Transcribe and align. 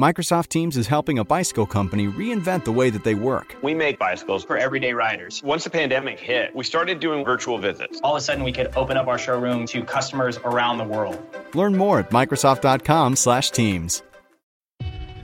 Microsoft 0.00 0.48
Teams 0.48 0.78
is 0.78 0.86
helping 0.86 1.18
a 1.18 1.24
bicycle 1.24 1.66
company 1.66 2.08
reinvent 2.08 2.64
the 2.64 2.72
way 2.72 2.88
that 2.88 3.04
they 3.04 3.14
work. 3.14 3.54
We 3.62 3.74
make 3.74 3.98
bicycles 3.98 4.42
for 4.42 4.56
everyday 4.56 4.94
riders. 4.94 5.42
Once 5.44 5.64
the 5.64 5.70
pandemic 5.70 6.18
hit, 6.18 6.56
we 6.56 6.64
started 6.64 6.98
doing 6.98 7.26
virtual 7.26 7.58
visits. 7.58 8.00
All 8.02 8.16
of 8.16 8.18
a 8.18 8.24
sudden, 8.24 8.42
we 8.42 8.52
could 8.52 8.74
open 8.74 8.96
up 8.96 9.06
our 9.06 9.18
showroom 9.18 9.66
to 9.66 9.84
customers 9.84 10.38
around 10.38 10.78
the 10.78 10.84
world. 10.84 11.20
Learn 11.52 11.76
more 11.76 11.98
at 11.98 12.08
Microsoft.com/Teams. 12.10 14.02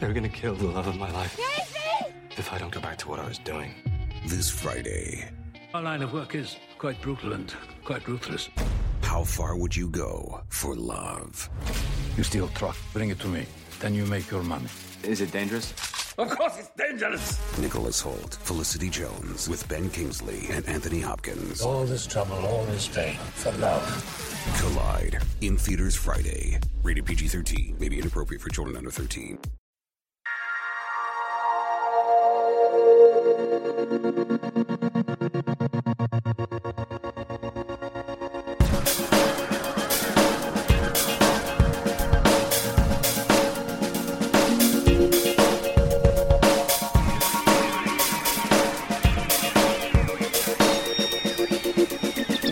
They're 0.00 0.12
gonna 0.12 0.28
kill 0.28 0.55
the 0.55 0.66
love 0.66 0.86
of 0.86 0.97
my 0.98 1.10
life 1.12 1.41
if 2.36 2.53
I 2.53 2.58
don't 2.58 2.70
go 2.70 2.80
back 2.80 2.98
to 2.98 3.08
what 3.08 3.19
I 3.20 3.27
was 3.27 3.38
doing. 3.38 3.72
This 4.27 4.50
Friday, 4.50 5.25
Our 5.72 5.80
line 5.82 6.03
of 6.03 6.12
work 6.12 6.34
is 6.34 6.56
quite 6.77 7.00
brutal 7.00 7.32
and 7.32 7.53
quite 7.84 8.06
ruthless. 8.06 8.50
how 9.03 9.25
far 9.25 9.56
would 9.56 9.75
you 9.75 9.88
go 9.88 10.42
for 10.48 10.75
love? 10.77 11.48
You 12.19 12.22
steal 12.22 12.48
truck, 12.48 12.77
bring 12.92 13.08
it 13.08 13.19
to 13.20 13.28
me. 13.28 13.47
Then 13.81 13.95
you 13.95 14.07
make 14.07 14.31
your 14.31 14.43
money. 14.43 14.67
Is 15.05 15.21
it 15.21 15.31
dangerous? 15.31 15.73
Of 16.19 16.31
course 16.31 16.59
it's 16.59 16.71
dangerous. 16.71 17.39
Nicholas 17.59 18.03
Hoult, 18.03 18.34
Felicity 18.34 18.91
Jones, 18.91 19.48
with 19.48 19.69
Ben 19.69 19.89
Kingsley 19.91 20.48
and 20.51 20.67
Anthony 20.67 21.01
Hopkins. 21.01 21.62
All 21.62 21.84
this 21.84 22.06
trouble, 22.06 22.45
all 22.45 22.65
this 22.65 22.89
pain 22.89 23.17
for 23.34 23.53
love. 23.53 23.84
Collide 24.59 25.23
in 25.43 25.56
theaters 25.56 25.95
Friday. 25.95 26.59
Rated 26.83 27.06
PG 27.06 27.29
13. 27.29 27.77
May 27.79 27.89
be 27.89 28.01
inappropriate 28.01 28.43
for 28.43 28.51
children 28.51 28.77
under 28.77 28.91
13. 28.91 29.39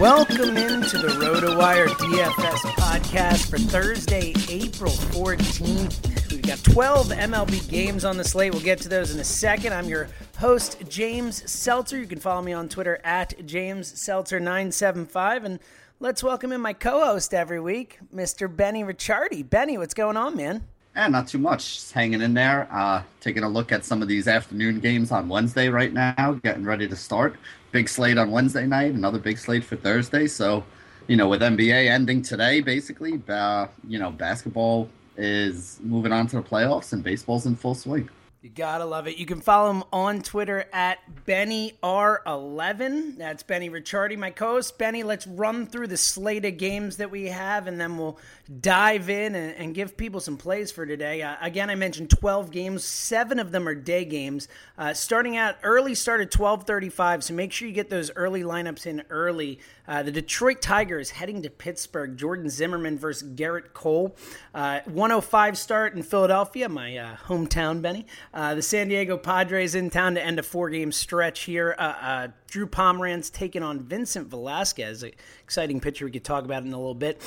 Welcome 0.07 0.57
into 0.57 0.99
the 0.99 1.09
RotoWire 1.19 1.89
DFS 1.89 2.61
podcast 2.77 3.51
for 3.51 3.59
Thursday, 3.59 4.33
April 4.49 4.93
14th. 4.93 6.31
We've 6.31 6.43
got 6.43 6.63
12 6.63 7.09
MLB 7.09 7.69
games 7.69 8.05
on 8.05 8.17
the 8.17 8.23
slate. 8.23 8.53
We'll 8.53 8.63
get 8.63 8.81
to 8.83 8.89
those 8.89 9.13
in 9.13 9.19
a 9.19 9.25
second. 9.25 9.73
I'm 9.73 9.89
your 9.89 10.09
host, 10.39 10.81
James 10.89 11.51
Seltzer. 11.51 11.99
You 11.99 12.07
can 12.07 12.21
follow 12.21 12.41
me 12.41 12.53
on 12.53 12.69
Twitter 12.69 13.01
at 13.03 13.37
JamesSeltzer975. 13.37 15.45
And 15.45 15.59
let's 15.99 16.23
welcome 16.23 16.53
in 16.53 16.61
my 16.61 16.73
co 16.73 17.05
host 17.05 17.35
every 17.35 17.59
week, 17.59 17.99
Mr. 18.15 18.47
Benny 18.55 18.85
Ricciardi. 18.85 19.51
Benny, 19.51 19.77
what's 19.77 19.93
going 19.93 20.17
on, 20.17 20.37
man? 20.37 20.63
Eh, 20.97 21.09
not 21.09 21.29
too 21.29 21.39
much. 21.39 21.75
Just 21.75 21.93
hanging 21.93 22.23
in 22.23 22.33
there. 22.33 22.67
Uh, 22.73 23.03
taking 23.21 23.43
a 23.43 23.49
look 23.49 23.71
at 23.71 23.85
some 23.85 24.01
of 24.01 24.09
these 24.09 24.27
afternoon 24.27 24.81
games 24.81 25.13
on 25.13 25.29
Wednesday 25.29 25.69
right 25.69 25.93
now, 25.93 26.41
getting 26.43 26.65
ready 26.65 26.89
to 26.89 26.97
start. 26.97 27.37
Big 27.71 27.87
slate 27.87 28.17
on 28.17 28.31
Wednesday 28.31 28.67
night, 28.67 28.95
another 28.95 29.19
big 29.19 29.37
slate 29.37 29.63
for 29.63 29.77
Thursday. 29.77 30.27
So, 30.27 30.65
you 31.07 31.17
know, 31.17 31.29
with 31.29 31.43
NBA 31.43 31.91
ending 31.91 32.23
today, 32.23 32.63
basically, 32.63 33.21
uh, 33.29 33.67
you 33.87 33.99
know, 33.99 34.11
basketball 34.11 34.89
is 35.19 35.79
moving 35.83 36.13
on 36.13 36.29
to 36.29 36.37
the 36.37 36.43
playoffs 36.43 36.95
and 36.95 37.05
baseball's 37.05 37.45
in 37.45 37.57
full 37.57 37.75
swing. 37.75 38.09
You 38.47 38.53
gotta 38.53 38.85
love 38.85 39.09
it. 39.09 39.17
You 39.17 39.27
can 39.27 39.41
follow 39.41 39.73
him 39.73 39.83
on 39.93 40.23
Twitter 40.23 40.67
at 40.73 41.01
BennyR11. 41.27 43.19
That's 43.19 43.43
Benny 43.43 43.69
Ricciardi, 43.69 44.17
my 44.17 44.31
co-host. 44.31 44.79
Benny, 44.79 45.03
let's 45.03 45.27
run 45.27 45.67
through 45.67 45.89
the 45.89 45.97
slate 45.97 46.45
of 46.45 46.57
games 46.57 46.99
that 46.99 47.11
we 47.11 47.25
have, 47.25 47.67
and 47.67 47.81
then 47.81 47.99
we'll 47.99 48.21
dive 48.61 49.11
in 49.11 49.35
and, 49.35 49.57
and 49.57 49.75
give 49.75 49.97
people 49.97 50.21
some 50.21 50.37
plays 50.37 50.71
for 50.71 50.87
today. 50.87 51.23
Uh, 51.23 51.35
again, 51.41 51.71
I 51.71 51.75
mentioned 51.75 52.09
12 52.11 52.53
games. 52.53 52.85
Seven 52.85 53.41
of 53.41 53.51
them 53.51 53.67
are 53.67 53.75
day 53.75 54.05
games. 54.05 54.47
Uh, 54.79 54.95
starting 54.95 55.37
out 55.37 55.57
early, 55.65 55.97
start 55.97 56.21
at 56.21 56.31
12:35. 56.31 57.25
So 57.25 57.35
make 57.35 57.51
sure 57.51 57.67
you 57.67 57.75
get 57.75 57.91
those 57.91 58.13
early 58.15 58.45
lineups 58.45 58.87
in 58.87 59.03
early. 59.11 59.59
Uh, 59.89 60.03
the 60.03 60.11
Detroit 60.11 60.61
Tigers 60.61 61.11
heading 61.11 61.43
to 61.43 61.51
Pittsburgh. 61.51 62.17
Jordan 62.17 62.49
Zimmermann 62.49 62.99
versus 62.99 63.29
Gerrit 63.31 63.73
Cole. 63.73 64.17
Uh, 64.55 64.81
105 64.87 65.59
start 65.59 65.95
in 65.95 66.03
Philadelphia, 66.03 66.69
my 66.69 66.97
uh, 66.97 67.17
hometown, 67.27 67.81
Benny. 67.81 68.07
Uh, 68.35 68.55
the 68.55 68.63
San 68.63 68.89
Diego 68.89 69.17
Padres 69.17 69.75
in 69.75 69.91
town 69.91 70.15
to 70.15 70.23
end 70.23 70.39
a 70.39 70.43
four-game 70.43 70.93
stretch 70.93 71.41
here. 71.41 71.75
Uh, 71.79 72.29
Drew 72.49 72.67
Pomeranz 72.67 73.31
taking 73.31 73.63
on 73.63 73.81
Vincent 73.81 74.29
Velasquez, 74.29 75.03
an 75.03 75.13
exciting 75.43 75.81
pitcher 75.81 76.05
we 76.05 76.11
could 76.11 76.25
talk 76.25 76.45
about 76.45 76.63
in 76.63 76.73
a 76.73 76.77
little 76.77 76.95
bit. 76.95 77.21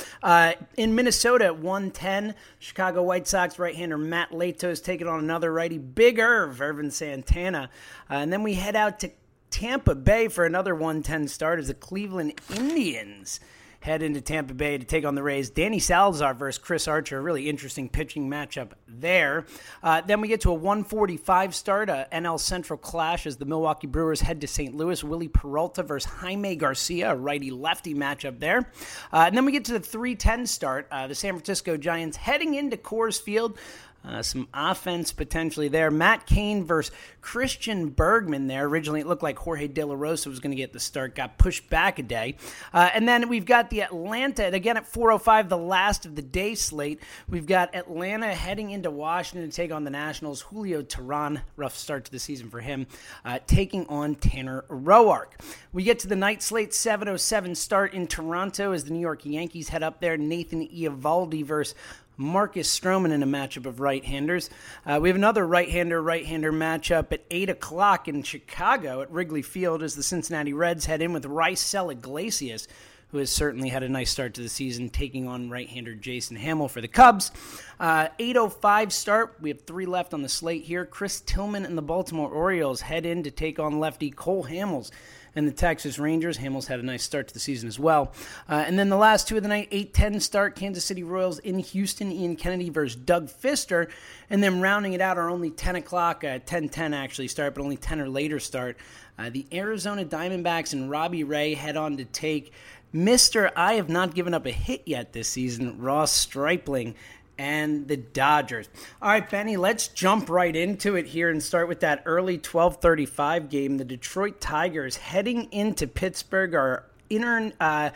In 0.78 0.96
Minnesota 0.96 1.46
at 1.46 1.58
110, 1.58 2.36
Chicago 2.60 3.04
White 3.04 3.28
Sox 3.28 3.60
right-hander 3.60 3.98
Matt 3.98 4.32
Latos 4.32 4.84
taking 4.84 5.08
on 5.08 5.20
another 5.20 5.52
righty, 5.52 5.78
Big 5.78 6.18
Erv, 6.18 6.60
Ervin 6.60 6.90
Santana. 6.90 7.70
And 8.10 8.32
then 8.32 8.44
we 8.44 8.54
head 8.56 8.76
out 8.76 9.00
to 9.00 9.12
Tampa 9.50 9.96
Bay 9.96 10.28
for 10.28 10.46
another 10.46 10.74
110 10.74 11.28
start 11.28 11.60
as 11.60 11.68
the 11.68 11.74
Cleveland 11.74 12.40
Indians 12.56 13.40
head 13.82 14.04
into 14.04 14.20
Tampa 14.20 14.54
Bay 14.54 14.78
to 14.78 14.86
take 14.86 15.06
on 15.06 15.16
the 15.16 15.24
Rays. 15.24 15.50
Danny 15.50 15.80
Salazar 15.80 16.34
versus 16.34 16.60
Chris 16.60 16.88
Archer, 16.88 17.18
a 17.18 17.22
really 17.22 17.50
interesting 17.50 17.88
pitching 17.88 18.30
matchup 18.30 18.72
there. 18.88 19.46
Uh, 19.82 20.02
then 20.02 20.20
we 20.22 20.28
get 20.28 20.42
to 20.42 20.50
a 20.50 20.54
145 20.54 21.56
start, 21.56 21.90
a 21.90 22.08
NL 22.12 22.40
Central 22.40 22.78
clash 22.78 23.26
as 23.26 23.38
the 23.38 23.46
Milwaukee 23.46 23.88
Brewers 23.88 24.22
head 24.22 24.42
to 24.42 24.48
St. 24.48 24.76
Louis. 24.76 25.04
Willie 25.04 25.30
Peralta 25.30 25.84
versus 25.84 26.12
Jaime 26.12 26.56
Garcia, 26.56 27.12
a 27.12 27.16
righty 27.16 27.52
lefty 27.52 27.96
matchup 27.96 28.40
there. 28.40 28.70
Uh, 29.14 29.26
and 29.28 29.38
then 29.38 29.46
we 29.46 29.52
get 29.52 29.66
to 29.66 29.74
the 29.74 29.80
310 29.80 30.46
start, 30.46 30.88
uh, 30.92 31.08
the 31.08 31.16
San 31.16 31.34
Francisco 31.34 31.78
Giants 31.78 32.18
heading 32.18 32.56
into 32.56 32.76
Coors 32.76 33.22
Field. 33.22 33.58
Uh, 34.04 34.22
some 34.22 34.48
offense 34.54 35.12
potentially 35.12 35.68
there. 35.68 35.92
Matt 35.92 36.26
Cain 36.26 36.64
versus 36.64 36.94
Christian 37.22 37.90
Bergman 37.90 38.48
there. 38.48 38.66
Originally, 38.66 39.02
it 39.02 39.08
looked 39.08 39.24
like 39.24 39.38
Jorge 39.38 39.68
De 39.68 39.84
La 39.84 39.94
Rosa 39.94 40.30
was 40.30 40.40
going 40.40 40.52
to 40.52 40.58
get 40.58 40.72
the 40.72 40.80
start, 40.80 41.16
got 41.16 41.38
pushed 41.38 41.70
back 41.70 42.00
a 42.00 42.04
day. 42.04 42.36
Uh, 42.74 42.90
and 42.94 43.08
then 43.08 43.28
we've 43.28 43.46
got 43.46 43.70
the 43.70 43.82
Atlanta, 43.82 44.46
and 44.46 44.56
again 44.56 44.78
at 44.78 44.92
4.05, 44.92 45.50
the 45.50 45.58
last 45.58 46.06
of 46.06 46.16
the 46.16 46.22
day 46.22 46.56
slate. 46.56 47.02
We've 47.28 47.46
got 47.46 47.76
Atlanta 47.76 48.34
heading 48.34 48.72
into 48.72 48.90
Washington 48.90 49.50
to 49.50 49.56
take 49.56 49.72
on 49.72 49.84
the 49.84 49.90
Nationals. 49.90 50.42
Julio 50.42 50.82
Teheran, 50.82 51.42
rough 51.58 51.76
start 51.76 52.06
to 52.06 52.12
the 52.12 52.20
season 52.20 52.50
for 52.50 52.62
him, 52.62 52.88
uh, 53.26 53.40
taking 53.48 53.86
on 53.88 54.16
Tanner 54.16 54.64
Roark. 54.70 55.32
We 55.74 55.84
get 55.84 56.00
to 56.00 56.08
the 56.08 56.16
night 56.16 56.42
slate, 56.42 56.72
7.07 56.72 57.56
start 57.56 57.94
in 57.94 58.08
Toronto 58.08 58.72
as 58.72 58.86
the 58.86 58.92
New 58.92 59.00
York 59.00 59.26
Yankees 59.26 59.70
head 59.70 59.84
up 59.84 60.00
there. 60.00 60.18
Nathan 60.18 60.68
Eovaldi 60.68 61.46
versus 61.46 61.76
Marcus 62.20 62.78
Stroman 62.78 63.12
in 63.12 63.24
a 63.24 63.26
matchup 63.26 63.66
of 63.66 63.80
right-handers. 63.80 64.50
Uh, 64.86 65.00
we 65.02 65.08
have 65.08 65.16
another 65.16 65.48
right-hander 65.48 66.02
right-hander 66.02 66.52
matchup 66.52 67.14
at 67.14 67.24
eight 67.32 67.50
o'clock 67.50 68.10
in 68.10 68.24
Chicago 68.24 69.02
at 69.02 69.10
Wrigley 69.10 69.42
Field 69.42 69.82
as 69.82 69.96
the 69.96 70.04
Cincinnati 70.04 70.52
Reds 70.52 70.86
head 70.86 71.02
in 71.02 71.14
with 71.14 71.24
Raisel 71.24 71.92
Iglesias 71.92 72.68
who 73.12 73.18
has 73.18 73.32
certainly 73.32 73.70
had 73.70 73.84
a 73.84 73.90
nice 73.90 74.12
start 74.12 74.36
to 74.36 74.42
the 74.42 74.50
season, 74.50 74.90
taking 74.90 75.28
on 75.28 75.50
right-hander 75.50 75.96
Jason 75.96 76.38
Hammel 76.38 76.68
for 76.68 76.80
the 76.80 76.88
Cubs. 76.88 77.32
Uh, 77.80 78.10
8:05 78.20 78.92
start. 78.92 79.38
We 79.42 79.50
have 79.50 79.62
three 79.62 79.88
left 79.88 80.14
on 80.14 80.22
the 80.22 80.30
slate 80.30 80.66
here. 80.66 80.86
Chris 80.86 81.20
Tillman 81.22 81.66
and 81.66 81.78
the 81.78 81.82
Baltimore 81.82 82.30
Orioles 82.30 82.82
head 82.82 83.06
in 83.06 83.24
to 83.24 83.32
take 83.32 83.58
on 83.60 83.80
lefty 83.80 84.12
Cole 84.12 84.46
Hamels 84.46 84.92
and 85.36 85.48
the 85.48 85.52
Texas 85.52 86.00
Rangers. 86.00 86.38
Hamels 86.38 86.68
had 86.68 86.80
a 86.80 86.84
nice 86.84 87.04
start 87.04 87.28
to 87.28 87.34
the 87.34 87.40
season 87.40 87.68
as 87.68 87.80
well. 87.80 88.14
Uh, 88.48 88.64
and 88.66 88.78
then 88.78 88.90
the 88.90 88.98
last 88.98 89.28
two 89.28 89.38
of 89.38 89.44
the 89.44 89.50
night, 89.50 89.70
8-10 89.72 90.22
start, 90.22 90.56
Kansas 90.56 90.86
City 90.86 91.04
Royals 91.04 91.40
in 91.40 91.60
Houston, 91.60 92.12
Ian 92.12 92.36
Kennedy 92.36 92.70
versus 92.70 92.96
Doug 92.96 93.28
Fister. 93.28 93.90
And 94.30 94.44
then 94.44 94.62
rounding 94.62 94.94
it 94.94 95.02
out 95.02 95.18
are 95.18 95.30
only 95.30 95.52
10 95.52 95.76
o'clock, 95.76 96.24
uh, 96.24 96.40
10-10 96.40 96.96
actually 96.96 97.28
start, 97.28 97.56
but 97.56 97.62
only 97.62 97.78
10 97.78 98.00
or 98.00 98.10
later 98.10 98.40
start. 98.40 98.78
Uh, 99.18 99.30
the 99.30 99.46
Arizona 99.52 100.06
Diamondbacks 100.06 100.74
and 100.74 100.90
Robbie 100.90 101.24
Ray 101.24 101.54
head 101.54 101.76
on 101.76 101.98
to 101.98 102.06
take 102.06 102.54
Mr. 102.94 103.52
I 103.56 103.74
have 103.74 103.90
not 103.90 104.16
given 104.16 104.34
up 104.34 104.46
a 104.46 104.52
hit 104.52 104.84
yet 104.86 105.14
this 105.14 105.28
season, 105.28 105.80
Ross 105.80 106.12
Stripling 106.12 106.96
and 107.40 107.88
the 107.88 107.96
Dodgers. 107.98 108.70
All 109.02 109.10
right, 109.10 109.28
Benny, 109.28 109.56
let's 109.56 109.88
jump 109.88 110.30
right 110.30 110.54
into 110.54 110.98
it 110.98 111.08
here 111.08 111.30
and 111.30 111.42
start 111.42 111.70
with 111.70 111.80
that 111.80 112.04
early 112.06 112.38
12:35 112.38 113.50
game. 113.50 113.78
The 113.78 113.86
Detroit 113.86 114.42
Tigers 114.42 114.98
heading 114.98 115.46
into 115.52 115.88
Pittsburgh, 115.88 116.54
our 116.54 116.84
inter 117.10 117.54
uh, 117.60 117.92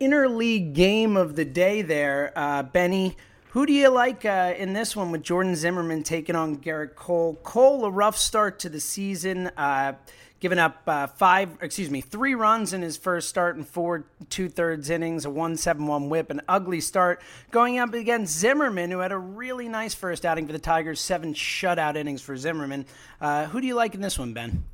interleague 0.00 0.72
game 0.72 1.16
of 1.16 1.36
the 1.36 1.44
day. 1.44 1.82
There, 1.82 2.32
uh, 2.34 2.64
Benny. 2.64 3.16
Who 3.50 3.66
do 3.66 3.72
you 3.72 3.88
like 3.88 4.24
uh, 4.24 4.54
in 4.56 4.74
this 4.74 4.94
one 4.94 5.10
with 5.10 5.24
Jordan 5.24 5.56
Zimmermann 5.56 6.04
taking 6.04 6.36
on 6.36 6.58
Gerrit 6.58 6.94
Cole? 6.94 7.34
Cole, 7.42 7.84
a 7.84 7.90
rough 7.90 8.16
start 8.16 8.60
to 8.60 8.68
the 8.68 8.78
season. 8.78 9.48
Uh, 9.56 9.94
giving 10.40 10.58
up 10.58 10.82
uh, 10.86 11.06
five, 11.06 11.50
excuse 11.60 11.90
me, 11.90 12.00
three 12.00 12.34
runs 12.34 12.72
in 12.72 12.82
his 12.82 12.96
first 12.96 13.28
start 13.28 13.56
and 13.56 13.66
four 13.66 14.04
two 14.30 14.48
thirds 14.48 14.90
innings, 14.90 15.24
a 15.24 15.30
one 15.30 15.56
seven 15.56 15.86
one 15.86 16.08
WHIP, 16.08 16.30
an 16.30 16.40
ugly 16.48 16.80
start. 16.80 17.22
Going 17.50 17.78
up 17.78 17.94
against 17.94 18.38
Zimmermann, 18.38 18.90
who 18.90 18.98
had 18.98 19.12
a 19.12 19.18
really 19.18 19.68
nice 19.68 19.94
first 19.94 20.24
outing 20.24 20.46
for 20.46 20.52
the 20.52 20.58
Tigers, 20.58 21.00
seven 21.00 21.34
shutout 21.34 21.96
innings 21.96 22.22
for 22.22 22.36
Zimmermann. 22.36 22.86
Uh, 23.20 23.46
who 23.46 23.60
do 23.60 23.66
you 23.66 23.74
like 23.74 23.94
in 23.94 24.00
this 24.00 24.18
one, 24.18 24.32
Ben? 24.32 24.64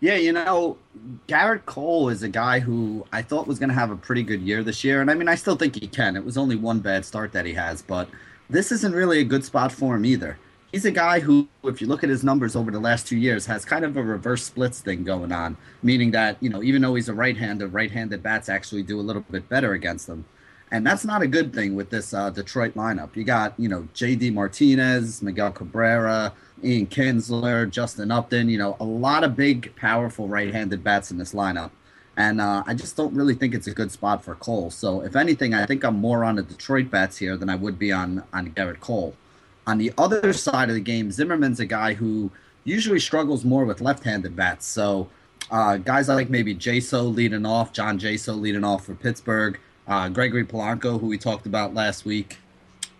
Yeah, 0.00 0.14
you 0.14 0.32
know, 0.32 0.78
Gerrit 1.26 1.64
Cole 1.64 2.08
is 2.08 2.22
a 2.22 2.28
guy 2.28 2.60
who 2.60 3.04
I 3.12 3.22
thought 3.22 3.48
was 3.48 3.58
going 3.58 3.70
to 3.70 3.74
have 3.74 3.90
a 3.90 3.96
pretty 3.96 4.22
good 4.22 4.40
year 4.42 4.62
this 4.62 4.84
year. 4.84 5.00
And 5.00 5.10
I 5.10 5.14
mean, 5.14 5.28
I 5.28 5.34
still 5.34 5.56
think 5.56 5.74
he 5.74 5.88
can. 5.88 6.16
It 6.16 6.24
was 6.24 6.36
only 6.36 6.54
one 6.54 6.78
bad 6.78 7.04
start 7.04 7.32
that 7.32 7.44
he 7.44 7.52
has, 7.54 7.82
but 7.82 8.08
this 8.48 8.70
isn't 8.70 8.94
really 8.94 9.18
a 9.18 9.24
good 9.24 9.44
spot 9.44 9.72
for 9.72 9.96
him 9.96 10.04
either 10.04 10.38
he's 10.72 10.84
a 10.84 10.90
guy 10.90 11.20
who, 11.20 11.48
if 11.64 11.80
you 11.80 11.86
look 11.86 12.04
at 12.04 12.10
his 12.10 12.24
numbers 12.24 12.54
over 12.56 12.70
the 12.70 12.80
last 12.80 13.06
two 13.06 13.16
years, 13.16 13.46
has 13.46 13.64
kind 13.64 13.84
of 13.84 13.96
a 13.96 14.02
reverse 14.02 14.44
splits 14.44 14.80
thing 14.80 15.04
going 15.04 15.32
on, 15.32 15.56
meaning 15.82 16.10
that, 16.12 16.36
you 16.40 16.50
know, 16.50 16.62
even 16.62 16.82
though 16.82 16.94
he's 16.94 17.08
a 17.08 17.14
right 17.14 17.36
hander, 17.36 17.66
right 17.66 17.90
handed 17.90 18.22
bats 18.22 18.48
actually 18.48 18.82
do 18.82 19.00
a 19.00 19.02
little 19.02 19.22
bit 19.30 19.48
better 19.48 19.72
against 19.72 20.08
him. 20.08 20.24
And 20.70 20.86
that's 20.86 21.04
not 21.04 21.22
a 21.22 21.26
good 21.26 21.54
thing 21.54 21.74
with 21.74 21.88
this 21.88 22.12
uh, 22.12 22.28
Detroit 22.28 22.74
lineup. 22.74 23.16
You 23.16 23.24
got, 23.24 23.54
you 23.58 23.68
know, 23.68 23.88
JD 23.94 24.34
Martinez, 24.34 25.22
Miguel 25.22 25.50
Cabrera, 25.52 26.34
Ian 26.62 26.86
Kinsler, 26.86 27.70
Justin 27.70 28.10
Upton, 28.10 28.50
you 28.50 28.58
know, 28.58 28.76
a 28.78 28.84
lot 28.84 29.24
of 29.24 29.34
big, 29.34 29.74
powerful 29.76 30.28
right 30.28 30.52
handed 30.52 30.84
bats 30.84 31.10
in 31.10 31.16
this 31.16 31.32
lineup. 31.32 31.70
And 32.18 32.40
uh, 32.40 32.64
I 32.66 32.74
just 32.74 32.96
don't 32.96 33.14
really 33.14 33.34
think 33.34 33.54
it's 33.54 33.68
a 33.68 33.72
good 33.72 33.92
spot 33.92 34.24
for 34.24 34.34
Cole. 34.34 34.70
So, 34.70 35.02
if 35.02 35.14
anything, 35.14 35.54
I 35.54 35.64
think 35.66 35.84
I'm 35.84 35.96
more 35.96 36.24
on 36.24 36.34
the 36.34 36.42
Detroit 36.42 36.90
bats 36.90 37.16
here 37.16 37.36
than 37.36 37.48
I 37.48 37.54
would 37.54 37.78
be 37.78 37.92
on, 37.92 38.24
on 38.32 38.50
Gerrit 38.50 38.80
Cole. 38.80 39.14
On 39.68 39.76
the 39.76 39.92
other 39.98 40.32
side 40.32 40.70
of 40.70 40.74
the 40.76 40.80
game, 40.80 41.10
Zimmermann's 41.10 41.60
a 41.60 41.66
guy 41.66 41.92
who 41.92 42.30
usually 42.64 42.98
struggles 42.98 43.44
more 43.44 43.66
with 43.66 43.82
left-handed 43.82 44.34
bats. 44.34 44.64
So 44.66 45.10
uh, 45.50 45.76
guys 45.76 46.08
like 46.08 46.30
maybe 46.30 46.54
Jaso 46.54 47.14
leading 47.14 47.44
off, 47.44 47.74
John 47.74 47.98
Jaso 47.98 48.40
leading 48.40 48.64
off 48.64 48.86
for 48.86 48.94
Pittsburgh, 48.94 49.60
uh, 49.86 50.08
Gregory 50.08 50.46
Polanco, 50.46 50.98
who 50.98 51.06
we 51.06 51.18
talked 51.18 51.44
about 51.44 51.74
last 51.74 52.06
week, 52.06 52.38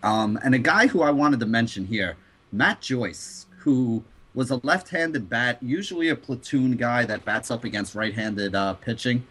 um, 0.03 0.39
and 0.45 0.55
a 0.55 0.59
guy 0.59 0.89
who 0.89 1.01
I 1.01 1.11
wanted 1.11 1.41
to 1.41 1.47
mention 1.47 1.87
here, 1.87 2.17
Matt 2.53 2.83
Joyce, 2.83 3.47
who 3.61 4.05
was 4.35 4.51
a 4.51 4.61
left-handed 4.63 5.31
bat, 5.31 5.57
usually 5.63 6.11
a 6.11 6.17
platoon 6.17 6.77
guy 6.77 7.07
that 7.07 7.25
bats 7.25 7.51
up 7.51 7.65
against 7.65 7.95
right-handed 7.95 8.55
uh, 8.55 8.75
pitching. 8.75 9.27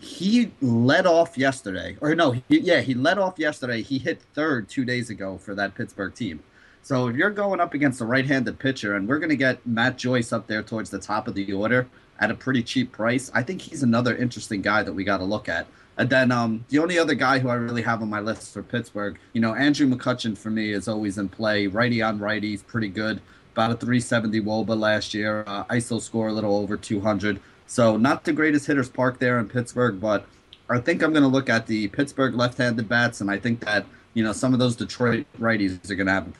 He 0.00 0.50
led 0.62 1.04
off 1.04 1.36
yesterday, 1.36 1.98
or 2.00 2.14
no, 2.14 2.30
he, 2.30 2.42
yeah, 2.48 2.80
he 2.80 2.94
led 2.94 3.18
off 3.18 3.38
yesterday. 3.38 3.82
He 3.82 3.98
hit 3.98 4.22
third 4.32 4.70
two 4.70 4.86
days 4.86 5.10
ago 5.10 5.36
for 5.36 5.54
that 5.54 5.74
Pittsburgh 5.74 6.14
team. 6.14 6.42
So 6.82 7.08
if 7.08 7.16
you're 7.16 7.30
going 7.30 7.60
up 7.60 7.74
against 7.74 8.00
a 8.00 8.04
right-handed 8.04 8.58
pitcher, 8.58 8.96
and 8.96 9.06
we're 9.06 9.18
going 9.18 9.30
to 9.30 9.36
get 9.36 9.64
Matt 9.66 9.98
Joyce 9.98 10.32
up 10.32 10.46
there 10.46 10.62
towards 10.62 10.90
the 10.90 10.98
top 10.98 11.28
of 11.28 11.34
the 11.34 11.52
order 11.52 11.86
at 12.18 12.30
a 12.30 12.34
pretty 12.34 12.62
cheap 12.62 12.92
price, 12.92 13.30
I 13.34 13.42
think 13.42 13.62
he's 13.62 13.82
another 13.82 14.16
interesting 14.16 14.62
guy 14.62 14.82
that 14.82 14.92
we 14.92 15.04
got 15.04 15.18
to 15.18 15.24
look 15.24 15.48
at. 15.48 15.66
And 15.96 16.08
then 16.08 16.32
um, 16.32 16.64
the 16.68 16.78
only 16.78 16.98
other 16.98 17.14
guy 17.14 17.38
who 17.38 17.48
I 17.48 17.54
really 17.54 17.82
have 17.82 18.00
on 18.00 18.08
my 18.08 18.20
list 18.20 18.54
for 18.54 18.62
Pittsburgh, 18.62 19.18
you 19.34 19.40
know, 19.40 19.54
Andrew 19.54 19.86
McCutchen 19.86 20.36
for 20.36 20.50
me 20.50 20.72
is 20.72 20.88
always 20.88 21.18
in 21.18 21.28
play. 21.28 21.66
Righty 21.66 22.00
on 22.00 22.18
righty, 22.18 22.50
he's 22.50 22.62
pretty 22.62 22.88
good. 22.88 23.20
About 23.52 23.72
a 23.72 23.74
370 23.74 24.40
Woba 24.40 24.78
last 24.78 25.12
year. 25.12 25.44
Uh, 25.46 25.64
ISO 25.64 26.00
score 26.00 26.28
a 26.28 26.32
little 26.32 26.56
over 26.56 26.76
200. 26.76 27.40
So 27.66 27.96
not 27.96 28.24
the 28.24 28.32
greatest 28.32 28.66
hitters 28.66 28.88
park 28.88 29.18
there 29.18 29.38
in 29.38 29.48
Pittsburgh, 29.48 30.00
but 30.00 30.26
I 30.70 30.78
think 30.78 31.02
I'm 31.02 31.12
going 31.12 31.22
to 31.22 31.28
look 31.28 31.50
at 31.50 31.66
the 31.66 31.88
Pittsburgh 31.88 32.34
left-handed 32.34 32.88
bats, 32.88 33.20
and 33.20 33.30
I 33.30 33.38
think 33.38 33.60
that 33.64 33.84
you 34.14 34.22
know 34.22 34.32
some 34.32 34.52
of 34.52 34.58
those 34.58 34.76
Detroit 34.76 35.26
righties 35.38 35.90
are 35.90 35.94
going 35.96 36.06
to 36.06 36.12
have 36.12 36.32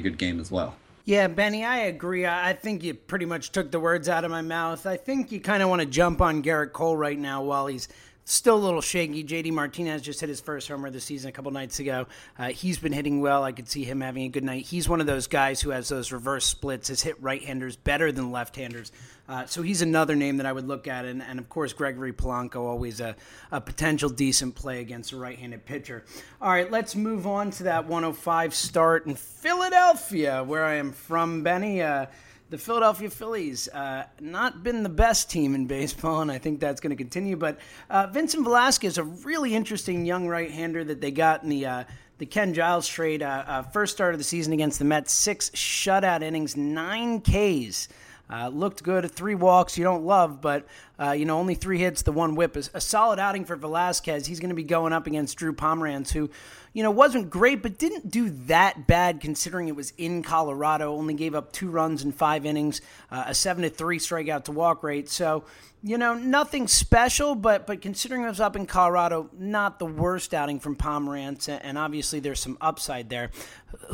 good 0.00 0.18
game 0.18 0.40
as 0.40 0.50
well. 0.50 0.76
Yeah, 1.06 1.28
Benny, 1.28 1.64
I 1.64 1.80
agree. 1.80 2.26
I 2.26 2.54
think 2.54 2.82
you 2.82 2.94
pretty 2.94 3.26
much 3.26 3.52
took 3.52 3.70
the 3.70 3.78
words 3.78 4.08
out 4.08 4.24
of 4.24 4.30
my 4.30 4.40
mouth. 4.40 4.86
I 4.86 4.96
think 4.96 5.32
you 5.32 5.40
kind 5.40 5.62
of 5.62 5.68
want 5.68 5.82
to 5.82 5.86
jump 5.86 6.22
on 6.22 6.42
Gerrit 6.42 6.72
Cole 6.72 6.96
right 6.96 7.18
now 7.18 7.42
while 7.42 7.66
he's 7.66 7.88
still 8.24 8.56
a 8.56 8.64
little 8.64 8.80
shaky. 8.80 9.22
JD 9.22 9.52
Martinez 9.52 10.02
just 10.02 10.20
hit 10.20 10.28
his 10.28 10.40
first 10.40 10.68
homer 10.68 10.88
of 10.88 10.92
the 10.92 11.00
season 11.00 11.28
a 11.28 11.32
couple 11.32 11.50
nights 11.50 11.78
ago. 11.78 12.06
Uh, 12.38 12.48
he's 12.48 12.78
been 12.78 12.92
hitting 12.92 13.20
well. 13.20 13.44
I 13.44 13.52
could 13.52 13.68
see 13.68 13.84
him 13.84 14.00
having 14.00 14.24
a 14.24 14.28
good 14.28 14.44
night. 14.44 14.64
He's 14.64 14.88
one 14.88 15.00
of 15.00 15.06
those 15.06 15.26
guys 15.26 15.60
who 15.60 15.70
has 15.70 15.88
those 15.88 16.10
reverse 16.12 16.46
splits, 16.46 16.88
has 16.88 17.02
hit 17.02 17.20
right 17.22 17.42
handers 17.42 17.76
better 17.76 18.10
than 18.12 18.32
left 18.32 18.56
handers. 18.56 18.92
Uh, 19.26 19.46
so 19.46 19.62
he's 19.62 19.80
another 19.80 20.14
name 20.14 20.38
that 20.38 20.46
I 20.46 20.52
would 20.52 20.66
look 20.66 20.86
at. 20.88 21.04
And, 21.04 21.22
and 21.22 21.38
of 21.38 21.48
course, 21.48 21.72
Gregory 21.72 22.12
Polanco, 22.12 22.56
always 22.56 23.00
a, 23.00 23.16
a 23.50 23.60
potential 23.60 24.08
decent 24.08 24.54
play 24.54 24.80
against 24.80 25.12
a 25.12 25.16
right 25.16 25.38
handed 25.38 25.64
pitcher. 25.64 26.04
All 26.40 26.50
right, 26.50 26.70
let's 26.70 26.94
move 26.94 27.26
on 27.26 27.50
to 27.52 27.64
that 27.64 27.86
105 27.86 28.54
start 28.54 29.06
in 29.06 29.14
Philadelphia, 29.14 30.42
where 30.44 30.64
I 30.64 30.74
am 30.74 30.92
from, 30.92 31.42
Benny. 31.42 31.82
Uh, 31.82 32.06
the 32.54 32.58
Philadelphia 32.58 33.10
Phillies, 33.10 33.66
uh, 33.70 34.04
not 34.20 34.62
been 34.62 34.84
the 34.84 34.88
best 34.88 35.28
team 35.28 35.56
in 35.56 35.66
baseball, 35.66 36.20
and 36.20 36.30
I 36.30 36.38
think 36.38 36.60
that's 36.60 36.80
going 36.80 36.90
to 36.90 36.96
continue. 36.96 37.34
But 37.34 37.58
uh, 37.90 38.06
Vincent 38.06 38.44
Velasquez, 38.44 38.96
a 38.96 39.02
really 39.02 39.56
interesting 39.56 40.06
young 40.06 40.28
right-hander 40.28 40.84
that 40.84 41.00
they 41.00 41.10
got 41.10 41.42
in 41.42 41.48
the 41.48 41.66
uh, 41.66 41.84
the 42.18 42.26
Ken 42.26 42.54
Giles 42.54 42.86
trade. 42.86 43.24
Uh, 43.24 43.42
uh, 43.44 43.62
first 43.62 43.92
start 43.92 44.14
of 44.14 44.20
the 44.20 44.24
season 44.24 44.52
against 44.52 44.78
the 44.78 44.84
Mets, 44.84 45.12
six 45.12 45.50
shutout 45.50 46.22
innings, 46.22 46.56
nine 46.56 47.20
Ks. 47.22 47.88
Uh, 48.30 48.46
looked 48.46 48.84
good. 48.84 49.10
Three 49.10 49.34
walks 49.34 49.76
you 49.76 49.82
don't 49.82 50.04
love, 50.04 50.40
but 50.40 50.64
you 51.12 51.24
know 51.24 51.40
only 51.40 51.56
three 51.56 51.80
hits, 51.80 52.02
the 52.02 52.12
one 52.12 52.36
whip 52.36 52.56
is 52.56 52.70
a 52.72 52.80
solid 52.80 53.18
outing 53.18 53.44
for 53.44 53.56
Velasquez. 53.56 54.26
He's 54.26 54.38
going 54.38 54.50
to 54.50 54.54
be 54.54 54.62
going 54.62 54.92
up 54.92 55.08
against 55.08 55.36
Drew 55.38 55.52
Pomeranz, 55.52 56.12
who 56.12 56.30
you 56.74 56.82
know 56.82 56.90
wasn't 56.90 57.30
great, 57.30 57.62
but 57.62 57.78
didn't 57.78 58.10
do 58.10 58.28
that 58.46 58.86
bad 58.86 59.20
considering 59.20 59.68
it 59.68 59.76
was 59.76 59.94
in 59.96 60.22
Colorado. 60.22 60.94
Only 60.94 61.14
gave 61.14 61.34
up 61.34 61.52
two 61.52 61.70
runs 61.70 62.04
in 62.04 62.12
five 62.12 62.44
innings, 62.44 62.82
uh, 63.10 63.24
a 63.28 63.34
seven 63.34 63.62
to 63.62 63.70
three 63.70 63.98
strikeout 63.98 64.44
to 64.44 64.52
walk 64.52 64.82
rate. 64.82 65.08
So 65.08 65.44
you 65.82 65.96
know 65.96 66.14
nothing 66.14 66.68
special, 66.68 67.36
but 67.36 67.66
but 67.66 67.80
considering 67.80 68.24
it 68.24 68.28
was 68.28 68.40
up 68.40 68.56
in 68.56 68.66
Colorado, 68.66 69.30
not 69.38 69.78
the 69.78 69.86
worst 69.86 70.34
outing 70.34 70.60
from 70.60 70.76
Pomeranz, 70.76 71.48
and 71.48 71.78
obviously 71.78 72.20
there's 72.20 72.40
some 72.40 72.58
upside 72.60 73.08
there. 73.08 73.30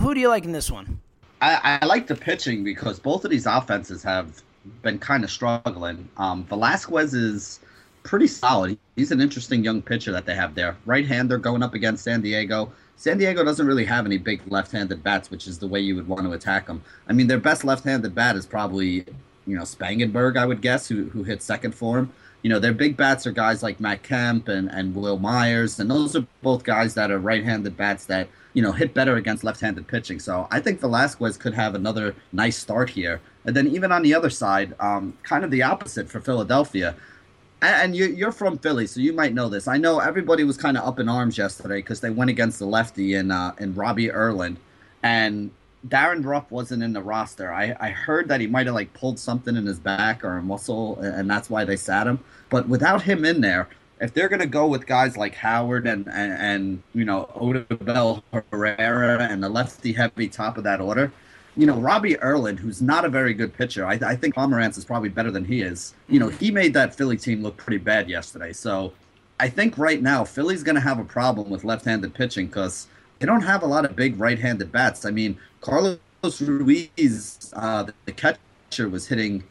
Who 0.00 0.14
do 0.14 0.20
you 0.20 0.28
like 0.28 0.44
in 0.44 0.52
this 0.52 0.70
one? 0.70 1.00
I, 1.42 1.78
I 1.82 1.86
like 1.86 2.06
the 2.06 2.16
pitching 2.16 2.64
because 2.64 2.98
both 2.98 3.24
of 3.24 3.30
these 3.30 3.46
offenses 3.46 4.02
have 4.02 4.42
been 4.82 4.98
kind 4.98 5.24
of 5.24 5.30
struggling. 5.30 6.08
Um, 6.16 6.44
Velasquez 6.44 7.14
is 7.14 7.60
pretty 8.02 8.26
solid. 8.26 8.78
He's 8.96 9.12
an 9.12 9.20
interesting 9.20 9.64
young 9.64 9.82
pitcher 9.82 10.12
that 10.12 10.26
they 10.26 10.34
have 10.34 10.54
there. 10.54 10.76
Right 10.86 11.06
hander 11.06 11.38
going 11.38 11.62
up 11.62 11.74
against 11.74 12.04
San 12.04 12.20
Diego. 12.20 12.72
San 12.96 13.18
Diego 13.18 13.44
doesn't 13.44 13.66
really 13.66 13.84
have 13.84 14.06
any 14.06 14.18
big 14.18 14.42
left 14.50 14.72
handed 14.72 15.02
bats, 15.02 15.30
which 15.30 15.46
is 15.46 15.58
the 15.58 15.66
way 15.66 15.80
you 15.80 15.96
would 15.96 16.08
want 16.08 16.24
to 16.24 16.32
attack 16.32 16.66
them. 16.66 16.82
I 17.08 17.12
mean, 17.12 17.26
their 17.26 17.38
best 17.38 17.64
left 17.64 17.84
handed 17.84 18.14
bat 18.14 18.36
is 18.36 18.46
probably, 18.46 19.06
you 19.46 19.56
know, 19.56 19.62
Spangenberg, 19.62 20.36
I 20.36 20.46
would 20.46 20.60
guess, 20.60 20.88
who, 20.88 21.04
who 21.04 21.22
hit 21.22 21.42
second 21.42 21.74
for 21.74 21.98
him. 21.98 22.12
You 22.42 22.50
know, 22.50 22.58
their 22.58 22.72
big 22.72 22.96
bats 22.96 23.26
are 23.26 23.32
guys 23.32 23.62
like 23.62 23.80
Matt 23.80 24.02
Kemp 24.02 24.48
and, 24.48 24.70
and 24.70 24.94
Wil 24.94 25.18
Myers, 25.18 25.78
and 25.78 25.90
those 25.90 26.16
are 26.16 26.26
both 26.42 26.64
guys 26.64 26.94
that 26.94 27.10
are 27.10 27.18
right 27.18 27.44
handed 27.44 27.76
bats 27.76 28.06
that 28.06 28.28
you 28.52 28.62
know, 28.62 28.72
hit 28.72 28.94
better 28.94 29.16
against 29.16 29.44
left-handed 29.44 29.86
pitching. 29.86 30.18
So 30.18 30.48
I 30.50 30.60
think 30.60 30.80
Velasquez 30.80 31.36
could 31.36 31.54
have 31.54 31.74
another 31.74 32.14
nice 32.32 32.58
start 32.58 32.90
here. 32.90 33.20
And 33.44 33.54
then 33.54 33.68
even 33.68 33.92
on 33.92 34.02
the 34.02 34.14
other 34.14 34.30
side, 34.30 34.74
um, 34.80 35.16
kind 35.22 35.44
of 35.44 35.50
the 35.50 35.62
opposite 35.62 36.08
for 36.08 36.20
Philadelphia. 36.20 36.94
And 37.62 37.94
you, 37.94 38.26
are 38.26 38.32
from 38.32 38.56
Philly, 38.58 38.86
so 38.86 39.00
you 39.00 39.12
might 39.12 39.34
know 39.34 39.50
this. 39.50 39.68
I 39.68 39.76
know 39.76 39.98
everybody 39.98 40.44
was 40.44 40.56
kind 40.56 40.78
of 40.78 40.86
up 40.86 40.98
in 40.98 41.10
arms 41.10 41.36
yesterday 41.36 41.76
because 41.76 42.00
they 42.00 42.08
went 42.08 42.30
against 42.30 42.58
the 42.58 42.64
lefty 42.64 43.14
in 43.14 43.30
uh, 43.30 43.54
in 43.58 43.74
Robbie 43.74 44.10
Erlin, 44.10 44.56
and 45.02 45.50
Darin 45.86 46.22
Ruf 46.22 46.50
wasn't 46.50 46.82
in 46.82 46.92
the 46.92 47.02
roster. 47.02 47.52
I, 47.52 47.76
I 47.78 47.90
heard 47.90 48.28
that 48.28 48.40
he 48.40 48.46
might 48.46 48.66
have 48.66 48.74
like 48.74 48.92
pulled 48.94 49.18
something 49.18 49.56
in 49.56 49.66
his 49.66 49.78
back 49.78 50.24
or 50.24 50.38
a 50.38 50.42
muscle, 50.42 50.98
and 51.00 51.28
that's 51.28 51.50
why 51.50 51.64
they 51.64 51.76
sat 51.76 52.06
him. 52.06 52.20
But 52.48 52.68
without 52.68 53.02
him 53.02 53.24
in 53.24 53.40
there, 53.40 53.68
if 54.00 54.14
they're 54.14 54.28
going 54.28 54.40
to 54.40 54.46
go 54.46 54.66
with 54.66 54.86
guys 54.86 55.16
like 55.16 55.34
Howard 55.34 55.86
and, 55.86 56.06
and, 56.08 56.32
and 56.32 56.82
you 56.94 57.04
know, 57.04 57.30
Odubel 57.34 58.22
Herrera 58.32 59.28
and 59.30 59.42
the 59.42 59.48
lefty 59.48 59.92
heavy 59.92 60.28
top 60.28 60.56
of 60.58 60.64
that 60.64 60.80
order, 60.80 61.12
you 61.56 61.66
know, 61.66 61.76
Robbie 61.76 62.20
Erlin, 62.22 62.56
who's 62.56 62.80
not 62.80 63.04
a 63.04 63.08
very 63.08 63.34
good 63.34 63.52
pitcher, 63.52 63.84
I, 63.84 63.98
I 64.02 64.16
think 64.16 64.34
Pomeranz 64.34 64.78
is 64.78 64.84
probably 64.84 65.08
better 65.08 65.30
than 65.30 65.44
he 65.44 65.62
is. 65.62 65.94
You 66.08 66.20
know, 66.20 66.28
he 66.28 66.50
made 66.50 66.74
that 66.74 66.94
Philly 66.94 67.16
team 67.16 67.42
look 67.42 67.56
pretty 67.56 67.78
bad 67.78 68.08
yesterday. 68.08 68.52
So 68.52 68.92
I 69.38 69.48
think 69.48 69.76
right 69.76 70.00
now 70.00 70.24
Philly's 70.24 70.62
going 70.62 70.76
to 70.76 70.80
have 70.80 70.98
a 70.98 71.04
problem 71.04 71.50
with 71.50 71.64
left-handed 71.64 72.14
pitching 72.14 72.46
because 72.46 72.86
they 73.18 73.26
don't 73.26 73.42
have 73.42 73.62
a 73.62 73.66
lot 73.66 73.84
of 73.84 73.96
big 73.96 74.18
right-handed 74.18 74.70
bats. 74.70 75.04
I 75.04 75.10
mean, 75.10 75.38
Carlos 75.60 75.98
Ruiz, 76.40 77.52
uh, 77.54 77.86
the 78.04 78.12
catcher, 78.12 78.88
was 78.88 79.08
hitting 79.08 79.42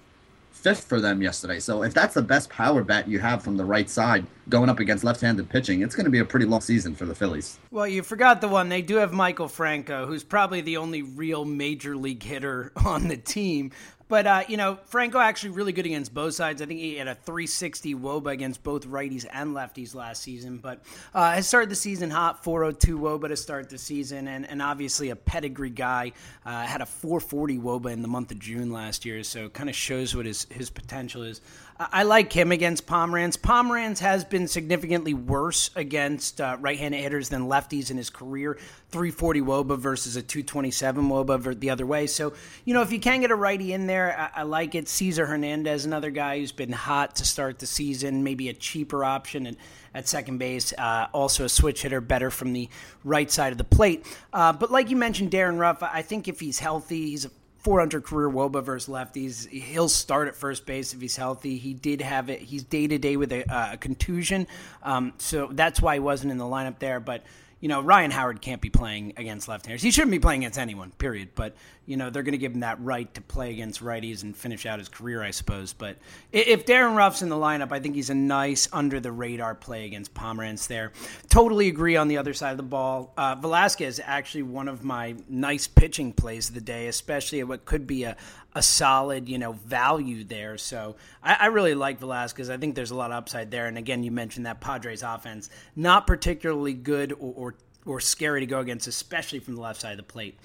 fifth 0.60 0.84
for 0.84 1.00
them 1.00 1.22
yesterday. 1.22 1.60
So 1.60 1.84
if 1.84 1.94
that's 1.94 2.13
the 2.13 2.22
best 2.22 2.50
power 2.50 2.84
bat 2.84 3.08
you 3.08 3.20
have 3.20 3.42
from 3.42 3.56
the 3.56 3.66
right 3.66 3.89
side 3.89 4.25
going 4.50 4.70
up 4.70 4.80
against 4.80 5.04
left-handed 5.04 5.50
pitching, 5.50 5.82
it's 5.82 5.96
going 5.96 6.06
to 6.06 6.12
be 6.12 6.20
a 6.20 6.25
pretty 6.25 6.46
long 6.46 6.62
season 6.62 6.94
for 6.96 7.06
the 7.06 7.16
Phillies. 7.16 7.60
Well, 7.72 7.88
you 7.88 8.04
forgot 8.04 8.42
the 8.42 8.48
one. 8.48 8.70
They 8.70 8.82
do 8.82 8.96
have 8.96 9.12
Maikel 9.12 9.50
Franco, 9.50 10.06
who's 10.06 10.24
probably 10.24 10.62
the 10.62 10.78
only 10.78 11.01
real 11.01 11.46
major 11.46 11.96
league 11.96 12.24
hitter 12.24 12.72
on 12.86 13.08
the 13.08 13.18
team. 13.18 13.72
But 14.10 14.25
uh, 14.25 14.44
you 14.48 14.58
know, 14.58 14.80
Franco 14.88 15.20
actually 15.20 15.51
really 15.51 15.72
good 15.72 15.86
against 15.86 16.13
both 16.13 16.34
sides. 16.34 16.63
I 16.63 16.66
think 16.66 16.80
he 16.80 16.96
had 16.96 17.08
a 17.08 17.13
360 17.13 17.94
WOBA 17.94 18.32
against 18.32 18.63
both 18.63 18.88
righties 18.88 19.25
and 19.32 19.56
lefties 19.56 19.94
last 19.94 20.24
season. 20.24 20.58
But 20.58 20.82
uh, 21.13 21.34
has 21.34 21.48
started 21.48 21.70
the 21.70 21.75
season 21.75 22.10
hot, 22.10 22.44
402 22.44 22.98
WOBA 23.00 23.28
to 23.30 23.38
start 23.38 23.70
the 23.70 23.78
season, 23.78 24.28
and, 24.28 24.50
and 24.50 24.63
obviously 24.63 25.12
a 25.12 25.16
pedigree 25.16 25.70
guy. 25.70 26.12
Uh, 26.44 26.63
had 26.63 26.82
a 26.82 26.88
440 26.88 27.60
WOBA 27.60 27.92
in 27.92 28.01
the 28.01 28.08
month 28.08 28.32
of 28.32 28.39
June 28.39 28.72
last 28.72 29.06
year, 29.06 29.24
so 29.24 29.48
kind 29.48 29.70
of 29.70 29.75
shows 29.75 30.16
what 30.16 30.25
his 30.25 30.48
his 30.50 30.72
potential 30.72 31.22
is. 31.22 31.42
I 31.81 32.03
like 32.03 32.33
him 32.33 32.51
against 32.51 32.86
Pomeranz. 32.86 33.38
Pomeranz 33.38 34.00
has 34.00 34.25
been 34.25 34.50
significantly 34.50 35.13
worse 35.13 35.69
against 35.77 36.41
uh, 36.41 36.57
right-handed 36.59 37.00
hitters 37.00 37.29
than 37.29 37.43
lefties 37.43 37.89
in 37.89 37.95
his 37.95 38.09
career. 38.09 38.55
340 38.89 39.39
Woba 39.41 39.77
versus 39.77 40.17
a 40.17 40.21
227 40.21 41.07
Woba 41.07 41.57
the 41.57 41.69
other 41.69 41.86
way. 41.86 42.05
So, 42.05 42.33
you 42.65 42.74
know, 42.74 42.81
if 42.81 42.91
you 42.91 43.00
can 43.00 43.21
get 43.21 43.31
a 43.31 43.36
righty 43.36 43.71
in 43.71 43.88
there, 43.88 44.31
I, 44.36 44.41
I 44.41 44.43
like 44.43 44.75
it. 44.75 44.89
Cesar 44.89 45.25
Hernandez, 45.25 45.86
another 45.86 46.12
guy 46.12 46.39
who's 46.39 46.51
been 46.51 46.74
hot 46.74 47.15
to 47.15 47.25
start 47.25 47.59
the 47.59 47.65
season, 47.65 48.25
maybe 48.25 48.50
a 48.50 48.53
cheaper 48.53 49.05
option 49.05 49.48
at, 49.48 49.55
at 49.93 50.05
second 50.05 50.38
base. 50.38 50.74
Uh, 50.77 51.07
also 51.13 51.45
a 51.45 51.50
switch 51.50 51.83
hitter, 51.83 52.01
better 52.01 52.29
from 52.29 52.51
the 52.51 52.67
right 53.05 53.31
side 53.31 53.53
of 53.53 53.57
the 53.57 53.63
plate. 53.63 54.05
Uh, 54.33 54.51
but 54.51 54.69
like 54.69 54.89
you 54.89 54.98
mentioned, 54.98 55.31
Darin 55.31 55.57
Ruf, 55.57 55.81
I 55.81 56.01
think 56.01 56.27
if 56.27 56.41
he's 56.41 56.59
healthy, 56.59 57.12
he's 57.12 57.24
a 57.24 57.31
400 57.69 58.03
career 58.03 58.27
Woba 58.27 58.63
versus 58.63 58.91
lefties. 58.91 59.47
He'll 59.47 59.89
start 59.89 60.27
at 60.27 60.35
first 60.35 60.65
base 60.65 60.91
if 60.95 61.01
he's 61.01 61.15
healthy. 61.15 61.57
He 61.57 61.75
did 61.75 62.01
have 62.01 62.27
it. 62.31 62.41
He's 62.41 62.63
day 62.63 62.88
to 62.88 62.97
day 62.97 63.15
with 63.15 63.31
a, 63.31 63.47
uh, 63.47 63.75
contusion, 63.75 64.47
um, 64.81 65.13
so 65.19 65.49
that's 65.51 65.79
why 65.79 65.93
he 65.93 65.99
wasn't 65.99 66.31
in 66.31 66.39
the 66.39 66.45
lineup 66.45 66.79
there. 66.79 66.99
But 66.99 67.23
you 67.59 67.69
know, 67.69 67.81
Ryan 67.81 68.09
Howard 68.09 68.41
can't 68.41 68.59
be 68.59 68.71
playing 68.71 69.13
against 69.17 69.47
left-handers. 69.47 69.83
He 69.83 69.91
shouldn't 69.91 70.09
be 70.09 70.17
playing 70.17 70.41
against 70.41 70.57
anyone, 70.57 70.89
period. 70.97 71.29
But 71.35 71.55
you 71.89 71.98
know, 71.98 72.12
they're 72.12 72.22
going 72.22 72.34
to 72.34 72.38
give 72.38 72.53
him 72.53 72.60
that 72.60 72.79
right 72.81 73.12
to 73.15 73.22
play 73.22 73.50
against 73.50 73.81
righties 73.81 74.22
and 74.22 74.38
finish 74.38 74.67
out 74.67 74.77
his 74.77 74.88
career, 74.88 75.24
I 75.24 75.31
suppose. 75.31 75.74
But 75.74 75.98
if 76.31 76.67
Darin 76.67 76.93
Ruf's 76.93 77.24
in 77.24 77.29
the 77.29 77.36
lineup, 77.36 77.72
I 77.72 77.79
think 77.79 77.96
he's 77.96 78.12
a 78.12 78.15
nice 78.15 78.69
under-the-radar 78.72 79.55
play 79.55 79.88
against 79.88 80.13
Pomeranz 80.13 80.67
there. 80.67 80.91
Totally 81.29 81.67
agree 81.67 81.96
on 81.96 82.08
the 82.08 82.17
other 82.17 82.36
side 82.36 82.51
of 82.51 82.58
the 82.58 82.63
ball. 82.63 83.12
Uh, 83.17 83.34
Velasquez 83.34 83.96
is 83.96 84.01
actually 84.05 84.43
one 84.43 84.67
of 84.67 84.84
my 84.84 85.15
nice 85.27 85.65
pitching 85.65 86.13
plays 86.13 86.50
of 86.50 86.55
the 86.55 86.62
day, 86.62 86.88
especially 86.88 87.39
at 87.39 87.48
what 87.48 87.65
could 87.65 87.88
be 87.88 88.03
a, 88.03 88.15
a 88.53 88.62
solid, 88.62 89.27
you 89.27 89.39
know, 89.39 89.53
value 89.53 90.24
there. 90.24 90.60
So 90.60 90.96
I, 91.24 91.38
I, 91.39 91.46
really 91.48 91.74
like 91.74 92.00
Velasquez. 92.00 92.51
I 92.51 92.58
think 92.58 92.75
there's 92.75 92.91
a 92.91 92.96
lot 92.96 93.10
of 93.10 93.17
upside 93.17 93.50
there. 93.50 93.65
And 93.65 93.79
again, 93.79 94.03
you 94.03 94.12
mentioned 94.12 94.46
that 94.46 94.62
Padres 94.62 95.01
offense 95.01 95.50
not 95.75 96.05
particularly 96.05 96.74
good 96.74 97.13
or, 97.13 97.34
or 97.36 97.55
or 97.86 98.00
scary 98.00 98.41
to 98.41 98.45
go 98.45 98.59
against, 98.59 98.88
especially 98.88 99.39
from 99.39 99.55
the 99.55 99.62
left 99.62 99.81
side 99.81 99.91
of 99.91 99.98
the 99.98 100.03
plate. 100.03 100.38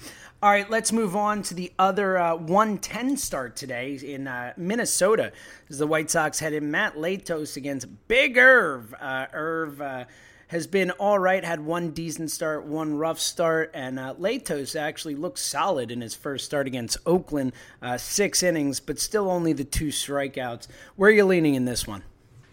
All 0.42 0.50
right, 0.50 0.68
let's 0.68 0.92
move 0.92 1.16
on 1.16 1.42
to 1.44 1.54
the 1.54 1.72
other 1.78 2.18
uh, 2.18 2.36
110 2.36 3.16
start 3.16 3.56
today 3.56 3.94
in 3.94 4.26
uh, 4.26 4.52
Minnesota. 4.56 5.32
As 5.70 5.78
the 5.78 5.86
White 5.86 6.10
Sox 6.10 6.38
headed 6.38 6.62
Matt 6.62 6.96
Latos 6.96 7.56
against 7.56 7.86
Big 8.08 8.36
Erv. 8.36 8.92
Uh, 9.00 9.26
Erv 9.34 9.80
uh, 9.80 10.04
has 10.48 10.66
been 10.66 10.90
all 10.92 11.18
right, 11.18 11.44
had 11.44 11.60
one 11.60 11.90
decent 11.90 12.30
start, 12.30 12.64
one 12.64 12.96
rough 12.96 13.18
start, 13.18 13.70
and 13.74 13.98
uh, 13.98 14.14
Latos 14.14 14.78
actually 14.78 15.14
looked 15.14 15.38
solid 15.38 15.90
in 15.90 16.00
his 16.00 16.14
first 16.14 16.44
start 16.44 16.66
against 16.66 16.98
Oakland. 17.06 17.52
Uh, 17.82 17.96
six 17.98 18.42
innings, 18.42 18.80
but 18.80 18.98
still 18.98 19.30
only 19.30 19.52
the 19.52 19.64
two 19.64 19.88
strikeouts. 19.88 20.68
Where 20.96 21.10
are 21.10 21.12
you 21.12 21.24
leaning 21.24 21.54
in 21.54 21.64
this 21.64 21.86
one? 21.86 22.02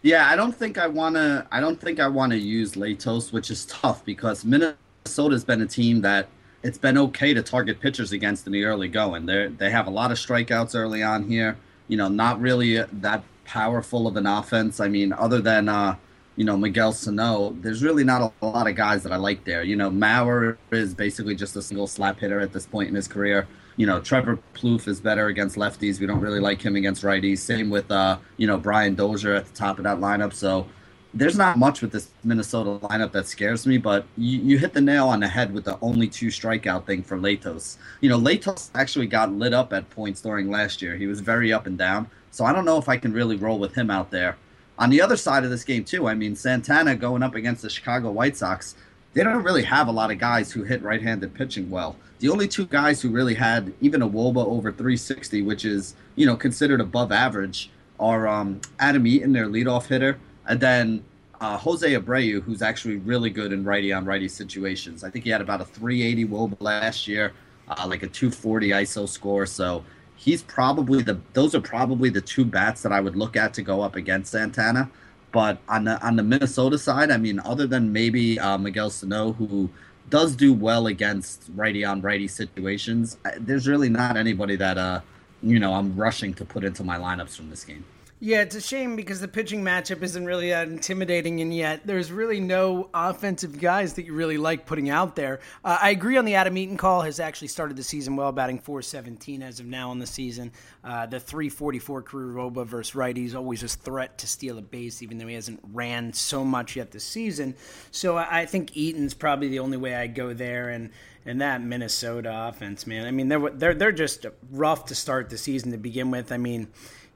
Yeah, 0.03 0.27
I 0.27 0.35
don't 0.35 0.55
think 0.55 0.77
I 0.77 0.87
wanna. 0.87 1.47
I 1.51 1.59
don't 1.59 1.79
think 1.79 1.99
I 1.99 2.07
want 2.07 2.31
to 2.31 2.37
use 2.37 2.73
Latos, 2.73 3.31
which 3.31 3.51
is 3.51 3.65
tough 3.65 4.03
because 4.03 4.43
Minnesota's 4.43 5.43
been 5.43 5.61
a 5.61 5.67
team 5.67 6.01
that 6.01 6.27
it's 6.63 6.77
been 6.77 6.97
okay 6.97 7.33
to 7.33 7.41
target 7.41 7.79
pitchers 7.79 8.11
against 8.11 8.47
in 8.47 8.53
the 8.53 8.65
early 8.65 8.87
going. 8.87 9.25
They 9.25 9.47
they 9.47 9.69
have 9.69 9.87
a 9.87 9.91
lot 9.91 10.11
of 10.11 10.17
strikeouts 10.17 10.75
early 10.75 11.03
on 11.03 11.27
here. 11.27 11.57
You 11.87 11.97
know, 11.97 12.07
not 12.07 12.41
really 12.41 12.81
that 12.81 13.23
powerful 13.45 14.07
of 14.07 14.17
an 14.17 14.25
offense. 14.25 14.79
I 14.79 14.87
mean, 14.87 15.13
other 15.13 15.39
than 15.39 15.69
uh, 15.69 15.95
you 16.35 16.45
know, 16.45 16.57
Miguel 16.57 16.93
Sano, 16.93 17.55
there's 17.61 17.83
really 17.83 18.03
not 18.03 18.33
a, 18.41 18.45
lot 18.45 18.67
of 18.67 18.75
guys 18.75 19.03
that 19.03 19.11
I 19.11 19.17
like 19.17 19.43
there. 19.43 19.63
You 19.63 19.75
know, 19.75 19.91
Mauer 19.91 20.57
is 20.71 20.93
basically 20.95 21.35
just 21.35 21.55
a 21.55 21.61
single 21.61 21.87
slap 21.87 22.19
hitter 22.19 22.39
at 22.39 22.53
this 22.53 22.65
point 22.65 22.89
in 22.89 22.95
his 22.95 23.07
career. 23.07 23.47
You 23.77 23.85
know, 23.85 23.99
Trevor 23.99 24.39
Plouffe 24.53 24.87
is 24.87 24.99
better 24.99 25.27
against 25.27 25.55
lefties. 25.55 25.99
We 25.99 26.05
don't 26.05 26.19
really 26.19 26.39
like 26.39 26.61
him 26.61 26.75
against 26.75 27.03
righties. 27.03 27.39
Same 27.39 27.69
with, 27.69 27.89
uh, 27.89 28.17
you 28.37 28.47
know, 28.47 28.57
Brian 28.57 28.95
Dozier 28.95 29.35
at 29.35 29.45
the 29.45 29.53
top 29.53 29.77
of 29.77 29.83
that 29.85 29.97
lineup. 29.99 30.33
So 30.33 30.67
there's 31.13 31.37
not 31.37 31.57
much 31.57 31.81
with 31.81 31.91
this 31.91 32.09
Minnesota 32.23 32.85
lineup 32.85 33.11
that 33.11 33.27
scares 33.27 33.67
me, 33.67 33.77
but 33.77 34.05
you, 34.17 34.39
you 34.39 34.57
hit 34.57 34.73
the 34.73 34.81
nail 34.81 35.07
on 35.07 35.19
the 35.19 35.27
head 35.27 35.53
with 35.53 35.65
the 35.65 35.77
only 35.81 36.07
two 36.07 36.27
strikeout 36.27 36.85
thing 36.85 37.03
for 37.03 37.17
Latos. 37.17 37.77
You 37.99 38.09
know, 38.09 38.19
Latos 38.19 38.69
actually 38.75 39.07
got 39.07 39.31
lit 39.31 39.53
up 39.53 39.73
at 39.73 39.89
points 39.89 40.21
during 40.21 40.49
last 40.49 40.81
year. 40.81 40.95
He 40.95 41.07
was 41.07 41.19
very 41.19 41.51
up 41.51 41.65
and 41.65 41.77
down. 41.77 42.09
So 42.31 42.45
I 42.45 42.53
don't 42.53 42.65
know 42.65 42.77
if 42.77 42.87
I 42.87 42.97
can 42.97 43.11
really 43.11 43.35
roll 43.35 43.59
with 43.59 43.75
him 43.75 43.89
out 43.89 44.11
there. 44.11 44.37
On 44.79 44.89
the 44.89 45.01
other 45.01 45.17
side 45.17 45.43
of 45.43 45.49
this 45.49 45.65
game, 45.65 45.83
too, 45.83 46.07
I 46.07 46.15
mean, 46.15 46.35
Santana 46.35 46.95
going 46.95 47.23
up 47.23 47.35
against 47.35 47.61
the 47.61 47.69
Chicago 47.69 48.09
White 48.09 48.37
Sox, 48.37 48.75
they 49.13 49.23
don't 49.23 49.43
really 49.43 49.63
have 49.63 49.87
a 49.87 49.91
lot 49.91 50.11
of 50.11 50.17
guys 50.19 50.51
who 50.51 50.63
hit 50.63 50.81
right 50.81 51.01
handed 51.01 51.33
pitching 51.33 51.69
well. 51.69 51.95
The 52.19 52.29
only 52.29 52.47
two 52.47 52.65
guys 52.65 53.01
who 53.01 53.09
really 53.09 53.33
had 53.33 53.73
even 53.81 54.01
a 54.01 54.09
Woba 54.09 54.45
over 54.45 54.71
360, 54.71 55.41
which 55.41 55.65
is, 55.65 55.95
you 56.15 56.25
know, 56.25 56.35
considered 56.35 56.79
above 56.79 57.11
average, 57.11 57.71
are 57.99 58.27
um, 58.27 58.61
Adam 58.79 59.05
Eaton, 59.05 59.33
their 59.33 59.47
leadoff 59.47 59.87
hitter, 59.87 60.17
and 60.47 60.59
then 60.59 61.03
uh, 61.39 61.57
Jose 61.57 61.91
Abreu, 61.93 62.41
who's 62.41 62.61
actually 62.61 62.97
really 62.97 63.29
good 63.29 63.51
in 63.51 63.63
righty 63.63 63.91
on 63.91 64.05
righty 64.05 64.27
situations. 64.27 65.03
I 65.03 65.09
think 65.09 65.25
he 65.25 65.31
had 65.31 65.41
about 65.41 65.61
a 65.61 65.65
380 65.65 66.25
Woba 66.25 66.57
last 66.59 67.07
year, 67.07 67.33
uh, 67.67 67.85
like 67.87 68.03
a 68.03 68.07
240 68.07 68.69
ISO 68.69 69.09
score. 69.09 69.45
So 69.45 69.83
he's 70.15 70.43
probably 70.43 71.01
the 71.01 71.19
those 71.33 71.55
are 71.55 71.61
probably 71.61 72.09
the 72.09 72.21
two 72.21 72.45
bats 72.45 72.83
that 72.83 72.91
I 72.91 72.99
would 73.01 73.15
look 73.15 73.35
at 73.35 73.53
to 73.55 73.61
go 73.61 73.81
up 73.81 73.95
against 73.95 74.31
Santana. 74.31 74.89
But 75.31 75.59
on 75.69 75.85
the 75.85 76.01
on 76.05 76.15
the 76.15 76.23
Minnesota 76.23 76.77
side, 76.77 77.09
I 77.11 77.17
mean, 77.17 77.39
other 77.39 77.67
than 77.67 77.93
maybe 77.93 78.39
uh, 78.39 78.57
Miguel 78.57 78.89
Sano, 78.89 79.33
who 79.33 79.69
does 80.09 80.35
do 80.35 80.53
well 80.53 80.87
against 80.87 81.43
righty 81.55 81.85
on 81.85 82.01
righty 82.01 82.27
situations, 82.27 83.17
there's 83.39 83.67
really 83.67 83.89
not 83.89 84.17
anybody 84.17 84.55
that 84.57 84.77
uh 84.77 85.01
you 85.41 85.59
know 85.59 85.73
I'm 85.73 85.95
rushing 85.95 86.33
to 86.35 86.45
put 86.45 86.63
into 86.63 86.83
my 86.83 86.97
lineups 86.97 87.35
from 87.35 87.49
this 87.49 87.63
game. 87.63 87.85
Yeah, 88.23 88.41
it's 88.41 88.53
a 88.53 88.61
shame 88.61 88.95
because 88.95 89.19
the 89.19 89.27
pitching 89.27 89.63
matchup 89.63 90.03
isn't 90.03 90.25
really 90.27 90.49
that 90.49 90.67
intimidating, 90.67 91.41
and 91.41 91.51
yet 91.51 91.87
there's 91.87 92.11
really 92.11 92.39
no 92.39 92.87
offensive 92.93 93.59
guys 93.59 93.95
that 93.95 94.05
you 94.05 94.13
really 94.13 94.37
like 94.37 94.67
putting 94.67 94.91
out 94.91 95.15
there. 95.15 95.39
Uh, 95.65 95.79
I 95.81 95.89
agree 95.89 96.17
on 96.17 96.25
the 96.25 96.35
Adam 96.35 96.55
Eaton 96.55 96.77
call. 96.77 97.01
Has 97.01 97.19
actually 97.19 97.47
started 97.47 97.77
the 97.77 97.83
season 97.83 98.15
well, 98.15 98.31
batting 98.31 98.59
417 98.59 99.41
as 99.41 99.59
of 99.59 99.65
now 99.65 99.91
in 99.91 99.97
the 99.97 100.05
season. 100.05 100.51
Uh, 100.83 101.07
the 101.07 101.19
344 101.19 102.03
career 102.03 102.27
Woba 102.35 102.63
versus 102.63 102.93
righties 102.93 103.33
always 103.33 103.63
a 103.63 103.67
threat 103.67 104.19
to 104.19 104.27
steal 104.27 104.59
a 104.59 104.61
base, 104.61 105.01
even 105.01 105.17
though 105.17 105.25
he 105.25 105.33
hasn't 105.33 105.59
ran 105.73 106.13
so 106.13 106.45
much 106.45 106.75
yet 106.75 106.91
this 106.91 107.03
season. 107.03 107.55
So 107.89 108.17
I 108.17 108.45
think 108.45 108.77
Eaton's 108.77 109.15
probably 109.15 109.47
the 109.47 109.57
only 109.57 109.77
way 109.77 109.95
I 109.95 110.05
go 110.05 110.35
there, 110.35 110.69
and 110.69 110.91
and 111.25 111.41
that 111.41 111.63
Minnesota 111.63 112.49
offense, 112.49 112.85
man. 112.85 113.07
I 113.07 113.09
mean, 113.09 113.29
they're 113.29 113.49
they're 113.49 113.73
they're 113.73 113.91
just 113.91 114.27
rough 114.51 114.85
to 114.85 114.95
start 114.95 115.31
the 115.31 115.39
season 115.39 115.71
to 115.71 115.79
begin 115.79 116.11
with. 116.11 116.31
I 116.31 116.37
mean 116.37 116.67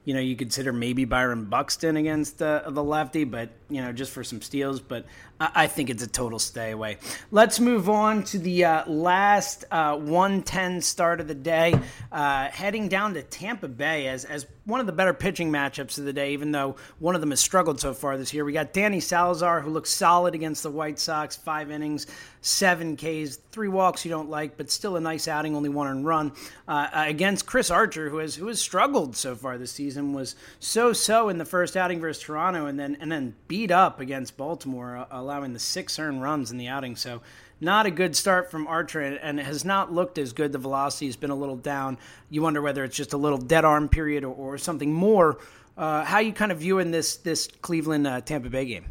you 0.06 0.14
know, 0.14 0.20
you 0.20 0.36
consider 0.36 0.72
maybe 0.72 1.04
Byron 1.04 1.46
Buxton 1.46 1.96
against 1.96 2.40
uh, 2.40 2.62
the 2.70 2.82
lefty, 2.82 3.24
but, 3.24 3.50
you 3.68 3.82
know, 3.82 3.92
just 3.92 4.12
for 4.12 4.22
some 4.22 4.40
steals. 4.40 4.80
But 4.80 5.04
I, 5.40 5.50
I 5.54 5.66
think 5.66 5.90
it's 5.90 6.02
a 6.02 6.06
total 6.06 6.38
stay 6.38 6.70
away. 6.70 6.98
Let's 7.32 7.58
move 7.58 7.90
on 7.90 8.22
to 8.24 8.38
the 8.38 8.64
uh, 8.64 8.88
last 8.88 9.64
uh, 9.68 9.96
110 9.96 10.80
start 10.80 11.20
of 11.20 11.26
the 11.26 11.34
day, 11.34 11.78
uh, 12.12 12.48
heading 12.50 12.86
down 12.88 13.14
to 13.14 13.22
Tampa 13.24 13.66
Bay 13.66 14.06
as, 14.06 14.24
as 14.24 14.46
one 14.64 14.80
of 14.80 14.86
the 14.86 14.92
better 14.92 15.14
pitching 15.14 15.50
matchups 15.50 15.98
of 15.98 16.04
the 16.04 16.12
day, 16.12 16.32
even 16.32 16.52
though 16.52 16.76
one 16.98 17.14
of 17.14 17.20
them 17.20 17.30
has 17.30 17.40
struggled 17.40 17.80
so 17.80 17.94
far 17.94 18.16
this 18.16 18.34
year. 18.34 18.44
We 18.44 18.52
got 18.52 18.72
Danny 18.72 19.00
Salazar, 19.00 19.60
who 19.60 19.70
looks 19.70 19.90
solid 19.90 20.34
against 20.34 20.62
the 20.62 20.70
White 20.70 20.98
Sox, 20.98 21.36
five 21.36 21.70
innings, 21.70 22.06
seven 22.40 22.96
Ks, 22.96 23.36
three 23.50 23.68
walks 23.68 24.04
you 24.04 24.10
don't 24.10 24.28
like, 24.28 24.56
but 24.56 24.70
still 24.70 24.96
a 24.96 25.00
nice 25.00 25.28
outing, 25.28 25.54
only 25.54 25.68
one 25.68 26.04
run. 26.04 26.32
Uh, 26.66 26.88
against 26.92 27.46
Chris 27.46 27.70
Archer, 27.70 28.10
who 28.10 28.18
has 28.18 28.34
who 28.34 28.48
has 28.48 28.60
struggled 28.60 29.16
so 29.16 29.36
far 29.36 29.56
this 29.56 29.70
season, 29.70 29.95
was 29.96 30.36
so 30.60 30.92
so 30.92 31.28
in 31.28 31.38
the 31.38 31.44
first 31.44 31.76
outing 31.76 32.00
versus 32.00 32.22
Toronto, 32.22 32.66
and 32.66 32.78
then 32.78 32.96
and 33.00 33.10
then 33.10 33.34
beat 33.48 33.70
up 33.70 34.00
against 34.00 34.36
Baltimore, 34.36 34.96
uh, 34.96 35.06
allowing 35.10 35.52
the 35.52 35.58
six 35.58 35.98
earned 35.98 36.22
runs 36.22 36.50
in 36.50 36.58
the 36.58 36.68
outing. 36.68 36.96
So 36.96 37.22
not 37.60 37.86
a 37.86 37.90
good 37.90 38.14
start 38.14 38.50
from 38.50 38.66
Archer 38.66 39.00
and 39.00 39.40
has 39.40 39.64
not 39.64 39.92
looked 39.92 40.18
as 40.18 40.32
good. 40.32 40.52
The 40.52 40.58
velocity 40.58 41.06
has 41.06 41.16
been 41.16 41.30
a 41.30 41.34
little 41.36 41.56
down. 41.56 41.98
You 42.28 42.42
wonder 42.42 42.60
whether 42.60 42.84
it's 42.84 42.96
just 42.96 43.12
a 43.12 43.16
little 43.16 43.38
dead 43.38 43.64
arm 43.64 43.88
period 43.88 44.24
or, 44.24 44.34
or 44.34 44.58
something 44.58 44.92
more. 44.92 45.38
Uh, 45.76 46.04
how 46.04 46.18
you 46.18 46.32
kind 46.32 46.52
of 46.52 46.58
viewing 46.58 46.90
this 46.90 47.16
this 47.16 47.48
Cleveland 47.62 48.06
uh, 48.06 48.20
Tampa 48.20 48.50
Bay 48.50 48.66
game? 48.66 48.86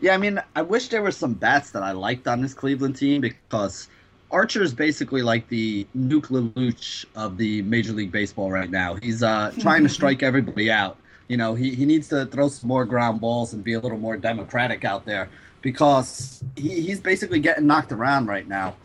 Yeah, 0.00 0.14
I 0.14 0.16
mean, 0.16 0.40
I 0.56 0.62
wish 0.62 0.88
there 0.88 1.02
were 1.02 1.12
some 1.12 1.34
bats 1.34 1.70
that 1.72 1.82
I 1.82 1.92
liked 1.92 2.26
on 2.26 2.40
this 2.40 2.54
Cleveland 2.54 2.96
team 2.96 3.20
because 3.20 3.88
Archer 4.30 4.62
is 4.62 4.72
basically 4.72 5.22
like 5.22 5.48
the 5.48 5.86
Nuke 5.96 6.28
LaLoosh 6.28 7.04
of 7.16 7.36
the 7.36 7.62
Major 7.62 7.92
League 7.92 8.12
Baseball 8.12 8.50
right 8.50 8.70
now. 8.70 8.94
He's 8.94 9.22
uh, 9.22 9.52
trying 9.60 9.82
to 9.82 9.88
strike 9.88 10.22
everybody 10.22 10.70
out. 10.70 10.96
You 11.28 11.36
know, 11.36 11.54
he, 11.54 11.74
he 11.74 11.84
needs 11.84 12.08
to 12.08 12.26
throw 12.26 12.48
some 12.48 12.68
more 12.68 12.84
ground 12.84 13.20
balls 13.20 13.52
and 13.52 13.62
be 13.62 13.74
a 13.74 13.80
little 13.80 13.98
more 13.98 14.16
democratic 14.16 14.84
out 14.84 15.04
there 15.04 15.28
because 15.62 16.42
he, 16.56 16.80
he's 16.80 17.00
basically 17.00 17.40
getting 17.40 17.66
knocked 17.66 17.92
around 17.92 18.26
right 18.26 18.46
now. 18.46 18.76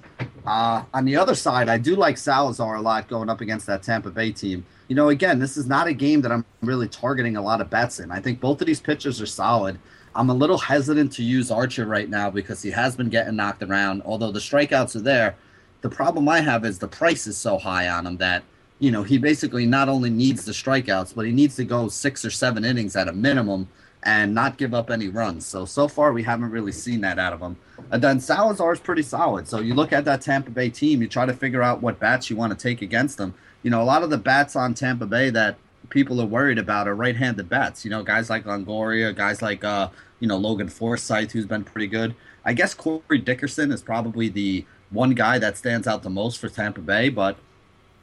Uh, 0.46 0.84
on 0.94 1.06
the 1.06 1.16
other 1.16 1.36
side, 1.36 1.70
I 1.70 1.78
do 1.78 1.96
like 1.96 2.18
Salazar 2.18 2.76
a 2.76 2.82
lot 2.82 3.08
going 3.08 3.30
up 3.30 3.42
against 3.42 3.66
that 3.68 3.84
Tampa 3.84 4.12
Bay 4.12 4.32
team. 4.32 4.66
You 4.88 4.96
know, 4.96 5.10
again, 5.10 5.40
this 5.40 5.58
is 5.58 5.66
not 5.66 5.88
a 5.88 5.94
game 5.94 6.22
that 6.22 6.32
I'm 6.32 6.46
really 6.62 6.88
targeting 6.88 7.38
a 7.38 7.42
lot 7.42 7.62
of 7.62 7.70
bets 7.70 8.00
in. 8.00 8.12
I 8.12 8.20
think 8.20 8.40
both 8.40 8.62
of 8.62 8.68
these 8.68 8.80
pitchers 8.80 9.22
are 9.22 9.26
solid. 9.26 9.80
I'm 10.16 10.30
a 10.30 10.34
little 10.34 10.58
hesitant 10.58 11.12
to 11.14 11.24
use 11.24 11.52
Archer 11.52 11.86
right 11.86 12.10
now 12.10 12.30
because 12.30 12.62
he 12.62 12.72
has 12.72 12.96
been 12.96 13.10
getting 13.10 13.36
knocked 13.36 13.64
around. 13.64 14.04
Although 14.06 14.32
the 14.32 14.40
strikeouts 14.40 14.96
are 14.96 15.02
there, 15.02 15.36
the 15.82 15.90
problem 15.90 16.30
I 16.30 16.40
have 16.40 16.66
is 16.66 16.80
the 16.80 16.88
price 16.88 17.28
is 17.28 17.38
so 17.38 17.58
high 17.58 17.90
on 17.90 18.06
him 18.06 18.18
that 18.18 18.44
you 18.80 18.92
know 18.92 19.04
he 19.04 19.18
basically 19.18 19.66
not 19.66 19.90
only 19.90 20.10
needs 20.10 20.46
the 20.46 20.52
strikeouts, 20.52 21.14
but 21.14 21.26
he 21.26 21.32
needs 21.32 21.56
to 21.58 21.66
go 21.66 21.90
six 21.90 22.24
or 22.24 22.32
seven 22.32 22.64
innings 22.64 22.96
at 22.96 23.08
a 23.08 23.14
minimum 23.14 23.68
and 24.04 24.34
not 24.34 24.58
give 24.58 24.74
up 24.74 24.90
any 24.90 25.10
runs. 25.10 25.46
So 25.46 25.66
so 25.66 25.88
far 25.88 26.14
we 26.14 26.24
haven't 26.24 26.52
really 26.52 26.72
seen 26.72 27.02
that 27.02 27.20
out 27.20 27.34
of 27.34 27.42
him. 27.42 27.58
And 27.92 28.02
then 28.02 28.20
Salazar 28.20 28.74
is 28.74 28.80
pretty 28.80 29.02
solid. 29.02 29.48
So 29.48 29.60
you 29.60 29.74
look 29.74 29.92
at 29.92 30.06
that 30.06 30.22
Tampa 30.22 30.52
Bay 30.52 30.70
team, 30.70 31.02
you 31.02 31.08
try 31.08 31.26
to 31.26 31.34
figure 31.34 31.62
out 31.62 31.82
what 31.82 32.00
bats 32.00 32.30
you 32.30 32.36
want 32.36 32.58
to 32.58 32.58
take 32.58 32.82
against 32.82 33.18
them. 33.18 33.34
You 33.66 33.72
know, 33.72 33.82
a 33.82 33.84
lot 33.84 34.04
of 34.04 34.12
the 34.12 34.20
bats 34.20 34.56
on 34.56 34.76
Tampa 34.76 35.08
Bay 35.08 35.32
that 35.32 35.58
people 35.90 36.22
are 36.22 36.26
worried 36.28 36.60
about 36.60 36.88
are 36.88 36.94
right-handed 36.94 37.50
bats. 37.50 37.84
You 37.84 37.90
know, 37.90 38.04
guys 38.04 38.30
like 38.30 38.44
Longoria, 38.44 39.16
guys 39.16 39.42
like 39.42 39.64
uh, 39.64 39.90
you 40.20 40.28
know 40.28 40.38
Logan 40.38 40.70
Forsythe, 40.70 41.32
who's 41.32 41.48
been 41.48 41.64
pretty 41.64 41.88
good. 41.88 42.14
I 42.46 42.54
guess 42.54 42.76
Corey 42.76 43.18
Dickerson 43.18 43.72
is 43.72 43.82
probably 43.82 44.30
the 44.30 44.66
one 44.92 45.16
guy 45.16 45.40
that 45.40 45.58
stands 45.58 45.88
out 45.88 46.04
the 46.04 46.12
most 46.12 46.38
for 46.38 46.48
Tampa 46.48 46.82
Bay, 46.82 47.10
but 47.10 47.38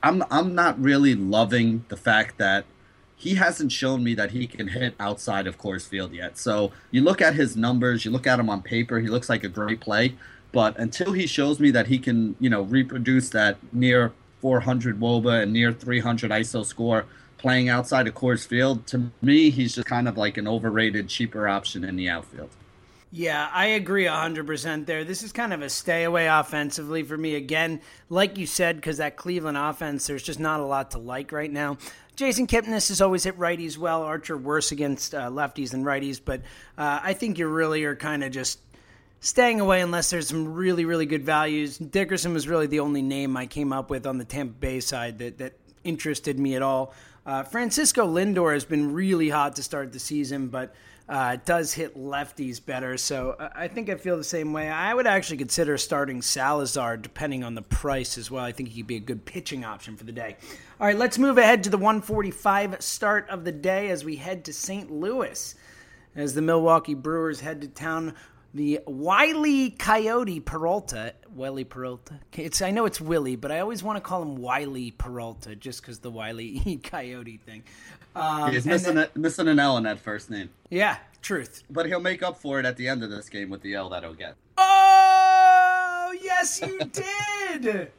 I'm 0.02 0.24
I'm 0.32 0.52
not 0.52 0.82
really 0.82 1.14
loving 1.14 1.84
the 1.90 1.96
fact 1.96 2.38
that 2.38 2.64
he 3.14 3.36
hasn't 3.36 3.70
shown 3.70 4.02
me 4.02 4.14
that 4.14 4.32
he 4.32 4.48
can 4.48 4.66
hit 4.66 4.96
outside 4.98 5.46
of 5.46 5.58
Coors 5.58 5.86
Field 5.86 6.12
yet. 6.12 6.38
So 6.38 6.72
you 6.90 7.02
look 7.02 7.22
at 7.22 7.36
his 7.36 7.56
numbers, 7.56 8.04
you 8.04 8.10
look 8.10 8.26
at 8.26 8.40
him 8.40 8.50
on 8.50 8.62
paper, 8.62 8.98
he 8.98 9.06
looks 9.06 9.28
like 9.28 9.44
a 9.44 9.48
great 9.48 9.80
play. 9.80 10.16
But 10.50 10.76
until 10.76 11.12
he 11.12 11.28
shows 11.28 11.60
me 11.60 11.70
that 11.70 11.86
he 11.86 12.00
can, 12.00 12.34
you 12.40 12.50
know, 12.50 12.62
reproduce 12.62 13.30
that 13.30 13.58
near 13.72 14.12
400 14.42 15.00
WOBA 15.00 15.44
and 15.44 15.52
near 15.52 15.72
300 15.72 16.30
ISO 16.32 16.66
score 16.66 17.06
playing 17.38 17.68
outside 17.68 18.06
of 18.06 18.14
Coors 18.14 18.46
Field, 18.46 18.86
to 18.88 19.10
me, 19.22 19.50
he's 19.50 19.74
just 19.74 19.86
kind 19.86 20.08
of 20.08 20.16
like 20.16 20.36
an 20.36 20.46
overrated, 20.46 21.08
cheaper 21.08 21.48
option 21.48 21.84
in 21.84 21.96
the 21.96 22.08
outfield. 22.08 22.50
Yeah, 23.14 23.50
I 23.52 23.66
agree 23.66 24.04
100% 24.04 24.86
there. 24.86 25.04
This 25.04 25.22
is 25.22 25.32
kind 25.32 25.52
of 25.52 25.60
a 25.60 25.68
stay 25.68 26.04
away 26.04 26.28
offensively 26.28 27.02
for 27.02 27.16
me. 27.16 27.34
Again, 27.34 27.80
like 28.08 28.38
you 28.38 28.46
said, 28.46 28.76
because 28.76 28.96
that 28.96 29.16
Cleveland 29.16 29.58
offense, 29.58 30.06
there's 30.06 30.22
just 30.22 30.40
not 30.40 30.60
a 30.60 30.64
lot 30.64 30.92
to 30.92 30.98
like 30.98 31.30
right 31.30 31.50
now. 31.50 31.76
Jason 32.16 32.46
Kipnis 32.46 32.88
has 32.88 33.00
always 33.00 33.24
hit 33.24 33.38
righties 33.38 33.76
well. 33.76 34.02
Archer 34.02 34.36
worse 34.36 34.72
against 34.72 35.14
uh, 35.14 35.28
lefties 35.28 35.70
than 35.70 35.84
righties, 35.84 36.20
but 36.24 36.40
uh, 36.78 37.00
I 37.02 37.12
think 37.12 37.38
you 37.38 37.48
really 37.48 37.84
are 37.84 37.96
kind 37.96 38.24
of 38.24 38.32
just 38.32 38.60
staying 39.22 39.60
away 39.60 39.80
unless 39.80 40.10
there's 40.10 40.28
some 40.28 40.52
really, 40.52 40.84
really 40.84 41.06
good 41.06 41.24
values. 41.24 41.78
Dickerson 41.78 42.34
was 42.34 42.48
really 42.48 42.66
the 42.66 42.80
only 42.80 43.02
name 43.02 43.36
I 43.36 43.46
came 43.46 43.72
up 43.72 43.88
with 43.88 44.04
on 44.04 44.18
the 44.18 44.24
Tampa 44.24 44.52
Bay 44.52 44.80
side 44.80 45.18
that, 45.18 45.38
that 45.38 45.54
interested 45.84 46.38
me 46.38 46.56
at 46.56 46.62
all. 46.62 46.92
Uh, 47.24 47.44
Francisco 47.44 48.06
Lindor 48.06 48.52
has 48.52 48.64
been 48.64 48.92
really 48.92 49.28
hot 49.28 49.54
to 49.56 49.62
start 49.62 49.92
the 49.92 50.00
season, 50.00 50.48
but 50.48 50.74
uh, 51.08 51.36
does 51.44 51.72
hit 51.72 51.96
lefties 51.96 52.64
better. 52.64 52.96
So 52.96 53.36
I 53.54 53.68
think 53.68 53.88
I 53.88 53.94
feel 53.94 54.16
the 54.16 54.24
same 54.24 54.52
way. 54.52 54.68
I 54.68 54.92
would 54.92 55.06
actually 55.06 55.36
consider 55.36 55.78
starting 55.78 56.20
Salazar 56.20 56.96
depending 56.96 57.44
on 57.44 57.54
the 57.54 57.62
price 57.62 58.18
as 58.18 58.28
well. 58.28 58.44
I 58.44 58.50
think 58.50 58.70
he 58.70 58.80
could 58.80 58.88
be 58.88 58.96
a 58.96 59.00
good 59.00 59.24
pitching 59.24 59.64
option 59.64 59.96
for 59.96 60.02
the 60.02 60.12
day. 60.12 60.36
All 60.80 60.86
right, 60.88 60.98
let's 60.98 61.16
move 61.16 61.38
ahead 61.38 61.62
to 61.62 61.70
the 61.70 61.78
145 61.78 62.82
start 62.82 63.28
of 63.28 63.44
the 63.44 63.52
day 63.52 63.90
as 63.90 64.04
we 64.04 64.16
head 64.16 64.44
to 64.46 64.52
St. 64.52 64.90
Louis. 64.90 65.54
As 66.14 66.34
the 66.34 66.42
Milwaukee 66.42 66.92
Brewers 66.92 67.40
head 67.40 67.62
to 67.62 67.68
town 67.68 68.14
the 68.54 68.80
Wiley 68.86 69.70
Coyote 69.70 70.40
Peralta. 70.40 71.14
Wiley 71.34 71.64
Peralta. 71.64 72.20
It's 72.34 72.60
I 72.60 72.70
know 72.70 72.84
it's 72.84 73.00
Willie, 73.00 73.36
but 73.36 73.50
I 73.50 73.60
always 73.60 73.82
want 73.82 73.96
to 73.96 74.00
call 74.00 74.22
him 74.22 74.36
Wiley 74.36 74.90
Peralta 74.90 75.56
just 75.56 75.80
because 75.80 75.98
the 76.00 76.10
Wiley 76.10 76.80
Coyote 76.82 77.38
thing. 77.38 77.62
Um, 78.14 78.52
He's 78.52 78.66
missing, 78.66 78.96
then, 78.96 79.08
a, 79.14 79.18
missing 79.18 79.48
an 79.48 79.58
L 79.58 79.78
in 79.78 79.84
that 79.84 79.98
first 79.98 80.30
name. 80.30 80.50
Yeah, 80.68 80.98
truth. 81.22 81.62
But 81.70 81.86
he'll 81.86 82.00
make 82.00 82.22
up 82.22 82.36
for 82.36 82.60
it 82.60 82.66
at 82.66 82.76
the 82.76 82.86
end 82.88 83.02
of 83.02 83.10
this 83.10 83.28
game 83.30 83.48
with 83.48 83.62
the 83.62 83.74
L 83.74 83.88
that 83.88 84.02
he'll 84.02 84.12
get. 84.12 84.36
Oh, 84.58 86.14
yes, 86.22 86.60
you 86.60 86.78
did. 87.60 87.90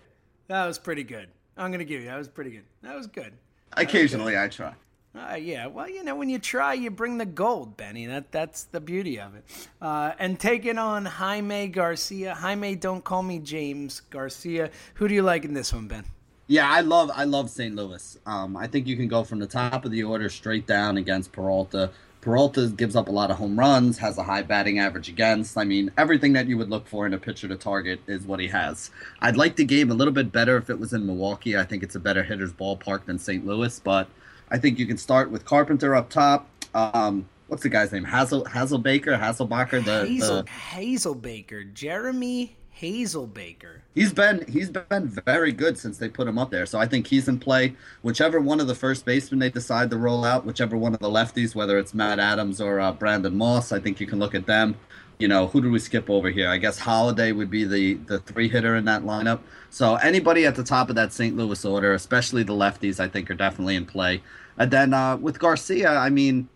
that 0.48 0.66
was 0.68 0.78
pretty 0.78 1.04
good. 1.04 1.30
I'm 1.58 1.72
gonna 1.72 1.84
give 1.84 2.02
you. 2.02 2.08
That 2.08 2.18
was 2.18 2.28
pretty 2.28 2.52
good. 2.52 2.64
That 2.84 2.96
was 2.96 3.08
good. 3.08 3.34
Occasionally, 3.76 4.38
I 4.38 4.48
try. 4.50 4.74
Uh, 5.16 5.36
yeah, 5.36 5.68
well, 5.68 5.88
you 5.88 6.04
know, 6.04 6.16
when 6.16 6.28
you 6.28 6.40
try, 6.40 6.74
you 6.74 6.90
bring 6.90 7.20
the 7.20 7.26
gold, 7.26 7.78
Benny. 7.78 8.08
That 8.08 8.32
that's 8.32 8.64
the 8.64 8.82
beauty 8.82 9.20
of 9.20 9.36
it. 9.36 9.46
Uh, 9.80 10.14
and 10.18 10.40
taking 10.40 10.80
on 10.80 11.06
Jaime 11.06 11.68
Garcia. 11.68 12.34
Jaime, 12.34 12.76
don't 12.76 13.04
call 13.04 13.22
me 13.22 13.38
James 13.38 14.02
Garcia. 14.10 14.72
Who 14.96 15.08
do 15.08 15.14
you 15.14 15.22
like 15.22 15.46
in 15.46 15.54
this 15.54 15.72
one, 15.72 15.88
Ben? 15.88 16.06
Yeah, 16.48 16.68
I 16.68 16.82
love 16.82 17.12
I 17.14 17.26
love 17.26 17.52
St. 17.52 17.76
Louis. 17.76 18.18
Um, 18.26 18.58
I 18.58 18.66
think 18.66 18.88
you 18.88 18.96
can 18.96 19.08
go 19.08 19.24
from 19.24 19.38
the 19.38 19.46
top 19.48 19.86
of 19.86 19.92
the 19.92 20.04
order 20.04 20.30
straight 20.30 20.66
down 20.66 20.98
against 20.98 21.32
Peralta. 21.32 21.92
Peralta 22.20 22.68
gives 22.70 22.96
up 22.96 23.08
a 23.08 23.12
lot 23.12 23.30
of 23.30 23.38
home 23.38 23.60
runs, 23.60 23.98
has 24.00 24.18
a 24.18 24.24
high 24.24 24.42
batting 24.42 24.80
average 24.80 25.10
against. 25.10 25.58
I 25.58 25.64
mean, 25.66 25.92
everything 25.98 26.34
that 26.34 26.48
you 26.48 26.58
would 26.58 26.70
look 26.70 26.88
for 26.88 27.06
in 27.06 27.14
a 27.14 27.18
pitcher 27.18 27.50
to 27.50 27.56
target 27.56 28.00
is 28.08 28.26
what 28.26 28.40
he 28.40 28.48
has. 28.48 28.92
I'd 29.20 29.36
like 29.36 29.58
the 29.58 29.66
game 29.66 29.92
a 29.92 29.94
little 29.94 30.14
bit 30.14 30.32
better 30.32 30.58
if 30.58 30.70
it 30.70 30.80
was 30.80 30.94
in 30.94 31.06
Milwaukee. 31.06 31.58
I 31.58 31.66
think 31.66 31.84
it's 31.84 31.96
a 31.96 32.00
better 32.00 32.24
hitter's 32.24 32.54
ballpark 32.54 33.06
than 33.06 33.20
St. 33.20 33.46
Louis, 33.46 33.78
but 33.80 34.08
I 34.54 34.60
think 34.60 34.78
you 34.78 34.86
can 34.86 34.98
start 34.98 35.32
with 35.32 35.46
Carpenter 35.46 35.96
up 35.96 36.12
top. 36.12 36.48
Um, 36.76 37.28
what's 37.48 37.64
the 37.64 37.70
guy's 37.70 37.92
name? 37.92 38.06
Hazel 38.06 38.46
Hazelbaker, 38.46 39.20
Hazelbacher, 39.20 39.84
the 39.84 40.06
Hazel 40.06 40.44
the... 40.44 40.50
Hazelbaker, 40.50 41.74
Jeremy 41.74 42.56
Hazelbaker. 42.80 43.80
He's 43.96 44.14
been 44.14 44.46
he's 44.48 44.70
been 44.70 45.08
very 45.08 45.52
good 45.52 45.80
since 45.80 45.98
they 45.98 46.08
put 46.08 46.28
him 46.28 46.38
up 46.38 46.52
there. 46.52 46.68
So 46.68 46.78
I 46.78 46.86
think 46.86 47.08
he's 47.08 47.28
in 47.28 47.40
play. 47.40 47.76
Whichever 48.04 48.40
one 48.40 48.60
of 48.60 48.68
the 48.68 48.76
first 48.76 49.06
basemen 49.06 49.40
they 49.40 49.50
decide 49.50 49.90
to 49.90 49.98
roll 49.98 50.24
out, 50.24 50.46
whichever 50.46 50.78
one 50.78 50.94
of 50.94 51.00
the 51.00 51.10
lefties, 51.10 51.56
whether 51.56 51.80
it's 51.80 51.96
Matt 51.96 52.20
Adams 52.20 52.62
or 52.62 52.80
uh, 52.80 52.92
Brandon 52.92 53.36
Moss, 53.36 53.72
I 53.72 53.80
think 53.80 54.00
you 54.00 54.06
can 54.06 54.20
look 54.20 54.36
at 54.36 54.46
them. 54.46 54.76
You 55.18 55.28
know, 55.28 55.48
who 55.48 55.62
do 55.62 55.72
we 55.72 55.80
skip 55.80 56.10
over 56.10 56.30
here? 56.30 56.50
I 56.50 56.58
guess 56.58 56.78
Holliday 56.78 57.32
would 57.32 57.50
be 57.50 57.64
the 57.64 57.96
the 57.96 58.20
three 58.20 58.50
hitter 58.50 58.76
in 58.76 58.86
that 58.86 59.02
lineup. 59.02 59.40
So 59.72 59.96
anybody 59.96 60.46
at 60.46 60.56
the 60.56 60.64
top 60.64 60.90
of 60.90 60.96
that 60.96 61.12
St. 61.12 61.36
Louis 61.36 61.66
order, 61.66 61.94
especially 61.94 62.44
the 62.44 62.54
lefties, 62.54 63.00
I 63.00 63.08
think 63.08 63.32
are 63.32 63.36
definitely 63.36 63.76
in 63.76 63.86
play. 63.88 64.22
And 64.58 64.72
then 64.72 64.94
uh, 64.94 65.18
with 65.18 65.40
Garcia, 65.40 65.90
I 65.90 66.10
mean, 66.10 66.48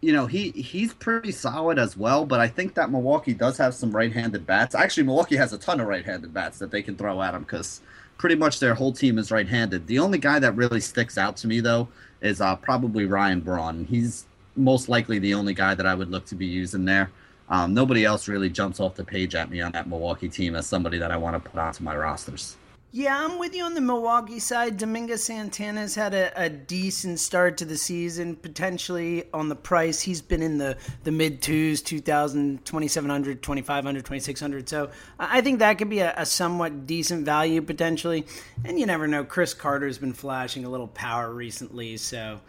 you 0.00 0.12
know, 0.12 0.26
he 0.26 0.50
he's 0.50 0.94
pretty 0.94 1.32
solid 1.32 1.78
as 1.78 1.96
well. 1.96 2.24
But 2.24 2.40
I 2.40 2.48
think 2.48 2.74
that 2.74 2.90
Milwaukee 2.90 3.34
does 3.34 3.58
have 3.58 3.74
some 3.74 3.90
right-handed 3.90 4.46
bats. 4.46 4.74
Actually, 4.74 5.04
Milwaukee 5.04 5.36
has 5.36 5.52
a 5.52 5.58
ton 5.58 5.80
of 5.80 5.86
right-handed 5.86 6.32
bats 6.32 6.58
that 6.58 6.70
they 6.70 6.82
can 6.82 6.96
throw 6.96 7.22
at 7.22 7.34
him 7.34 7.42
because 7.42 7.80
pretty 8.18 8.34
much 8.34 8.60
their 8.60 8.74
whole 8.74 8.92
team 8.92 9.18
is 9.18 9.30
right-handed. 9.30 9.86
The 9.86 9.98
only 9.98 10.18
guy 10.18 10.38
that 10.38 10.56
really 10.56 10.80
sticks 10.80 11.18
out 11.18 11.36
to 11.38 11.46
me 11.46 11.60
though 11.60 11.88
is 12.20 12.40
uh, 12.40 12.56
probably 12.56 13.06
Ryan 13.06 13.40
Braun. 13.40 13.84
He's 13.84 14.24
most 14.56 14.88
likely 14.88 15.18
the 15.18 15.34
only 15.34 15.54
guy 15.54 15.74
that 15.74 15.86
I 15.86 15.94
would 15.94 16.10
look 16.10 16.24
to 16.26 16.34
be 16.34 16.46
using 16.46 16.84
there. 16.84 17.10
Um, 17.48 17.74
nobody 17.74 18.04
else 18.04 18.26
really 18.26 18.48
jumps 18.48 18.80
off 18.80 18.94
the 18.96 19.04
page 19.04 19.34
at 19.34 19.50
me 19.50 19.60
on 19.60 19.72
that 19.72 19.88
Milwaukee 19.88 20.28
team 20.28 20.56
as 20.56 20.66
somebody 20.66 20.98
that 20.98 21.10
I 21.10 21.16
want 21.16 21.42
to 21.42 21.50
put 21.50 21.60
onto 21.60 21.84
my 21.84 21.96
rosters. 21.96 22.56
Yeah, 22.92 23.24
I'm 23.24 23.38
with 23.38 23.54
you 23.54 23.64
on 23.64 23.74
the 23.74 23.80
Milwaukee 23.80 24.38
side. 24.38 24.78
Domingo 24.78 25.16
Santana's 25.16 25.94
had 25.94 26.14
a, 26.14 26.32
a, 26.40 26.48
decent 26.48 27.20
start 27.20 27.58
to 27.58 27.64
the 27.64 27.76
season, 27.76 28.36
potentially 28.36 29.24
on 29.34 29.48
the 29.48 29.56
price. 29.56 30.00
He's 30.00 30.22
been 30.22 30.40
in 30.40 30.56
the, 30.56 30.78
the 31.04 31.12
mid 31.12 31.42
twos, 31.42 31.82
2,000, 31.82 32.64
2,700, 32.64 33.42
2,500, 33.42 34.04
2,600. 34.04 34.68
So 34.68 34.90
I 35.18 35.40
think 35.42 35.58
that 35.58 35.76
could 35.76 35.90
be 35.90 35.98
a, 35.98 36.14
a, 36.16 36.24
somewhat 36.24 36.86
decent 36.86 37.26
value 37.26 37.60
potentially. 37.60 38.24
And 38.64 38.80
you 38.80 38.86
never 38.86 39.06
know. 39.06 39.24
Chris 39.24 39.52
Carter's 39.52 39.98
been 39.98 40.14
flashing 40.14 40.64
a 40.64 40.70
little 40.70 40.88
power 40.88 41.30
recently. 41.30 41.98
So 41.98 42.40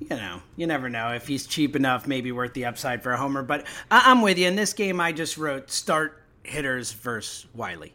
you 0.00 0.16
know, 0.16 0.40
you 0.56 0.66
never 0.66 0.88
know 0.88 1.12
if 1.12 1.26
he's 1.26 1.46
cheap 1.46 1.76
enough, 1.76 2.06
maybe 2.06 2.32
worth 2.32 2.54
the 2.54 2.64
upside 2.64 3.02
for 3.02 3.12
a 3.12 3.16
homer. 3.16 3.42
But 3.42 3.66
I- 3.90 4.10
am 4.10 4.22
with 4.22 4.38
you. 4.38 4.48
In 4.48 4.56
this 4.56 4.72
game, 4.72 5.00
I 5.00 5.12
just 5.12 5.36
wrote 5.36 5.70
start 5.70 6.22
hitters 6.42 6.92
versus 6.92 7.46
Wiley, 7.54 7.94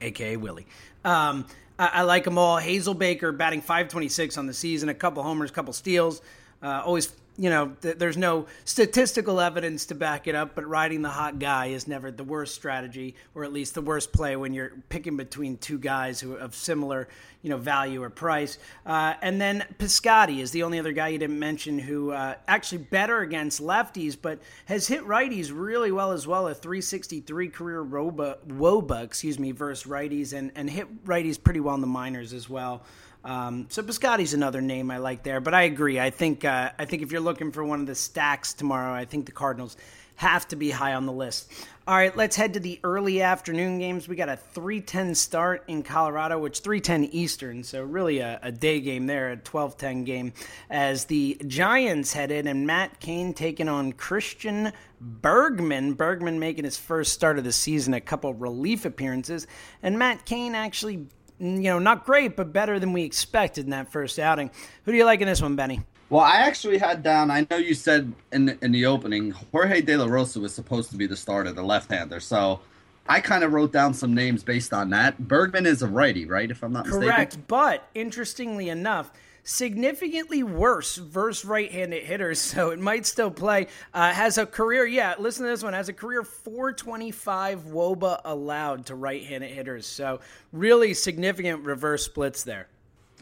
aka 0.00 0.36
Willie. 0.36 0.66
Um, 1.04 1.46
I-, 1.78 1.90
I, 1.94 2.02
like 2.02 2.24
them 2.24 2.38
all. 2.38 2.58
Hazelbaker 2.58 3.36
batting 3.36 3.60
526 3.60 4.36
on 4.36 4.46
the 4.46 4.54
season, 4.54 4.88
a 4.88 4.94
couple 4.94 5.22
homers, 5.22 5.50
a 5.50 5.52
couple 5.52 5.72
steals. 5.72 6.20
Uh, 6.62 6.82
always 6.84 7.12
you 7.38 7.50
know, 7.50 7.76
th- 7.80 7.98
there's 7.98 8.16
no 8.16 8.46
statistical 8.64 9.40
evidence 9.40 9.86
to 9.86 9.94
back 9.94 10.26
it 10.26 10.34
up, 10.34 10.56
but 10.56 10.66
riding 10.66 11.02
the 11.02 11.08
hot 11.08 11.38
guy 11.38 11.66
is 11.66 11.86
never 11.86 12.10
the 12.10 12.24
worst 12.24 12.54
strategy, 12.54 13.14
or 13.34 13.44
at 13.44 13.52
least 13.52 13.74
the 13.74 13.80
worst 13.80 14.12
play 14.12 14.34
when 14.34 14.52
you're 14.52 14.72
picking 14.88 15.16
between 15.16 15.56
two 15.56 15.78
guys 15.78 16.20
who 16.20 16.34
of 16.34 16.56
similar, 16.56 17.06
you 17.42 17.50
know, 17.50 17.56
value 17.56 18.02
or 18.02 18.10
price. 18.10 18.58
Uh, 18.84 19.14
and 19.22 19.40
then 19.40 19.64
Piscotty 19.78 20.40
is 20.40 20.50
the 20.50 20.64
only 20.64 20.80
other 20.80 20.90
guy 20.90 21.08
you 21.08 21.18
didn't 21.18 21.38
mention 21.38 21.78
who 21.78 22.10
uh, 22.10 22.34
actually 22.48 22.78
better 22.78 23.20
against 23.20 23.62
lefties, 23.62 24.16
but 24.20 24.40
has 24.64 24.88
hit 24.88 25.04
righties 25.04 25.52
really 25.54 25.92
well 25.92 26.10
as 26.10 26.26
well. 26.26 26.48
A 26.48 26.54
363 26.54 27.48
career 27.50 27.84
Woba, 27.84 28.38
Woba 28.48 29.04
excuse 29.04 29.38
me, 29.38 29.52
versus 29.52 29.88
righties, 29.88 30.32
and 30.32 30.50
and 30.56 30.68
hit 30.68 31.04
righties 31.04 31.40
pretty 31.40 31.60
well 31.60 31.76
in 31.76 31.80
the 31.80 31.86
minors 31.86 32.32
as 32.32 32.50
well. 32.50 32.82
Um, 33.24 33.66
so 33.68 33.82
Piscotty's 33.82 34.34
another 34.34 34.60
name 34.60 34.90
I 34.90 34.98
like 34.98 35.22
there, 35.22 35.40
but 35.40 35.54
I 35.54 35.62
agree. 35.62 35.98
I 35.98 36.10
think 36.10 36.44
uh, 36.44 36.70
I 36.78 36.84
think 36.84 37.02
if 37.02 37.12
you're 37.12 37.20
looking 37.20 37.52
for 37.52 37.64
one 37.64 37.80
of 37.80 37.86
the 37.86 37.94
stacks 37.94 38.54
tomorrow, 38.54 38.92
I 38.92 39.04
think 39.04 39.26
the 39.26 39.32
Cardinals 39.32 39.76
have 40.16 40.48
to 40.48 40.56
be 40.56 40.70
high 40.70 40.94
on 40.94 41.06
the 41.06 41.12
list. 41.12 41.52
All 41.86 41.94
right, 41.94 42.14
let's 42.16 42.36
head 42.36 42.54
to 42.54 42.60
the 42.60 42.80
early 42.84 43.22
afternoon 43.22 43.78
games. 43.78 44.08
We 44.08 44.16
got 44.16 44.28
a 44.28 44.36
3:10 44.36 45.14
start 45.14 45.64
in 45.68 45.82
Colorado, 45.82 46.38
which 46.38 46.60
3:10 46.60 47.08
Eastern, 47.12 47.64
so 47.64 47.82
really 47.82 48.18
a, 48.18 48.38
a 48.42 48.52
day 48.52 48.80
game 48.80 49.06
there, 49.06 49.32
a 49.32 49.36
12:10 49.36 50.04
game. 50.04 50.32
As 50.68 51.06
the 51.06 51.40
Giants 51.46 52.12
head 52.12 52.30
in, 52.30 52.46
and 52.46 52.66
Matt 52.66 53.00
Cain 53.00 53.32
taking 53.32 53.68
on 53.68 53.92
Christian 53.92 54.72
Bergman. 55.00 55.94
Bergman 55.94 56.38
making 56.38 56.64
his 56.64 56.76
first 56.76 57.12
start 57.12 57.38
of 57.38 57.44
the 57.44 57.52
season, 57.52 57.94
a 57.94 58.00
couple 58.00 58.34
relief 58.34 58.84
appearances, 58.84 59.46
and 59.82 59.98
Matt 59.98 60.24
Cain 60.24 60.54
actually 60.54 61.06
you 61.38 61.62
know, 61.62 61.78
not 61.78 62.04
great, 62.04 62.36
but 62.36 62.52
better 62.52 62.78
than 62.78 62.92
we 62.92 63.02
expected 63.02 63.64
in 63.64 63.70
that 63.70 63.90
first 63.92 64.18
outing. 64.18 64.50
Who 64.84 64.92
do 64.92 64.98
you 64.98 65.04
like 65.04 65.20
in 65.20 65.26
this 65.26 65.42
one, 65.42 65.56
Benny? 65.56 65.82
Well, 66.10 66.22
I 66.22 66.36
actually 66.36 66.78
had 66.78 67.02
down. 67.02 67.30
I 67.30 67.46
know 67.50 67.58
you 67.58 67.74
said 67.74 68.12
in 68.32 68.46
the, 68.46 68.58
in 68.62 68.72
the 68.72 68.86
opening 68.86 69.30
Jorge 69.30 69.82
De 69.82 69.96
La 69.96 70.06
Rosa 70.06 70.40
was 70.40 70.54
supposed 70.54 70.90
to 70.90 70.96
be 70.96 71.06
the 71.06 71.16
starter, 71.16 71.52
the 71.52 71.62
left-hander. 71.62 72.20
So 72.20 72.60
I 73.08 73.20
kind 73.20 73.44
of 73.44 73.52
wrote 73.52 73.72
down 73.72 73.92
some 73.92 74.14
names 74.14 74.42
based 74.42 74.72
on 74.72 74.90
that. 74.90 75.18
Bergman 75.18 75.66
is 75.66 75.82
a 75.82 75.86
righty, 75.86 76.24
right? 76.24 76.50
If 76.50 76.62
I'm 76.62 76.72
not 76.72 76.86
Correct. 76.86 77.00
mistaken. 77.00 77.14
Correct. 77.14 77.48
But 77.48 77.88
interestingly 77.94 78.70
enough, 78.70 79.10
significantly 79.48 80.42
worse 80.42 80.96
versus 80.96 81.44
right-handed 81.44 82.04
hitters, 82.04 82.38
so 82.40 82.70
it 82.70 82.78
might 82.78 83.06
still 83.06 83.30
play. 83.30 83.66
Uh, 83.94 84.12
has 84.12 84.38
a 84.38 84.46
career, 84.46 84.86
yeah. 84.86 85.14
Listen 85.18 85.44
to 85.44 85.50
this 85.50 85.62
one. 85.62 85.72
Has 85.72 85.88
a 85.88 85.92
career 85.92 86.22
425 86.22 87.64
WOBA 87.64 88.20
allowed 88.24 88.86
to 88.86 88.94
right-handed 88.94 89.50
hitters, 89.50 89.86
so 89.86 90.20
really 90.52 90.94
significant 90.94 91.64
reverse 91.64 92.04
splits 92.04 92.44
there. 92.44 92.68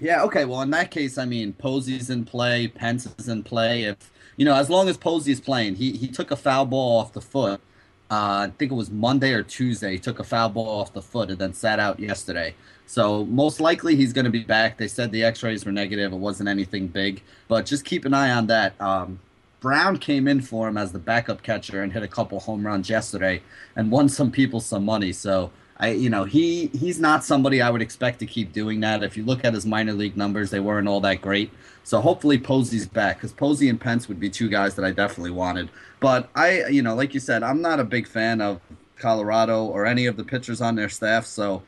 Yeah. 0.01 0.25
Okay. 0.25 0.45
Well, 0.45 0.61
in 0.61 0.71
that 0.71 0.91
case, 0.91 1.17
I 1.17 1.25
mean, 1.25 1.55
Posey's 1.55 2.11
in 2.11 2.27
play, 2.27 2.69
Pence 2.69 3.09
is 3.19 3.29
in 3.29 3.43
play. 3.43 3.85
If 3.85 4.11
you 4.37 4.45
know, 4.45 4.55
as 4.55 4.69
long 4.69 4.91
as 4.91 4.99
Posey's 4.99 5.41
playing, 5.41 5.77
he 5.77 5.93
he 5.93 6.09
took 6.09 6.31
a 6.31 6.37
foul 6.37 6.67
ball 6.67 6.99
off 7.01 7.15
the 7.15 7.23
foot. 7.23 7.63
Uh, 8.11 8.47
I 8.47 8.53
think 8.59 8.71
it 8.71 8.75
was 8.75 8.91
Monday 8.91 9.33
or 9.33 9.43
Tuesday. 9.43 9.93
He 9.93 9.99
took 9.99 10.21
a 10.21 10.25
foul 10.25 10.51
ball 10.51 10.69
off 10.69 10.93
the 10.93 11.01
foot 11.01 11.31
and 11.31 11.39
then 11.39 11.55
sat 11.55 11.81
out 11.81 11.99
yesterday. 11.99 12.55
So 12.87 13.25
most 13.27 13.61
likely 13.61 13.97
he's 13.97 14.13
going 14.13 14.25
to 14.25 14.31
be 14.31 14.45
back. 14.45 14.79
They 14.79 14.89
said 14.89 15.11
the 15.11 15.25
X-rays 15.25 15.65
were 15.65 15.73
negative. 15.73 16.13
It 16.13 16.17
wasn't 16.17 16.49
anything 16.49 16.87
big, 16.87 17.23
but 17.49 17.67
just 17.67 17.85
keep 17.85 18.05
an 18.05 18.15
eye 18.15 18.31
on 18.31 18.47
that. 18.47 18.81
Um, 18.81 19.19
Brown 19.61 19.99
came 19.99 20.29
in 20.29 20.41
for 20.41 20.69
him 20.69 20.77
as 20.77 20.93
the 20.93 20.99
backup 20.99 21.43
catcher 21.43 21.83
and 21.83 21.93
hit 21.93 22.03
a 22.03 22.09
couple 22.09 22.39
home 22.39 22.65
runs 22.65 22.89
yesterday 22.89 23.43
and 23.75 23.91
won 23.91 24.09
some 24.09 24.31
people 24.31 24.61
some 24.61 24.85
money. 24.85 25.13
So 25.13 25.51
I, 25.79 25.91
you 25.91 26.09
know, 26.09 26.25
he 26.25 26.67
he's 26.69 27.01
not 27.01 27.25
somebody 27.25 27.61
I 27.61 27.71
would 27.71 27.83
expect 27.83 28.19
to 28.21 28.27
keep 28.27 28.53
doing 28.53 28.81
that. 28.81 29.03
If 29.03 29.17
you 29.17 29.25
look 29.25 29.45
at 29.45 29.55
his 29.55 29.67
minor 29.67 29.93
league 29.93 30.17
numbers, 30.17 30.51
they 30.51 30.61
weren't 30.61 30.89
all 30.89 31.01
that 31.01 31.21
great. 31.21 31.51
So 31.85 32.01
hopefully 32.01 32.39
Posey's 32.39 32.87
back 32.87 33.17
because 33.17 33.33
Posey 33.33 33.69
and 33.69 33.81
Pence 33.81 34.09
would 34.09 34.21
be 34.21 34.31
two 34.31 34.49
guys 34.49 34.75
that 34.77 34.85
I 34.85 34.91
definitely 34.91 35.33
wanted. 35.33 35.69
But 36.01 36.29
I, 36.35 36.67
you 36.67 36.83
know, 36.83 36.95
like 36.95 37.15
you 37.15 37.21
said, 37.21 37.43
I'm 37.43 37.61
not 37.61 37.81
a 37.81 37.85
big 37.85 38.07
fan 38.07 38.41
of 38.41 38.61
Colorado 38.97 39.65
or 39.65 39.87
any 39.87 40.07
of 40.07 40.17
the 40.17 40.25
pitchers 40.25 40.61
on 40.61 40.77
their 40.77 40.89
staff. 40.89 41.27
So 41.27 41.63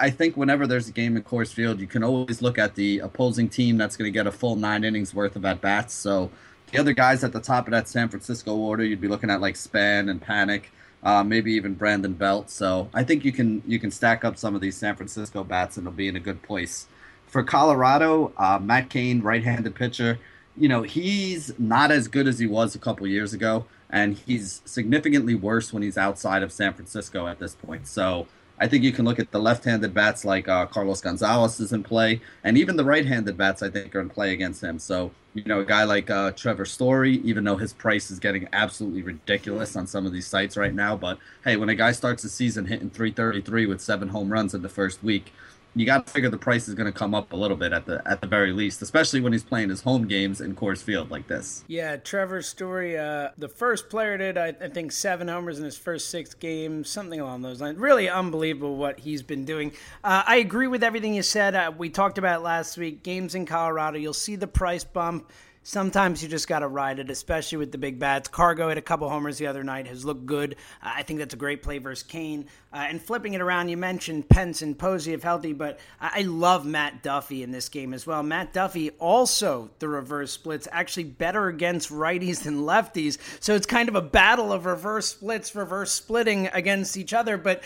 I 0.00 0.10
think 0.10 0.36
whenever 0.36 0.66
there's 0.66 0.88
a 0.88 0.92
game 0.92 1.16
in 1.16 1.22
Coors 1.22 1.52
Field, 1.52 1.80
you 1.80 1.86
can 1.86 2.02
always 2.02 2.42
look 2.42 2.58
at 2.58 2.74
the 2.74 2.98
opposing 3.00 3.48
team 3.48 3.78
that's 3.78 3.96
going 3.96 4.06
to 4.06 4.12
get 4.12 4.26
a 4.26 4.32
full 4.32 4.56
nine 4.56 4.84
innings 4.84 5.14
worth 5.14 5.36
of 5.36 5.44
at 5.44 5.60
bats. 5.60 5.94
So 5.94 6.30
the 6.72 6.78
other 6.78 6.92
guys 6.92 7.24
at 7.24 7.32
the 7.32 7.40
top 7.40 7.66
of 7.66 7.72
that 7.72 7.88
San 7.88 8.08
Francisco 8.08 8.54
order, 8.54 8.84
you'd 8.84 9.00
be 9.00 9.08
looking 9.08 9.30
at 9.30 9.40
like 9.40 9.56
Span 9.56 10.08
and 10.08 10.22
Panik, 10.22 10.64
uh, 11.02 11.24
maybe 11.24 11.52
even 11.52 11.74
Brandon 11.74 12.12
Belt. 12.12 12.50
So 12.50 12.88
I 12.94 13.04
think 13.04 13.24
you 13.24 13.32
can 13.32 13.62
you 13.66 13.78
can 13.78 13.90
stack 13.90 14.24
up 14.24 14.36
some 14.36 14.54
of 14.54 14.60
these 14.60 14.76
San 14.76 14.96
Francisco 14.96 15.44
bats 15.44 15.76
and 15.76 15.86
it'll 15.86 15.96
be 15.96 16.08
in 16.08 16.16
a 16.16 16.20
good 16.20 16.42
place. 16.42 16.86
For 17.26 17.42
Colorado, 17.42 18.32
uh, 18.36 18.58
Matt 18.60 18.90
Cain, 18.90 19.20
right-handed 19.20 19.74
pitcher, 19.74 20.18
you 20.56 20.68
know 20.68 20.82
he's 20.82 21.58
not 21.58 21.90
as 21.90 22.08
good 22.08 22.26
as 22.26 22.38
he 22.38 22.46
was 22.46 22.74
a 22.74 22.78
couple 22.78 23.06
years 23.06 23.32
ago, 23.32 23.66
and 23.88 24.16
he's 24.16 24.62
significantly 24.64 25.34
worse 25.34 25.72
when 25.72 25.82
he's 25.82 25.96
outside 25.96 26.42
of 26.42 26.52
San 26.52 26.74
Francisco 26.74 27.26
at 27.26 27.38
this 27.38 27.54
point. 27.54 27.86
So 27.86 28.26
I 28.60 28.68
think 28.68 28.84
you 28.84 28.92
can 28.92 29.06
look 29.06 29.18
at 29.18 29.30
the 29.30 29.40
left-handed 29.40 29.94
bats 29.94 30.24
like 30.24 30.46
uh, 30.46 30.66
Carlos 30.66 31.00
Gonzalez 31.00 31.58
is 31.60 31.72
in 31.72 31.82
play, 31.82 32.20
and 32.44 32.58
even 32.58 32.76
the 32.76 32.84
right-handed 32.84 33.36
bats 33.36 33.62
I 33.62 33.70
think 33.70 33.94
are 33.96 34.00
in 34.00 34.10
play 34.10 34.32
against 34.32 34.62
him. 34.62 34.78
So 34.78 35.12
you 35.34 35.44
know, 35.44 35.60
a 35.60 35.64
guy 35.64 35.84
like 35.84 36.10
uh, 36.10 36.32
Trevor 36.32 36.64
Story, 36.64 37.16
even 37.24 37.44
though 37.44 37.56
his 37.56 37.72
price 37.72 38.10
is 38.10 38.18
getting 38.18 38.48
absolutely 38.52 39.02
ridiculous 39.02 39.76
on 39.76 39.86
some 39.86 40.04
of 40.04 40.12
these 40.12 40.26
sites 40.26 40.56
right 40.56 40.74
now, 40.74 40.96
but 40.96 41.18
hey, 41.44 41.56
when 41.56 41.68
a 41.68 41.74
guy 41.74 41.92
starts 41.92 42.22
the 42.22 42.28
season 42.28 42.66
hitting 42.66 42.90
333 42.90 43.66
with 43.66 43.80
seven 43.80 44.08
home 44.08 44.30
runs 44.30 44.54
in 44.54 44.62
the 44.62 44.68
first 44.68 45.02
week, 45.04 45.32
you 45.74 45.86
got 45.86 46.06
to 46.06 46.12
figure 46.12 46.28
the 46.28 46.38
price 46.38 46.68
is 46.68 46.74
going 46.74 46.90
to 46.90 46.98
come 46.98 47.14
up 47.14 47.32
a 47.32 47.36
little 47.36 47.56
bit 47.56 47.72
at 47.72 47.86
the 47.86 48.02
at 48.06 48.20
the 48.20 48.26
very 48.26 48.52
least, 48.52 48.82
especially 48.82 49.20
when 49.20 49.32
he's 49.32 49.44
playing 49.44 49.68
his 49.68 49.82
home 49.82 50.06
games 50.06 50.40
in 50.40 50.54
Coors 50.54 50.82
Field 50.82 51.10
like 51.10 51.28
this. 51.28 51.64
Yeah, 51.68 51.96
Trevor 51.96 52.42
Story, 52.42 52.98
uh, 52.98 53.30
the 53.38 53.48
first 53.48 53.88
player 53.88 54.18
did 54.18 54.36
I, 54.36 54.48
I, 54.48 54.68
think 54.68 54.92
seven 54.92 55.28
homers 55.28 55.58
in 55.58 55.64
his 55.64 55.76
first 55.76 56.10
six 56.10 56.34
games, 56.34 56.88
something 56.88 57.20
along 57.20 57.42
those 57.42 57.60
lines. 57.60 57.78
Really 57.78 58.08
unbelievable 58.08 58.76
what 58.76 59.00
he's 59.00 59.22
been 59.22 59.44
doing. 59.44 59.72
Uh, 60.02 60.22
I 60.26 60.36
agree 60.36 60.66
with 60.66 60.82
everything 60.82 61.14
you 61.14 61.22
said. 61.22 61.54
Uh, 61.54 61.72
we 61.76 61.88
talked 61.90 62.18
about 62.18 62.42
last 62.42 62.76
week. 62.76 63.02
Games 63.02 63.34
in 63.34 63.46
Colorado, 63.46 63.98
you'll 63.98 64.12
see 64.12 64.36
the 64.36 64.48
price 64.48 64.84
bump 64.84 65.30
sometimes 65.62 66.22
you 66.22 66.28
just 66.28 66.48
got 66.48 66.60
to 66.60 66.68
ride 66.68 66.98
it, 66.98 67.10
especially 67.10 67.58
with 67.58 67.72
the 67.72 67.78
big 67.78 67.98
bats. 67.98 68.28
Cargo 68.28 68.68
hit 68.68 68.78
a 68.78 68.82
couple 68.82 69.08
homers 69.08 69.38
the 69.38 69.46
other 69.46 69.64
night, 69.64 69.86
has 69.86 70.04
looked 70.04 70.26
good. 70.26 70.56
I 70.82 71.02
think 71.02 71.18
that's 71.18 71.34
a 71.34 71.38
great 71.38 71.62
play 71.62 71.78
versus 71.78 72.02
Cain. 72.02 72.46
Uh, 72.72 72.86
and 72.88 73.02
flipping 73.02 73.34
it 73.34 73.40
around, 73.40 73.68
you 73.68 73.76
mentioned 73.76 74.28
Pence 74.28 74.62
and 74.62 74.78
Posey 74.78 75.12
if 75.12 75.22
healthy, 75.24 75.52
but 75.52 75.80
I-, 76.00 76.20
I 76.20 76.22
love 76.22 76.64
Matt 76.64 77.02
Duffy 77.02 77.42
in 77.42 77.50
this 77.50 77.68
game 77.68 77.92
as 77.92 78.06
well. 78.06 78.22
Matt 78.22 78.52
Duffy 78.52 78.90
also 78.98 79.70
the 79.80 79.88
reverse 79.88 80.30
splits, 80.32 80.68
actually 80.70 81.04
better 81.04 81.48
against 81.48 81.90
righties 81.90 82.44
than 82.44 82.62
lefties. 82.62 83.18
So 83.40 83.54
it's 83.54 83.66
kind 83.66 83.88
of 83.88 83.96
a 83.96 84.02
battle 84.02 84.52
of 84.52 84.66
reverse 84.66 85.08
splits, 85.08 85.54
reverse 85.54 85.90
splitting 85.90 86.48
against 86.52 86.96
each 86.96 87.12
other, 87.12 87.36
but 87.36 87.64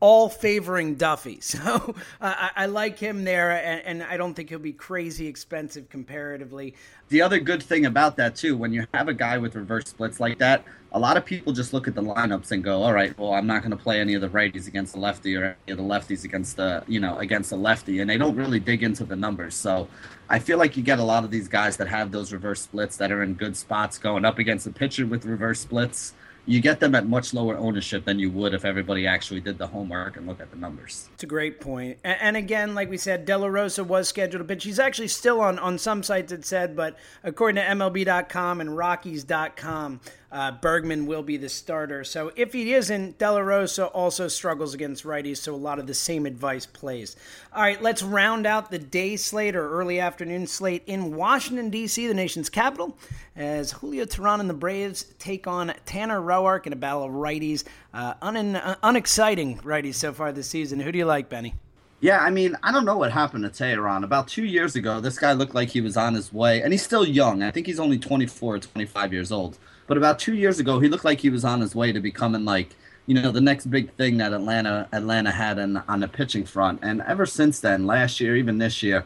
all 0.00 0.28
favoring 0.28 0.96
Duffy. 0.96 1.40
So 1.54 1.94
uh, 2.20 2.34
I-, 2.36 2.50
I, 2.56 2.66
like 2.66 2.98
him 2.98 3.24
there, 3.24 3.52
and-, 3.52 4.02
and 4.02 4.02
I 4.02 4.16
don't 4.16 4.34
think 4.34 4.48
he'll 4.50 4.58
be 4.58 4.72
crazy 4.72 5.26
expensive 5.26 5.88
comparatively 5.88 6.74
the 7.08 7.22
other 7.22 7.38
good 7.38 7.62
thing 7.62 7.86
about 7.86 8.16
that 8.16 8.34
too, 8.34 8.56
when 8.56 8.72
you 8.72 8.86
have 8.94 9.08
a 9.08 9.14
guy 9.14 9.38
with 9.38 9.54
reverse 9.54 9.88
splits 9.88 10.20
like 10.20 10.38
that, 10.38 10.64
a 10.94 10.98
lot 10.98 11.16
of 11.16 11.24
people 11.24 11.52
just 11.52 11.72
look 11.72 11.88
at 11.88 11.96
the 11.96 12.02
lineups 12.02 12.52
and 12.52 12.62
go, 12.62 12.82
"All 12.82 12.92
right, 12.92 13.16
well, 13.18 13.34
I'm 13.34 13.48
not 13.48 13.62
going 13.62 13.72
to 13.72 13.76
play 13.76 14.00
any 14.00 14.14
of 14.14 14.20
the 14.20 14.28
righties 14.28 14.68
against 14.68 14.94
the 14.94 15.00
lefty 15.00 15.36
or 15.36 15.56
any 15.66 15.72
of 15.72 15.76
the 15.76 15.82
lefties 15.84 16.24
against 16.24 16.56
the 16.56 16.84
you 16.86 17.00
know 17.00 17.18
against 17.18 17.50
the 17.50 17.56
lefty," 17.56 17.98
and 17.98 18.08
they 18.08 18.16
don't 18.16 18.36
really 18.36 18.60
dig 18.60 18.82
into 18.84 19.04
the 19.04 19.16
numbers. 19.16 19.56
So 19.56 19.88
I 20.30 20.38
feel 20.38 20.56
like 20.56 20.76
you 20.76 20.84
get 20.84 21.00
a 21.00 21.04
lot 21.04 21.24
of 21.24 21.32
these 21.32 21.48
guys 21.48 21.76
that 21.78 21.88
have 21.88 22.12
those 22.12 22.32
reverse 22.32 22.62
splits 22.62 22.96
that 22.98 23.10
are 23.10 23.22
in 23.24 23.34
good 23.34 23.56
spots 23.56 23.98
going 23.98 24.24
up 24.24 24.38
against 24.38 24.66
a 24.68 24.70
pitcher 24.70 25.04
with 25.04 25.26
reverse 25.26 25.60
splits 25.60 26.14
you 26.46 26.60
get 26.60 26.80
them 26.80 26.94
at 26.94 27.06
much 27.06 27.32
lower 27.32 27.56
ownership 27.56 28.04
than 28.04 28.18
you 28.18 28.30
would 28.30 28.52
if 28.52 28.64
everybody 28.64 29.06
actually 29.06 29.40
did 29.40 29.56
the 29.56 29.66
homework 29.66 30.16
and 30.16 30.26
look 30.26 30.40
at 30.40 30.50
the 30.50 30.56
numbers. 30.56 31.08
It's 31.14 31.22
a 31.22 31.26
great 31.26 31.60
point. 31.60 31.98
And, 32.04 32.36
again, 32.36 32.74
like 32.74 32.90
we 32.90 32.98
said, 32.98 33.24
De 33.24 33.36
La 33.36 33.46
Rosa 33.46 33.82
was 33.82 34.08
scheduled, 34.08 34.46
but 34.46 34.60
she's 34.60 34.78
actually 34.78 35.08
still 35.08 35.40
on, 35.40 35.58
on 35.58 35.78
some 35.78 36.02
sites, 36.02 36.32
it 36.32 36.44
said, 36.44 36.76
but 36.76 36.96
according 37.22 37.62
to 37.62 37.68
MLB.com 37.68 38.60
and 38.60 38.76
Rockies.com, 38.76 40.00
uh, 40.34 40.50
Bergman 40.50 41.06
will 41.06 41.22
be 41.22 41.36
the 41.36 41.48
starter. 41.48 42.02
So 42.02 42.32
if 42.34 42.52
he 42.52 42.74
isn't, 42.74 43.18
De 43.18 43.30
La 43.30 43.38
Rosa 43.38 43.86
also 43.86 44.26
struggles 44.26 44.74
against 44.74 45.04
righties, 45.04 45.36
so 45.36 45.54
a 45.54 45.56
lot 45.56 45.78
of 45.78 45.86
the 45.86 45.94
same 45.94 46.26
advice 46.26 46.66
plays. 46.66 47.14
All 47.52 47.62
right, 47.62 47.80
let's 47.80 48.02
round 48.02 48.44
out 48.44 48.72
the 48.72 48.80
day 48.80 49.16
slate 49.16 49.54
or 49.54 49.70
early 49.70 50.00
afternoon 50.00 50.48
slate 50.48 50.82
in 50.86 51.14
Washington, 51.14 51.70
D.C., 51.70 52.08
the 52.08 52.14
nation's 52.14 52.48
capital, 52.48 52.98
as 53.36 53.70
Julio 53.70 54.06
Teheran 54.06 54.40
and 54.40 54.50
the 54.50 54.54
Braves 54.54 55.04
take 55.20 55.46
on 55.46 55.72
Tanner 55.86 56.20
Roark 56.20 56.66
in 56.66 56.72
a 56.72 56.76
battle 56.76 57.04
of 57.04 57.12
righties. 57.12 57.62
Uh, 57.94 58.14
un- 58.20 58.60
unexciting 58.82 59.58
righties 59.58 59.94
so 59.94 60.12
far 60.12 60.32
this 60.32 60.48
season. 60.48 60.80
Who 60.80 60.90
do 60.90 60.98
you 60.98 61.06
like, 61.06 61.28
Benny? 61.28 61.54
Yeah, 62.00 62.18
I 62.18 62.30
mean, 62.30 62.56
I 62.64 62.72
don't 62.72 62.84
know 62.84 62.98
what 62.98 63.12
happened 63.12 63.44
to 63.44 63.50
Teheran. 63.50 64.02
About 64.02 64.26
two 64.26 64.44
years 64.44 64.74
ago, 64.74 65.00
this 65.00 65.16
guy 65.16 65.32
looked 65.32 65.54
like 65.54 65.70
he 65.70 65.80
was 65.80 65.96
on 65.96 66.14
his 66.14 66.32
way, 66.32 66.60
and 66.60 66.72
he's 66.72 66.82
still 66.82 67.06
young. 67.06 67.40
I 67.40 67.52
think 67.52 67.66
he's 67.68 67.78
only 67.78 67.98
24 67.98 68.56
or 68.56 68.58
25 68.58 69.12
years 69.12 69.30
old. 69.30 69.58
But 69.86 69.96
about 69.96 70.18
two 70.18 70.34
years 70.34 70.58
ago, 70.60 70.80
he 70.80 70.88
looked 70.88 71.04
like 71.04 71.20
he 71.20 71.30
was 71.30 71.44
on 71.44 71.60
his 71.60 71.74
way 71.74 71.92
to 71.92 72.00
becoming 72.00 72.44
like, 72.44 72.74
you 73.06 73.14
know, 73.14 73.30
the 73.30 73.40
next 73.40 73.66
big 73.66 73.92
thing 73.94 74.16
that 74.18 74.32
Atlanta 74.32 74.88
Atlanta 74.92 75.30
had 75.30 75.58
in, 75.58 75.76
on 75.76 76.00
the 76.00 76.08
pitching 76.08 76.44
front. 76.44 76.80
And 76.82 77.02
ever 77.02 77.26
since 77.26 77.60
then, 77.60 77.86
last 77.86 78.20
year, 78.20 78.36
even 78.36 78.58
this 78.58 78.82
year, 78.82 79.04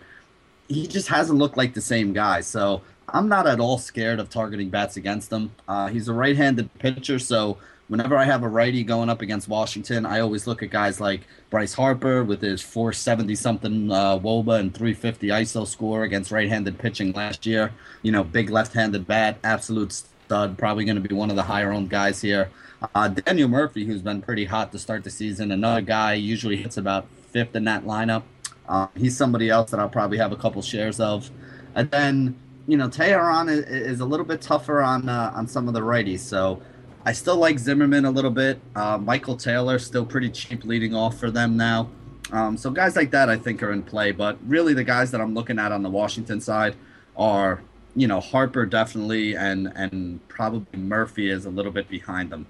he 0.69 0.87
just 0.87 1.09
hasn't 1.09 1.39
looked 1.39 1.57
like 1.57 1.75
the 1.75 1.81
same 1.81 2.13
guy. 2.13 2.41
So 2.43 2.83
I'm 3.09 3.29
not 3.29 3.47
at 3.47 3.59
all 3.59 3.79
scared 3.79 4.21
of 4.21 4.29
targeting 4.31 4.71
bats 4.71 4.97
against 4.97 5.33
him. 5.33 5.51
Uh, 5.67 5.89
he's 5.89 6.09
a 6.09 6.13
right-handed 6.13 6.73
pitcher, 6.79 7.19
so 7.19 7.59
whenever 7.89 8.17
I 8.17 8.25
have 8.25 8.43
a 8.43 8.49
righty 8.49 8.85
going 8.85 9.09
up 9.09 9.23
against 9.23 9.49
Washington, 9.49 10.07
I 10.07 10.21
always 10.21 10.47
look 10.47 10.63
at 10.63 10.71
guys 10.71 11.01
like 11.01 11.23
Bryce 11.51 11.73
Harper 11.73 12.23
with 12.23 12.43
his 12.43 12.61
470 12.61 13.35
something 13.35 13.91
uh, 13.91 14.19
WOBA 14.19 14.61
and 14.61 14.75
350 14.75 15.29
ISO 15.29 15.67
score 15.67 16.05
against 16.05 16.31
right 16.31 16.49
handed 16.49 16.79
pitching 16.79 17.13
last 17.13 17.47
year. 17.47 17.73
You 18.03 18.13
know, 18.13 18.23
big 18.23 18.51
left 18.51 18.75
handed 18.75 19.07
bat, 19.07 19.39
absolute 19.43 20.03
stud, 20.29 20.59
probably 20.59 20.85
going 20.85 21.03
to 21.03 21.09
be 21.09 21.15
one 21.15 21.31
of 21.31 21.37
the 21.37 21.43
higher 21.43 21.73
owned 21.73 21.89
guys 21.89 22.21
here. 22.21 22.51
Uh, 22.95 23.09
Daniel 23.09 23.49
Murphy, 23.49 23.87
who's 23.87 24.03
been 24.03 24.21
pretty 24.21 24.45
hot 24.45 24.73
to 24.73 24.79
start 24.79 25.03
the 25.03 25.11
season, 25.11 25.51
another 25.51 25.81
guy 25.81 26.13
usually 26.13 26.57
hits 26.57 26.77
about 26.77 27.07
fifth 27.33 27.57
in 27.57 27.65
that 27.65 27.85
lineup. 27.87 28.25
Uh, 28.69 28.89
he's 28.95 29.17
somebody 29.17 29.49
else 29.49 29.71
that 29.71 29.81
I'll 29.81 29.89
probably 29.89 30.19
have 30.19 30.31
a 30.31 30.37
couple 30.37 30.61
shares 30.61 31.01
of. 31.01 31.31
And 31.75 31.91
then, 31.91 32.37
you 32.67 32.77
know, 32.77 32.89
Teheran 32.89 33.49
is, 33.49 33.61
is 33.61 34.01
a 34.01 34.05
little 34.05 34.27
bit 34.27 34.43
tougher 34.43 34.83
on 34.83 35.09
uh, 35.09 35.33
on 35.35 35.49
some 35.49 35.67
of 35.67 35.73
the 35.73 35.81
righties. 35.81 36.21
So 36.21 36.61
I 37.07 37.13
still 37.13 37.37
like 37.37 37.59
Zimmerman 37.59 38.05
a 38.05 38.11
little 38.11 38.31
bit. 38.31 38.61
Uh, 38.77 38.99
Michael 38.99 39.37
Taylor 39.37 39.79
still 39.79 40.05
pretty 40.05 40.29
cheap 40.29 40.63
leading 40.65 40.95
off 40.95 41.19
for 41.19 41.31
them 41.31 41.57
now. 41.57 41.89
Um, 42.33 42.59
so 42.59 42.71
guys 42.71 42.97
like 42.97 43.11
that 43.13 43.31
I 43.31 43.37
think 43.37 43.63
are 43.63 43.73
in 43.73 43.83
play, 43.83 44.13
but 44.13 44.37
really 44.47 44.75
the 44.75 44.85
guys 44.85 45.11
that 45.13 45.23
I'm 45.23 45.33
looking 45.33 45.59
at 45.59 45.73
on 45.73 45.83
the 45.83 45.89
Washington 45.89 46.43
side 46.43 46.77
are 47.17 47.63
you 47.95 48.07
know 48.07 48.21
Harper 48.21 48.67
definitely 48.67 49.37
and 49.37 49.73
and 49.75 50.27
probably 50.29 50.79
Murphy 50.79 51.31
is 51.31 51.45
a 51.47 51.51
little 51.51 51.73
bit 51.73 51.89
behind 51.89 52.31
them. 52.31 52.47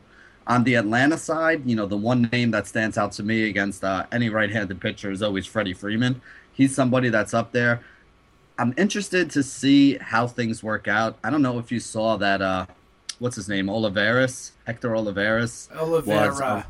On 0.46 0.64
the 0.64 0.74
Atlanta 0.76 1.18
side, 1.18 1.62
you 1.66 1.76
know 1.76 1.86
the 1.86 1.96
one 1.96 2.22
name 2.32 2.50
that 2.52 2.66
stands 2.66 2.96
out 2.96 3.12
to 3.12 3.22
me 3.22 3.48
against 3.48 3.84
uh, 3.84 4.06
any 4.12 4.28
right-handed 4.30 4.80
pitcher 4.80 5.10
is 5.10 5.22
always 5.22 5.46
Freddie 5.46 5.74
Freeman. 5.74 6.20
He's 6.52 6.74
somebody 6.74 7.08
that's 7.08 7.34
up 7.34 7.52
there. 7.52 7.82
I'm 8.58 8.74
interested 8.76 9.30
to 9.30 9.42
see 9.42 9.98
how 9.98 10.26
things 10.26 10.62
work 10.62 10.88
out. 10.88 11.16
I 11.22 11.30
don't 11.30 11.42
know 11.42 11.58
if 11.58 11.70
you 11.70 11.78
saw 11.78 12.16
that 12.16 12.42
uh, 12.42 12.66
what's 13.18 13.36
his 13.36 13.48
name, 13.48 13.68
Olivares, 13.68 14.52
Hector 14.66 14.96
Olivares. 14.96 15.68
Olivera. 15.74 16.30
Was, 16.30 16.40
uh, 16.40 16.62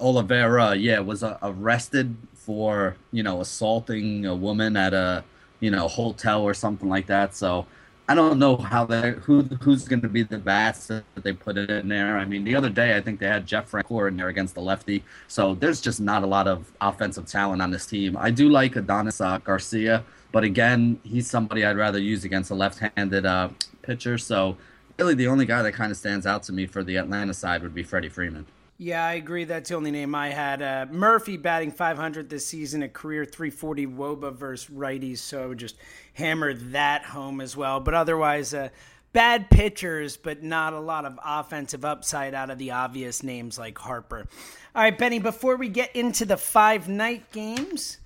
Olivera, 0.00 0.80
yeah, 0.80 0.98
was 0.98 1.22
uh, 1.22 1.38
arrested 1.42 2.16
for 2.34 2.96
you 3.12 3.22
know 3.22 3.40
assaulting 3.40 4.26
a 4.26 4.34
woman 4.34 4.76
at 4.76 4.92
a 4.92 5.24
you 5.60 5.70
know 5.70 5.88
hotel 5.88 6.42
or 6.42 6.54
something 6.54 6.88
like 6.88 7.06
that. 7.06 7.34
So 7.34 7.66
I 8.08 8.14
don't 8.14 8.38
know 8.38 8.56
how 8.56 8.84
they 8.84 9.12
who 9.12 9.42
who's 9.42 9.86
going 9.86 10.02
to 10.02 10.08
be 10.08 10.22
the 10.24 10.38
bats 10.38 10.88
that 10.88 11.04
they 11.14 11.32
put 11.32 11.56
it 11.56 11.70
in 11.70 11.88
there. 11.88 12.18
I 12.18 12.24
mean, 12.24 12.44
the 12.44 12.56
other 12.56 12.68
day 12.68 12.96
I 12.96 13.00
think 13.00 13.20
they 13.20 13.28
had 13.28 13.46
Jeff 13.46 13.70
Francoeur 13.70 14.08
in 14.08 14.16
there 14.16 14.28
against 14.28 14.54
the 14.54 14.60
lefty. 14.60 15.04
So 15.28 15.54
there's 15.54 15.80
just 15.80 16.00
not 16.00 16.22
a 16.22 16.26
lot 16.26 16.48
of 16.48 16.72
offensive 16.80 17.26
talent 17.26 17.62
on 17.62 17.70
this 17.70 17.86
team. 17.86 18.16
I 18.18 18.30
do 18.30 18.48
like 18.48 18.74
Adonis 18.76 19.20
uh, 19.20 19.38
Garcia, 19.38 20.04
but 20.32 20.42
again, 20.42 20.98
he's 21.04 21.30
somebody 21.30 21.64
I'd 21.64 21.76
rather 21.76 22.00
use 22.00 22.24
against 22.24 22.50
a 22.50 22.54
left-handed 22.54 23.24
uh, 23.24 23.50
pitcher. 23.82 24.18
So 24.18 24.56
really 24.98 25.14
the 25.14 25.28
only 25.28 25.46
guy 25.46 25.62
that 25.62 25.72
kind 25.72 25.92
of 25.92 25.96
stands 25.96 26.26
out 26.26 26.42
to 26.44 26.52
me 26.52 26.66
for 26.66 26.82
the 26.82 26.96
Atlanta 26.96 27.34
side 27.34 27.62
would 27.62 27.74
be 27.74 27.84
Freddie 27.84 28.08
Freeman. 28.08 28.46
Yeah, 28.82 29.06
I 29.06 29.12
agree. 29.12 29.44
That's 29.44 29.68
the 29.68 29.76
only 29.76 29.92
name 29.92 30.12
I 30.12 30.30
had. 30.30 30.60
Uh, 30.60 30.86
Murphy 30.90 31.36
batting 31.36 31.70
500 31.70 32.28
this 32.28 32.44
season, 32.44 32.82
a 32.82 32.88
career 32.88 33.24
340 33.24 33.86
Woba 33.86 34.34
versus 34.34 34.68
righties, 34.74 35.18
so 35.18 35.40
I 35.40 35.46
would 35.46 35.58
just 35.58 35.76
hammer 36.14 36.52
that 36.52 37.04
home 37.04 37.40
as 37.40 37.56
well. 37.56 37.78
But 37.78 37.94
otherwise, 37.94 38.52
uh, 38.52 38.70
bad 39.12 39.50
pitchers, 39.50 40.16
but 40.16 40.42
not 40.42 40.72
a 40.72 40.80
lot 40.80 41.04
of 41.04 41.16
offensive 41.24 41.84
upside 41.84 42.34
out 42.34 42.50
of 42.50 42.58
the 42.58 42.72
obvious 42.72 43.22
names 43.22 43.56
like 43.56 43.78
Harper. 43.78 44.26
All 44.74 44.82
right, 44.82 44.98
Benny, 44.98 45.20
before 45.20 45.54
we 45.54 45.68
get 45.68 45.94
into 45.94 46.24
the 46.24 46.36
five 46.36 46.88
night 46.88 47.30
games, 47.30 47.98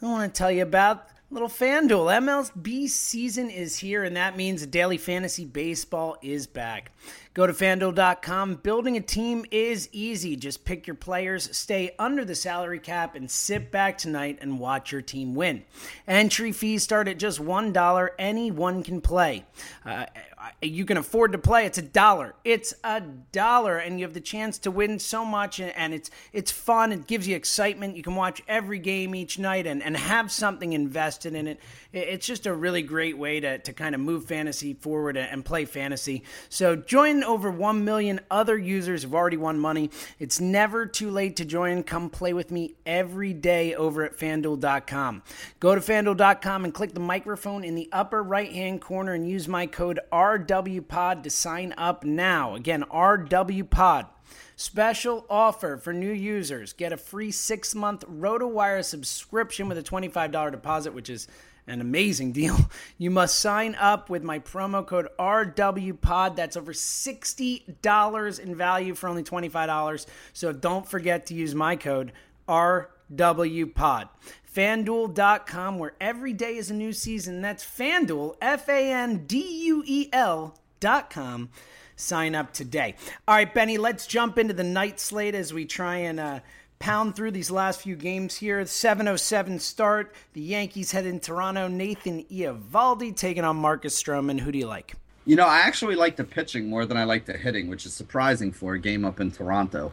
I 0.00 0.06
want 0.06 0.32
to 0.32 0.38
tell 0.38 0.52
you 0.52 0.62
about 0.62 1.08
Little 1.32 1.48
FanDuel. 1.48 2.52
MLB 2.52 2.88
season 2.88 3.50
is 3.50 3.76
here, 3.76 4.02
and 4.02 4.16
that 4.16 4.36
means 4.36 4.66
daily 4.66 4.98
fantasy 4.98 5.44
baseball 5.44 6.16
is 6.22 6.48
back. 6.48 6.90
Go 7.34 7.46
to 7.46 7.52
fanduel.com. 7.52 8.56
Building 8.56 8.96
a 8.96 9.00
team 9.00 9.44
is 9.52 9.88
easy. 9.92 10.34
Just 10.34 10.64
pick 10.64 10.88
your 10.88 10.96
players, 10.96 11.56
stay 11.56 11.94
under 12.00 12.24
the 12.24 12.34
salary 12.34 12.80
cap, 12.80 13.14
and 13.14 13.30
sit 13.30 13.70
back 13.70 13.96
tonight 13.96 14.38
and 14.40 14.58
watch 14.58 14.90
your 14.90 15.02
team 15.02 15.36
win. 15.36 15.62
Entry 16.08 16.50
fees 16.50 16.82
start 16.82 17.06
at 17.06 17.20
just 17.20 17.38
$1. 17.38 18.08
Anyone 18.18 18.82
can 18.82 19.00
play. 19.00 19.44
Uh, 19.86 20.06
you 20.62 20.84
can 20.84 20.96
afford 20.96 21.32
to 21.32 21.38
play. 21.38 21.66
It's 21.66 21.78
a 21.78 21.82
dollar. 21.82 22.34
It's 22.44 22.74
a 22.84 23.00
dollar, 23.00 23.78
and 23.78 23.98
you 23.98 24.06
have 24.06 24.14
the 24.14 24.20
chance 24.20 24.58
to 24.60 24.70
win 24.70 24.98
so 24.98 25.24
much, 25.24 25.60
and 25.60 25.94
it's 25.94 26.10
it's 26.32 26.50
fun. 26.50 26.92
It 26.92 27.06
gives 27.06 27.26
you 27.26 27.36
excitement. 27.36 27.96
You 27.96 28.02
can 28.02 28.14
watch 28.14 28.42
every 28.48 28.78
game 28.78 29.14
each 29.14 29.38
night 29.38 29.66
and, 29.66 29.82
and 29.82 29.96
have 29.96 30.30
something 30.30 30.72
invested 30.72 31.34
in 31.34 31.46
it. 31.46 31.60
It's 31.92 32.26
just 32.26 32.46
a 32.46 32.54
really 32.54 32.82
great 32.82 33.18
way 33.18 33.40
to, 33.40 33.58
to 33.58 33.72
kind 33.72 33.94
of 33.94 34.00
move 34.00 34.24
fantasy 34.26 34.74
forward 34.74 35.16
and 35.16 35.44
play 35.44 35.64
fantasy. 35.64 36.22
So 36.48 36.76
join 36.76 37.24
over 37.24 37.50
1 37.50 37.84
million 37.84 38.20
other 38.30 38.56
users 38.56 39.02
who've 39.02 39.14
already 39.14 39.36
won 39.36 39.58
money. 39.58 39.90
It's 40.18 40.40
never 40.40 40.86
too 40.86 41.10
late 41.10 41.36
to 41.36 41.44
join. 41.44 41.82
Come 41.82 42.08
play 42.08 42.32
with 42.32 42.52
me 42.52 42.74
every 42.86 43.32
day 43.32 43.74
over 43.74 44.04
at 44.04 44.16
fanduel.com. 44.16 45.22
Go 45.58 45.74
to 45.74 45.80
fanduel.com 45.80 46.64
and 46.64 46.72
click 46.72 46.94
the 46.94 47.00
microphone 47.00 47.64
in 47.64 47.74
the 47.74 47.88
upper 47.90 48.22
right 48.22 48.52
hand 48.52 48.80
corner 48.80 49.12
and 49.12 49.28
use 49.28 49.48
my 49.48 49.66
code 49.66 49.98
RWPOD 50.38 51.22
to 51.24 51.30
sign 51.30 51.74
up 51.76 52.04
now. 52.04 52.54
Again, 52.54 52.84
RWPOD. 52.90 54.06
Special 54.54 55.26
offer 55.28 55.76
for 55.76 55.92
new 55.92 56.12
users. 56.12 56.72
Get 56.72 56.92
a 56.92 56.96
free 56.96 57.30
six 57.30 57.74
month 57.74 58.04
RotoWire 58.06 58.84
subscription 58.84 59.68
with 59.68 59.78
a 59.78 59.82
$25 59.82 60.52
deposit, 60.52 60.92
which 60.94 61.10
is 61.10 61.26
an 61.66 61.80
amazing 61.80 62.32
deal. 62.32 62.56
You 62.98 63.10
must 63.10 63.38
sign 63.38 63.74
up 63.76 64.10
with 64.10 64.22
my 64.22 64.38
promo 64.40 64.86
code 64.86 65.08
RWPOD. 65.18 66.36
That's 66.36 66.56
over 66.56 66.74
$60 66.74 68.40
in 68.40 68.54
value 68.54 68.94
for 68.94 69.08
only 69.08 69.22
$25. 69.22 70.06
So 70.34 70.52
don't 70.52 70.86
forget 70.86 71.26
to 71.26 71.34
use 71.34 71.54
my 71.54 71.76
code 71.76 72.12
RWPOD. 72.46 74.08
FanDuel.com, 74.54 75.78
where 75.78 75.92
every 76.00 76.32
day 76.32 76.56
is 76.56 76.70
a 76.70 76.74
new 76.74 76.92
season. 76.92 77.40
That's 77.40 77.64
FanDuel, 77.64 78.36
F 78.40 78.68
A 78.68 78.92
N 78.92 79.26
D 79.26 79.66
U 79.66 79.82
E 79.86 80.08
L.com. 80.12 81.50
Sign 81.96 82.34
up 82.34 82.52
today. 82.52 82.96
All 83.28 83.34
right, 83.34 83.52
Benny, 83.52 83.78
let's 83.78 84.06
jump 84.06 84.38
into 84.38 84.54
the 84.54 84.64
night 84.64 84.98
slate 84.98 85.34
as 85.34 85.52
we 85.52 85.66
try 85.66 85.96
and 85.98 86.18
uh, 86.18 86.40
pound 86.78 87.14
through 87.14 87.30
these 87.30 87.50
last 87.50 87.82
few 87.82 87.94
games 87.94 88.36
here. 88.36 88.64
707 88.64 89.58
start. 89.58 90.14
The 90.32 90.40
Yankees 90.40 90.92
head 90.92 91.06
in 91.06 91.20
Toronto. 91.20 91.68
Nathan 91.68 92.24
Eovaldi 92.24 93.14
taking 93.14 93.44
on 93.44 93.56
Marcus 93.56 94.02
Stroman. 94.02 94.40
Who 94.40 94.50
do 94.50 94.58
you 94.58 94.66
like? 94.66 94.94
You 95.26 95.36
know, 95.36 95.46
I 95.46 95.58
actually 95.60 95.94
like 95.94 96.16
the 96.16 96.24
pitching 96.24 96.68
more 96.68 96.86
than 96.86 96.96
I 96.96 97.04
like 97.04 97.26
the 97.26 97.34
hitting, 97.34 97.68
which 97.68 97.84
is 97.84 97.92
surprising 97.92 98.50
for 98.50 98.74
a 98.74 98.78
game 98.80 99.04
up 99.04 99.20
in 99.20 99.30
Toronto. 99.30 99.92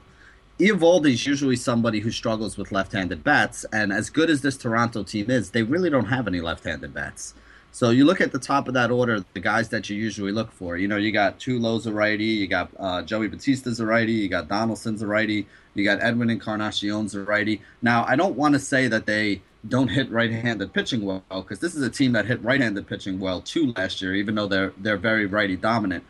Eovaldi 0.59 1.11
is 1.11 1.27
usually 1.27 1.55
somebody 1.55 1.99
who 1.99 2.09
struggles 2.09 2.57
with 2.57 2.71
left-handed 2.71 3.23
bats, 3.23 3.63
and 3.71 3.93
as 3.93 4.09
good 4.09 4.27
as 4.27 4.41
this 4.41 4.57
Toronto 4.57 5.03
team 5.03 5.29
is, 5.29 5.51
they 5.51 5.61
really 5.61 5.91
don't 5.91 6.07
have 6.07 6.27
any 6.27 6.41
left-handed 6.41 6.95
bats. 6.95 7.35
So 7.71 7.91
you 7.91 8.05
look 8.05 8.21
at 8.21 8.31
the 8.31 8.39
top 8.39 8.67
of 8.67 8.73
that 8.73 8.89
order, 8.89 9.23
the 9.35 9.39
guys 9.39 9.69
that 9.69 9.87
you 9.87 9.95
usually 9.95 10.31
look 10.31 10.51
for. 10.51 10.75
You 10.75 10.87
know, 10.87 10.97
you 10.97 11.11
got 11.11 11.37
Tulo's 11.37 11.85
a 11.85 11.93
righty, 11.93 12.25
you 12.25 12.47
got 12.47 12.71
uh, 12.79 13.03
Joey 13.03 13.29
Bautista's 13.29 13.79
a 13.79 13.85
righty, 13.85 14.13
you 14.13 14.29
got 14.29 14.47
Donaldson's 14.47 15.03
a 15.03 15.07
righty, 15.07 15.45
you 15.75 15.83
got 15.83 16.01
Edwin 16.01 16.29
Encarnacion's 16.29 17.13
a 17.13 17.21
righty. 17.21 17.61
Now, 17.83 18.03
I 18.07 18.15
don't 18.15 18.35
want 18.35 18.55
to 18.55 18.59
say 18.59 18.87
that 18.87 19.05
they 19.05 19.43
don't 19.67 19.89
hit 19.89 20.09
right-handed 20.09 20.73
pitching 20.73 21.05
well 21.05 21.23
because 21.29 21.59
this 21.59 21.75
is 21.75 21.83
a 21.83 21.89
team 21.91 22.13
that 22.13 22.25
hit 22.25 22.41
right-handed 22.43 22.87
pitching 22.87 23.19
well 23.19 23.41
too 23.41 23.73
last 23.77 24.01
year, 24.01 24.15
even 24.15 24.33
though 24.33 24.47
they're 24.47 24.73
they're 24.77 24.97
very 24.97 25.27
righty 25.27 25.55
dominant. 25.55 26.03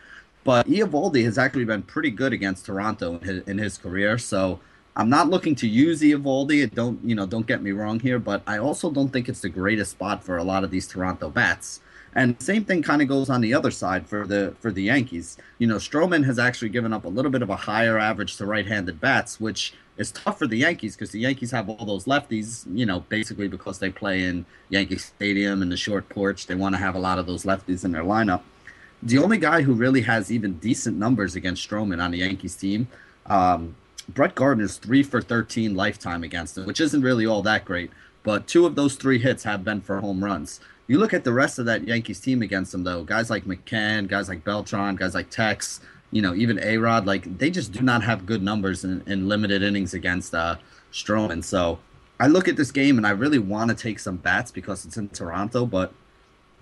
But 0.48 0.66
Eovaldi 0.68 1.26
has 1.26 1.38
actually 1.38 1.66
been 1.66 1.84
pretty 1.84 2.10
good 2.10 2.32
against 2.32 2.68
Toronto 2.68 3.18
in 3.18 3.22
his, 3.22 3.44
in 3.50 3.58
his 3.58 3.78
career, 3.78 4.18
so 4.18 4.62
I'm 4.96 5.10
not 5.10 5.30
looking 5.30 5.56
to 5.56 5.68
use 5.68 6.00
Eovaldi. 6.00 6.74
Don't 6.74 7.04
you 7.04 7.16
know? 7.16 7.26
Don't 7.26 7.46
get 7.46 7.62
me 7.62 7.74
wrong 7.74 8.00
here, 8.00 8.18
but 8.18 8.44
I 8.48 8.58
also 8.58 8.90
don't 8.90 9.10
think 9.10 9.28
it's 9.28 9.42
the 9.42 9.50
greatest 9.50 9.92
spot 9.92 10.24
for 10.24 10.38
a 10.38 10.46
lot 10.46 10.64
of 10.64 10.72
these 10.72 10.88
Toronto 10.88 11.30
bats. 11.30 11.82
And 12.16 12.42
same 12.42 12.64
thing 12.64 12.82
kind 12.82 13.02
of 13.02 13.10
goes 13.10 13.30
on 13.30 13.42
the 13.42 13.54
other 13.54 13.72
side 13.72 14.08
for 14.08 14.26
the 14.26 14.56
for 14.62 14.72
the 14.72 14.84
Yankees. 14.84 15.36
You 15.58 15.68
know, 15.68 15.76
Stroman 15.76 16.24
has 16.24 16.40
actually 16.40 16.70
given 16.70 16.94
up 16.94 17.04
a 17.04 17.10
little 17.10 17.30
bit 17.30 17.42
of 17.42 17.50
a 17.50 17.58
higher 17.58 18.00
average 18.00 18.38
to 18.38 18.46
right-handed 18.46 19.02
bats, 19.02 19.42
which 19.42 19.74
is 19.98 20.14
tough 20.14 20.40
for 20.40 20.48
the 20.48 20.60
Yankees 20.60 20.96
because 20.96 21.12
the 21.12 21.20
Yankees 21.20 21.52
have 21.52 21.68
all 21.68 21.86
those 21.86 22.06
lefties. 22.06 22.66
You 22.74 22.86
know, 22.86 23.02
basically 23.02 23.50
because 23.50 23.80
they 23.80 23.90
play 23.90 24.24
in 24.24 24.46
Yankee 24.70 24.98
Stadium 24.98 25.62
and 25.62 25.70
the 25.70 25.76
short 25.76 26.08
porch, 26.08 26.48
they 26.48 26.56
want 26.56 26.74
to 26.74 26.80
have 26.80 26.96
a 26.96 27.00
lot 27.00 27.20
of 27.20 27.26
those 27.26 27.44
lefties 27.44 27.84
in 27.84 27.92
their 27.92 28.06
lineup. 28.06 28.44
The 29.04 29.18
only 29.20 29.38
guy 29.38 29.62
who 29.62 29.74
really 29.74 30.02
has 30.02 30.32
even 30.32 30.54
decent 30.60 30.98
numbers 30.98 31.36
against 31.36 31.68
Stroman 31.70 32.04
on 32.04 32.12
the 32.12 32.20
Yankees 32.20 32.56
team. 32.56 32.88
Um, 33.28 33.76
Brett 34.10 34.36
Gardner's 34.36 34.78
three 34.78 35.04
for 35.04 35.22
13 35.22 35.76
lifetime 35.76 36.24
against 36.24 36.58
him, 36.58 36.66
which 36.66 36.80
isn't 36.82 37.02
really 37.02 37.26
all 37.26 37.42
that 37.44 37.66
great. 37.66 37.92
but 38.24 38.46
two 38.48 38.66
of 38.66 38.76
those 38.76 38.96
three 38.96 39.20
hits 39.20 39.44
have 39.44 39.64
been 39.64 39.80
for 39.80 40.02
home 40.02 40.22
runs. 40.24 40.60
You 40.88 41.00
look 41.00 41.14
at 41.14 41.24
the 41.24 41.32
rest 41.32 41.60
of 41.60 41.66
that 41.68 41.88
Yankees 41.88 42.20
team 42.20 42.42
against 42.42 42.72
them, 42.74 42.84
though. 42.84 43.04
Guys 43.04 43.30
like 43.30 43.46
McCann, 43.46 44.08
guys 44.08 44.28
like 44.28 44.44
Beltran, 44.44 44.96
guys 44.98 45.14
like 45.14 45.30
Tex, 45.30 45.80
you 46.12 46.22
know, 46.22 46.34
even 46.34 46.60
A 46.62 46.78
Rod, 46.78 47.06
like 47.06 47.38
they 47.38 47.50
just 47.50 47.72
do 47.72 47.82
not 47.82 48.04
have 48.04 48.26
good 48.26 48.42
numbers 48.42 48.84
in, 48.84 49.02
in 49.08 49.28
limited 49.30 49.62
innings 49.64 49.94
against 49.94 50.34
uh, 50.34 50.56
Stroman. 50.92 51.44
So 51.44 51.80
I 52.20 52.28
look 52.28 52.48
at 52.48 52.56
this 52.58 52.72
game 52.72 52.98
and 52.98 53.06
I 53.08 53.12
really 53.12 53.40
want 53.40 53.70
to 53.70 53.76
take 53.76 54.00
some 54.00 54.18
bats 54.18 54.52
because 54.52 54.86
it's 54.86 54.98
in 54.98 55.10
Toronto, 55.10 55.66
but 55.66 55.94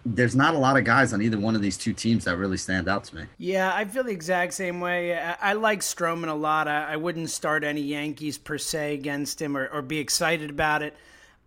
there's 0.06 0.36
not 0.36 0.54
a 0.54 0.58
lot 0.58 0.78
of 0.78 0.84
guys 0.84 1.13
on 1.13 1.22
either 1.22 1.39
one 1.39 1.56
of 1.56 1.62
these 1.62 1.78
two 1.78 1.91
teams 1.91 2.26
that 2.26 2.38
really 2.38 2.58
stand 2.58 2.88
out 2.88 3.04
to 3.06 3.15
me. 3.15 3.24
Yeah, 3.39 3.74
I 3.74 3.86
feel 3.86 4.04
the 4.04 4.12
exact 4.12 4.54
same 4.54 4.80
way. 4.80 5.18
I, 5.18 5.36
I 5.41 5.54
like 5.54 5.80
Stroman 5.80 6.28
a 6.28 6.34
lot. 6.34 6.68
I, 6.68 6.94
I, 6.94 6.96
wouldn't 6.96 7.32
start 7.32 7.63
any 7.63 7.82
Yankees 7.82 8.38
per 8.38 8.60
se 8.60 8.94
against 8.94 9.41
him 9.41 9.58
or, 9.58 9.68
or 9.68 9.82
be 9.82 9.98
excited 9.98 10.52
about 10.52 10.84
it. 10.84 10.96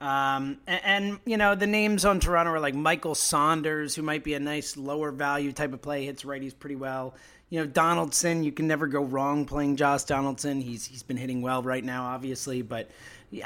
Um, 0.01 0.59
and, 0.67 0.81
and, 0.85 1.21
you 1.25 1.37
know, 1.37 1.55
the 1.55 1.67
names 1.67 2.05
on 2.05 2.21
Toronto 2.21 2.53
are 2.53 2.61
like 2.61 2.75
Michael 2.75 3.15
Saunders, 3.15 3.95
who 3.95 4.03
might 4.03 4.25
be 4.25 4.35
a 4.35 4.41
nice 4.41 4.77
lower 4.77 5.13
value 5.13 5.53
type 5.53 5.73
of 5.73 5.81
play, 5.81 6.05
hits 6.05 6.25
righties 6.25 6.55
pretty 6.57 6.77
well. 6.77 7.15
You 7.51 7.61
know, 7.61 7.67
Donaldson, 7.67 8.45
you 8.45 8.53
can 8.53 8.67
never 8.67 8.87
go 8.87 9.03
wrong 9.03 9.45
playing 9.45 9.77
Josh 9.77 10.03
Donaldson. 10.03 10.61
He's 10.61 10.87
he's 10.87 11.03
been 11.03 11.17
hitting 11.17 11.41
well 11.41 11.63
right 11.63 11.83
now, 11.83 12.05
obviously, 12.05 12.61
but 12.61 12.91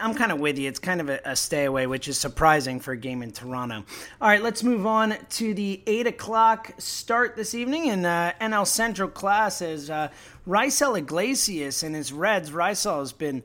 I'm 0.01 0.15
kind 0.15 0.31
of 0.31 0.39
with 0.39 0.59
you. 0.59 0.69
It's 0.69 0.79
kind 0.79 1.01
of 1.01 1.09
a, 1.09 1.21
a, 1.25 1.35
stay 1.35 1.65
away, 1.65 1.89
which 1.89 2.07
is 2.07 2.17
surprising 2.17 2.79
for 2.79 2.93
a 2.93 2.97
game 2.97 3.21
in 3.21 3.33
Toronto. 3.33 3.85
All 4.21 4.29
right, 4.29 4.43
let's 4.43 4.63
move 4.63 4.87
on 4.87 5.17
to 5.31 5.55
the 5.55 5.83
8 5.87 6.07
o'clock 6.07 6.73
start 6.79 7.35
this 7.35 7.53
evening 7.53 7.87
in 7.87 8.07
uh, 8.07 8.33
NL 8.41 8.67
Central 8.67 9.09
class 9.09 9.61
as 9.61 9.91
uh, 9.91 10.09
Raisel 10.47 10.97
Iglesias 10.97 11.83
and 11.83 11.97
his 11.97 12.13
Reds. 12.13 12.51
Raisel 12.51 13.01
has 13.01 13.13
been 13.13 13.43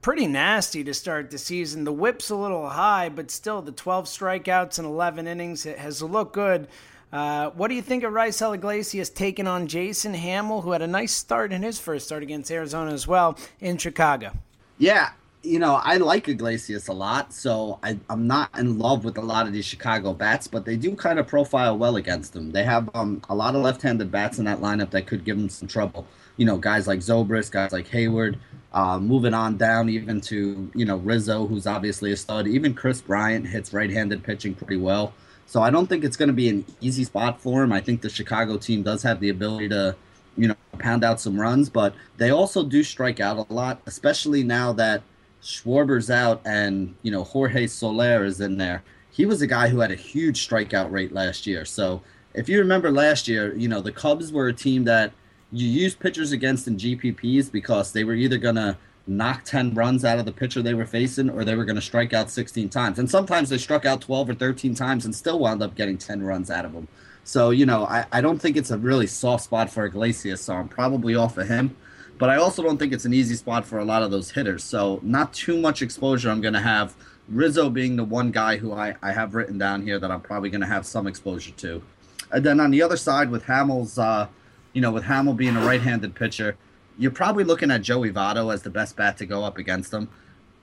pretty 0.00 0.26
nasty 0.26 0.82
to 0.82 0.94
start 0.94 1.30
the 1.30 1.36
season. 1.36 1.84
The 1.84 1.92
whip's 1.92 2.30
a 2.30 2.36
little 2.36 2.70
high, 2.70 3.10
but 3.10 3.30
still 3.30 3.60
the 3.60 3.72
12 3.72 4.06
strikeouts 4.06 4.78
and 4.78 4.86
11 4.86 5.26
innings 5.26 5.66
it 5.66 5.78
has 5.78 6.02
looked 6.02 6.32
good. 6.32 6.68
Uh, 7.12 7.50
what 7.50 7.68
do 7.68 7.74
you 7.74 7.82
think 7.82 8.02
of 8.02 8.14
Raisel 8.14 8.54
Iglesias 8.54 9.10
taking 9.10 9.46
on 9.46 9.66
Jason 9.66 10.14
Hammel, 10.14 10.62
who 10.62 10.72
had 10.72 10.80
a 10.80 10.86
nice 10.86 11.12
start 11.12 11.52
in 11.52 11.62
his 11.62 11.78
first 11.78 12.06
start 12.06 12.22
against 12.22 12.50
Arizona 12.50 12.92
as 12.92 13.06
well 13.06 13.36
in 13.60 13.76
Chicago? 13.76 14.32
Yeah, 14.78 15.10
you 15.42 15.58
know, 15.58 15.80
I 15.82 15.96
like 15.96 16.28
Iglesias 16.28 16.88
a 16.88 16.92
lot, 16.92 17.32
so 17.32 17.78
I, 17.82 17.98
am 18.10 18.26
not 18.26 18.50
in 18.58 18.78
love 18.78 19.04
with 19.04 19.16
a 19.16 19.22
lot 19.22 19.46
of 19.46 19.52
these 19.52 19.64
Chicago 19.64 20.12
bats, 20.12 20.46
but 20.46 20.66
they 20.66 20.76
do 20.76 20.94
kind 20.94 21.18
of 21.18 21.26
profile 21.26 21.78
well 21.78 21.96
against 21.96 22.34
them. 22.34 22.52
They 22.52 22.62
have 22.64 22.90
um, 22.94 23.22
a 23.28 23.34
lot 23.34 23.54
of 23.54 23.62
left-handed 23.62 24.10
bats 24.10 24.38
in 24.38 24.44
that 24.44 24.60
lineup 24.60 24.90
that 24.90 25.06
could 25.06 25.24
give 25.24 25.38
them 25.38 25.48
some 25.48 25.66
trouble. 25.66 26.06
You 26.36 26.44
know, 26.44 26.58
guys 26.58 26.86
like 26.86 27.00
Zobrist, 27.00 27.52
guys 27.52 27.72
like 27.72 27.88
Heyward, 27.88 28.36
uh, 28.72 28.98
moving 28.98 29.32
on 29.32 29.56
down 29.56 29.88
even 29.88 30.20
to 30.22 30.70
you 30.74 30.84
know 30.84 30.98
Rizzo, 30.98 31.46
who's 31.46 31.66
obviously 31.66 32.12
a 32.12 32.16
stud. 32.16 32.46
Even 32.46 32.74
Kris 32.74 33.00
Bryant 33.00 33.46
hits 33.46 33.72
right-handed 33.72 34.22
pitching 34.22 34.54
pretty 34.54 34.76
well, 34.76 35.14
so 35.46 35.62
I 35.62 35.70
don't 35.70 35.86
think 35.86 36.04
it's 36.04 36.16
going 36.16 36.28
to 36.28 36.34
be 36.34 36.48
an 36.48 36.64
easy 36.80 37.04
spot 37.04 37.40
for 37.40 37.62
him. 37.62 37.72
I 37.72 37.80
think 37.80 38.02
the 38.02 38.10
Chicago 38.10 38.58
team 38.58 38.82
does 38.82 39.02
have 39.02 39.20
the 39.20 39.30
ability 39.30 39.70
to 39.70 39.96
you 40.36 40.48
know 40.48 40.54
pound 40.78 41.02
out 41.02 41.20
some 41.20 41.40
runs, 41.40 41.68
but 41.68 41.94
they 42.18 42.30
also 42.30 42.62
do 42.62 42.84
strike 42.84 43.20
out 43.20 43.48
a 43.48 43.52
lot, 43.52 43.80
especially 43.86 44.42
now 44.42 44.72
that 44.74 45.02
Schwarber's 45.42 46.10
out 46.10 46.40
and, 46.44 46.94
you 47.02 47.10
know, 47.10 47.24
Jorge 47.24 47.66
Soler 47.66 48.24
is 48.24 48.40
in 48.40 48.58
there. 48.58 48.82
He 49.10 49.26
was 49.26 49.42
a 49.42 49.46
guy 49.46 49.68
who 49.68 49.80
had 49.80 49.90
a 49.90 49.96
huge 49.96 50.48
strikeout 50.48 50.90
rate 50.90 51.12
last 51.12 51.46
year. 51.46 51.64
So 51.64 52.02
if 52.34 52.48
you 52.48 52.58
remember 52.58 52.90
last 52.90 53.26
year, 53.26 53.54
you 53.56 53.68
know, 53.68 53.80
the 53.80 53.92
Cubs 53.92 54.32
were 54.32 54.48
a 54.48 54.52
team 54.52 54.84
that 54.84 55.12
you 55.50 55.66
used 55.66 55.98
pitchers 55.98 56.32
against 56.32 56.68
in 56.68 56.76
GPPs 56.76 57.50
because 57.50 57.92
they 57.92 58.04
were 58.04 58.14
either 58.14 58.38
going 58.38 58.54
to 58.54 58.76
knock 59.06 59.44
10 59.44 59.74
runs 59.74 60.04
out 60.04 60.18
of 60.18 60.24
the 60.24 60.32
pitcher 60.32 60.62
they 60.62 60.74
were 60.74 60.86
facing 60.86 61.28
or 61.28 61.44
they 61.44 61.56
were 61.56 61.64
going 61.64 61.76
to 61.76 61.82
strike 61.82 62.12
out 62.12 62.30
16 62.30 62.68
times. 62.68 62.98
And 62.98 63.10
sometimes 63.10 63.48
they 63.48 63.58
struck 63.58 63.84
out 63.84 64.00
12 64.00 64.30
or 64.30 64.34
13 64.34 64.74
times 64.74 65.04
and 65.04 65.14
still 65.14 65.38
wound 65.40 65.62
up 65.62 65.74
getting 65.74 65.98
10 65.98 66.22
runs 66.22 66.50
out 66.50 66.64
of 66.64 66.72
them. 66.72 66.86
So, 67.24 67.50
you 67.50 67.66
know, 67.66 67.84
I, 67.84 68.06
I 68.12 68.20
don't 68.20 68.38
think 68.38 68.56
it's 68.56 68.70
a 68.70 68.78
really 68.78 69.06
soft 69.06 69.44
spot 69.44 69.70
for 69.70 69.84
Iglesias. 69.84 70.40
So 70.42 70.54
I'm 70.54 70.68
probably 70.68 71.14
off 71.14 71.36
of 71.36 71.48
him. 71.48 71.76
But 72.20 72.28
I 72.28 72.36
also 72.36 72.62
don't 72.62 72.76
think 72.76 72.92
it's 72.92 73.06
an 73.06 73.14
easy 73.14 73.34
spot 73.34 73.64
for 73.64 73.78
a 73.78 73.84
lot 73.84 74.02
of 74.02 74.10
those 74.10 74.30
hitters. 74.30 74.62
So 74.62 75.00
not 75.02 75.32
too 75.32 75.58
much 75.58 75.80
exposure 75.80 76.30
I'm 76.30 76.42
going 76.42 76.54
to 76.54 76.60
have. 76.60 76.94
Rizzo 77.30 77.70
being 77.70 77.96
the 77.96 78.04
one 78.04 78.30
guy 78.30 78.58
who 78.58 78.74
I, 78.74 78.94
I 79.02 79.12
have 79.12 79.34
written 79.34 79.56
down 79.56 79.82
here 79.82 79.98
that 79.98 80.10
I'm 80.10 80.20
probably 80.20 80.50
going 80.50 80.60
to 80.60 80.66
have 80.66 80.84
some 80.84 81.06
exposure 81.06 81.52
to. 81.52 81.82
And 82.30 82.44
then 82.44 82.60
on 82.60 82.72
the 82.72 82.82
other 82.82 82.98
side 82.98 83.30
with 83.30 83.44
Hammel's, 83.44 83.98
uh, 83.98 84.28
you 84.74 84.82
know, 84.82 84.92
with 84.92 85.04
Hammel 85.04 85.32
being 85.32 85.56
a 85.56 85.64
right-handed 85.64 86.14
pitcher, 86.14 86.56
you're 86.98 87.10
probably 87.10 87.42
looking 87.42 87.70
at 87.70 87.80
Joey 87.80 88.12
Votto 88.12 88.52
as 88.52 88.62
the 88.62 88.70
best 88.70 88.96
bat 88.96 89.16
to 89.16 89.24
go 89.24 89.42
up 89.42 89.56
against 89.56 89.90
him. 89.90 90.10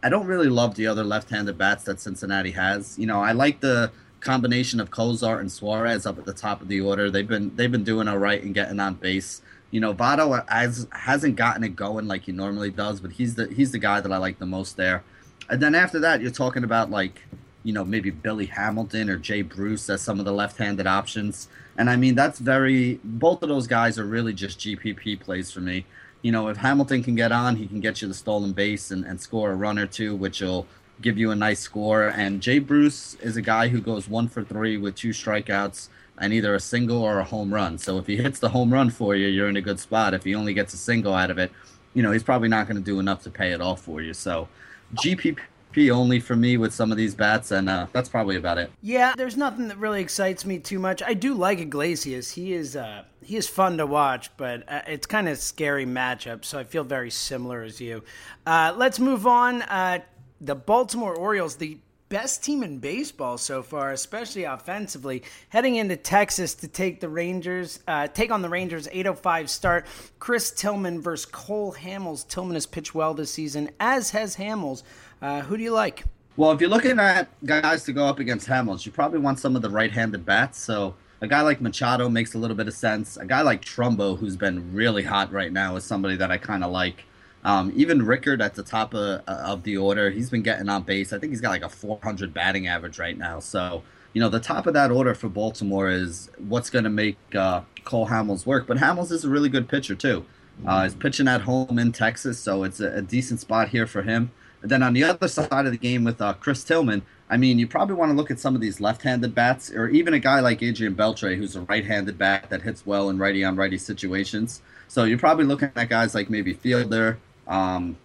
I 0.04 0.10
don't 0.10 0.28
really 0.28 0.50
love 0.50 0.76
the 0.76 0.86
other 0.86 1.04
left-handed 1.04 1.58
bats 1.58 1.86
that 1.86 2.00
Cincinnati 2.00 2.52
has. 2.52 3.00
You 3.00 3.08
know, 3.08 3.20
I 3.20 3.32
like 3.32 3.62
the 3.62 3.91
combination 4.20 4.80
of 4.80 4.91
Cozart 4.91 5.41
and 5.41 5.52
Suarez 5.52 6.06
up 6.06 6.20
at 6.20 6.26
the 6.26 6.34
top 6.34 6.62
of 6.62 6.67
the 6.67 6.82
order. 6.82 7.10
They've 7.10 7.28
been 7.28 7.56
they've 7.56 7.72
been 7.72 7.84
doing 7.84 8.08
all 8.08 8.20
right 8.20 8.43
and 8.43 8.54
getting 8.54 8.80
on 8.80 8.93
base. 8.93 9.41
You 9.71 9.82
know, 9.82 9.93
Votto 9.93 10.47
has 10.49 10.88
hasn't 10.91 11.36
gotten 11.36 11.63
it 11.63 11.75
going 11.75 12.08
like 12.08 12.23
he 12.23 12.32
normally 12.32 12.71
does, 12.71 12.99
but 12.99 13.12
he's 13.12 13.36
the 13.36 13.47
he's 13.47 13.71
the 13.71 13.80
guy 13.80 13.99
that 13.99 14.12
I 14.12 14.17
like 14.17 14.39
the 14.39 14.45
most 14.45 14.77
there. 14.77 15.03
And 15.49 15.62
then 15.62 15.75
after 15.75 15.99
that, 15.99 16.21
you're 16.21 16.32
talking 16.32 16.63
about 16.63 16.89
like, 16.89 17.23
you 17.63 17.73
know, 17.73 17.86
maybe 17.86 18.10
Billy 18.10 18.45
Hamilton 18.45 19.10
or 19.10 19.17
Jay 19.17 19.41
Bruce 19.41 19.89
as 19.89 20.01
some 20.01 20.19
of 20.19 20.25
the 20.25 20.32
left-handed 20.32 20.88
options. 20.88 21.47
And 21.77 21.89
I 21.89 21.95
mean, 21.95 22.15
that's 22.15 22.39
very 22.39 22.99
both 23.03 23.43
of 23.43 23.49
those 23.49 23.67
guys 23.67 23.99
are 23.99 24.06
really 24.06 24.34
just 24.34 24.60
GPP 24.60 25.19
plays 25.19 25.51
for 25.51 25.62
me. 25.62 25.86
You 26.21 26.32
know, 26.32 26.47
if 26.47 26.58
Hamilton 26.58 27.03
can 27.03 27.15
get 27.15 27.32
on, 27.32 27.58
he 27.58 27.67
can 27.67 27.80
get 27.80 28.01
you 28.01 28.08
the 28.08 28.13
stolen 28.13 28.53
base 28.53 28.91
and, 28.91 29.06
and 29.06 29.21
score 29.21 29.51
a 29.51 29.56
run 29.56 29.77
or 29.77 29.86
two, 29.86 30.15
which 30.15 30.41
will 30.41 30.65
give 31.01 31.17
you 31.17 31.32
a 31.32 31.36
nice 31.36 31.60
score. 31.60 32.08
And 32.08 32.41
Jay 32.41 32.60
Bruce 32.60 33.15
is 33.15 33.38
a 33.38 33.41
guy 33.41 33.67
who 33.67 33.80
goes 33.82 34.10
one 34.10 34.27
for 34.27 34.43
three 34.43 34.77
with 34.77 34.95
two 34.95 35.10
strikeouts 35.10 35.89
and 36.19 36.34
either 36.34 36.56
a 36.56 36.60
single 36.60 37.01
or 37.01 37.19
a 37.19 37.23
home 37.23 37.53
run. 37.53 37.77
So 37.77 37.97
if 37.97 38.08
he 38.08 38.17
hits 38.17 38.39
the 38.39 38.49
home 38.49 38.73
run 38.73 38.89
for 38.89 39.15
you, 39.15 39.27
you're 39.27 39.49
in 39.49 39.58
a 39.58 39.62
good 39.62 39.80
spot. 39.80 40.13
If 40.13 40.23
he 40.23 40.36
only 40.36 40.53
gets 40.53 40.73
a 40.73 40.77
single 40.77 41.13
out 41.13 41.32
of 41.32 41.38
it, 41.38 41.51
you 41.93 42.03
know, 42.03 42.12
he's 42.12 42.23
probably 42.23 42.47
not 42.47 42.67
going 42.67 42.77
to 42.77 42.84
do 42.84 42.99
enough 42.99 43.23
to 43.23 43.30
pay 43.30 43.51
it 43.51 43.62
off 43.62 43.82
for 43.82 44.01
you. 44.01 44.13
So 44.13 44.47
GPP 44.95 45.91
only 45.91 46.19
for 46.19 46.36
me 46.36 46.58
with 46.58 46.73
some 46.73 46.91
of 46.91 46.97
these 46.97 47.15
bats, 47.15 47.51
and 47.51 47.69
uh, 47.69 47.88
that's 47.91 48.10
probably 48.10 48.36
about 48.36 48.58
it. 48.58 48.71
Yeah, 48.82 49.13
there's 49.15 49.38
nothing 49.38 49.67
that 49.67 49.77
really 49.77 50.01
excites 50.01 50.45
me 50.45 50.60
too 50.60 50.80
much. 50.80 51.01
I 51.03 51.13
do 51.13 51.34
like 51.34 51.60
Iglesias. 51.60 52.32
He 52.32 52.53
is 52.53 52.75
uh, 52.75 53.03
he 53.23 53.36
is 53.36 53.47
fun 53.47 53.77
to 53.77 53.86
watch, 53.86 54.36
but 54.38 54.63
uh, 54.67 54.82
it's 54.88 55.06
kind 55.06 55.27
of 55.27 55.38
scary 55.38 55.86
matchup. 55.86 56.45
So 56.45 56.60
I 56.60 56.63
feel 56.63 56.84
very 56.84 57.12
similar 57.12 57.63
as 57.63 57.82
you. 57.82 58.03
Uh, 58.45 58.73
let's 58.75 58.99
move 58.99 59.27
on. 59.27 59.62
Uh, 59.63 59.99
the 60.39 60.56
Baltimore 60.56 61.15
Orioles, 61.15 61.56
the 61.56 61.80
best 62.10 62.43
team 62.43 62.63
in 62.63 62.80
baseball 62.80 63.38
so 63.38 63.62
far, 63.62 63.91
especially 63.91 64.43
offensively. 64.43 65.24
Heading 65.50 65.76
into 65.76 65.96
Texas 65.96 66.54
to 66.56 66.67
take 66.67 67.00
the 67.00 67.10
Rangers, 67.10 67.80
uh, 67.88 68.08
take 68.08 68.32
on 68.32 68.41
the 68.41 68.50
Rangers. 68.50 68.88
8:05 68.91 69.50
start. 69.50 69.86
Chris 70.20 70.52
Tillman 70.52 71.02
versus 71.02 71.26
Cole 71.26 71.74
Hamels. 71.74 72.28
Tillman 72.28 72.56
has 72.56 72.65
pitched 72.65 72.96
well 72.96 73.13
this 73.13 73.32
season, 73.32 73.70
as 73.80 74.12
has 74.12 74.36
Hamels. 74.38 74.84
Uh, 75.22 75.41
who 75.41 75.58
do 75.58 75.63
you 75.63 75.74
like? 75.74 76.06
Well, 76.36 76.52
if 76.52 76.62
you're 76.62 76.70
looking 76.70 77.00
at 77.00 77.30
guys 77.43 77.84
to 77.86 77.93
go 77.93 78.06
up 78.06 78.20
against 78.20 78.48
Hamels, 78.48 78.86
you 78.86 78.91
probably 78.91 79.20
want 79.20 79.39
some 79.39 79.56
of 79.56 79.63
the 79.63 79.70
right-handed 79.70 80.24
bats. 80.24 80.60
So 80.60 80.93
a 81.20 81.28
guy 81.28 81.41
like 81.41 81.62
Machado 81.62 82.10
makes 82.10 82.36
a 82.36 82.38
little 82.38 82.56
bit 82.56 82.67
of 82.67 82.76
sense. 82.76 83.17
A 83.17 83.26
guy 83.26 83.41
like 83.41 83.65
Trumbo, 83.65 84.17
who's 84.20 84.36
been 84.36 84.72
really 84.72 85.02
hot 85.02 85.32
right 85.32 85.52
now, 85.52 85.76
is 85.76 85.84
somebody 85.84 86.15
that 86.17 86.30
I 86.30 86.38
kind 86.38 86.63
of 86.63 86.72
like. 86.72 87.06
Um, 87.43 87.71
even 87.76 88.06
Rickard 88.06 88.41
at 88.41 88.56
the 88.56 88.63
top 88.63 88.93
of, 88.93 89.21
of 89.28 89.63
the 89.63 89.78
order, 89.78 90.10
he's 90.10 90.30
been 90.30 90.41
getting 90.41 90.69
on 90.69 90.84
base. 90.84 91.13
I 91.13 91.19
think 91.19 91.32
he's 91.32 91.41
got 91.41 91.52
like 91.52 91.63
a 91.63 91.69
400 91.69 92.34
batting 92.34 92.67
average 92.67 93.00
right 93.00 93.17
now. 93.17 93.39
So, 93.39 93.84
you 94.13 94.21
know, 94.21 94.30
the 94.30 94.39
top 94.39 94.67
of 94.67 94.73
that 94.73 94.91
order 94.91 95.13
for 95.13 95.30
Baltimore 95.30 95.89
is 95.89 96.30
what's 96.38 96.69
going 96.69 96.84
to 96.84 96.89
make 96.89 97.17
uh, 97.36 97.62
Cole 97.86 98.08
Hamels 98.08 98.45
work. 98.45 98.67
But 98.67 98.78
Hamels 98.78 99.12
is 99.12 99.23
a 99.23 99.30
really 99.30 99.50
good 99.50 99.69
pitcher, 99.69 99.95
too. 99.95 100.26
Uh, 100.65 100.84
he's 100.84 100.95
pitching 100.95 101.28
at 101.28 101.41
home 101.41 101.78
in 101.78 101.91
Texas, 101.91 102.39
so 102.39 102.63
it's 102.63 102.80
a, 102.80 102.95
a, 102.95 103.02
decent 103.02 103.39
spot 103.39 103.69
here 103.69 103.86
for 103.86 104.02
him. 104.02 104.32
And 104.62 104.71
then 104.71 104.82
on 104.82 104.93
the 104.93 105.04
other 105.04 105.28
side 105.28 105.65
of 105.67 105.71
the 105.71 105.78
game 105.78 106.04
with 106.04 106.19
uh, 106.19 106.34
Chris 106.34 106.63
Tillman, 106.63 107.04
I 107.30 107.38
mean, 107.38 107.60
you 107.60 107.67
probably 107.67 107.95
want 107.95 108.10
to 108.10 108.15
look 108.15 108.32
at 108.32 108.39
some 108.39 108.56
of 108.56 108.62
these 108.62 108.82
left-handed 108.82 109.36
bats, 109.36 109.69
or 109.69 109.88
even 109.89 110.13
a 110.13 110.19
guy 110.19 110.39
like 110.39 110.63
Adrian 110.63 110.95
Beltre, 110.95 111.38
who's 111.38 111.56
a 111.56 111.62
right-handed 111.62 112.17
bat 112.17 112.50
that 112.50 112.63
hits 112.63 112.86
well 112.86 113.10
in 113.10 113.17
righty-on-righty 113.17 113.78
situations. 113.78 114.62
So 114.88 115.04
you're 115.04 115.19
probably 115.19 115.45
looking 115.45 115.71
at 115.76 115.89
guys 115.89 116.15
like 116.15 116.30
maybe 116.30 116.54
Fielder, 116.54 117.19
um, 117.47 117.97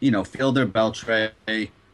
you 0.00 0.10
know, 0.10 0.24
Fielder, 0.24 0.66
Beltre, 0.66 1.32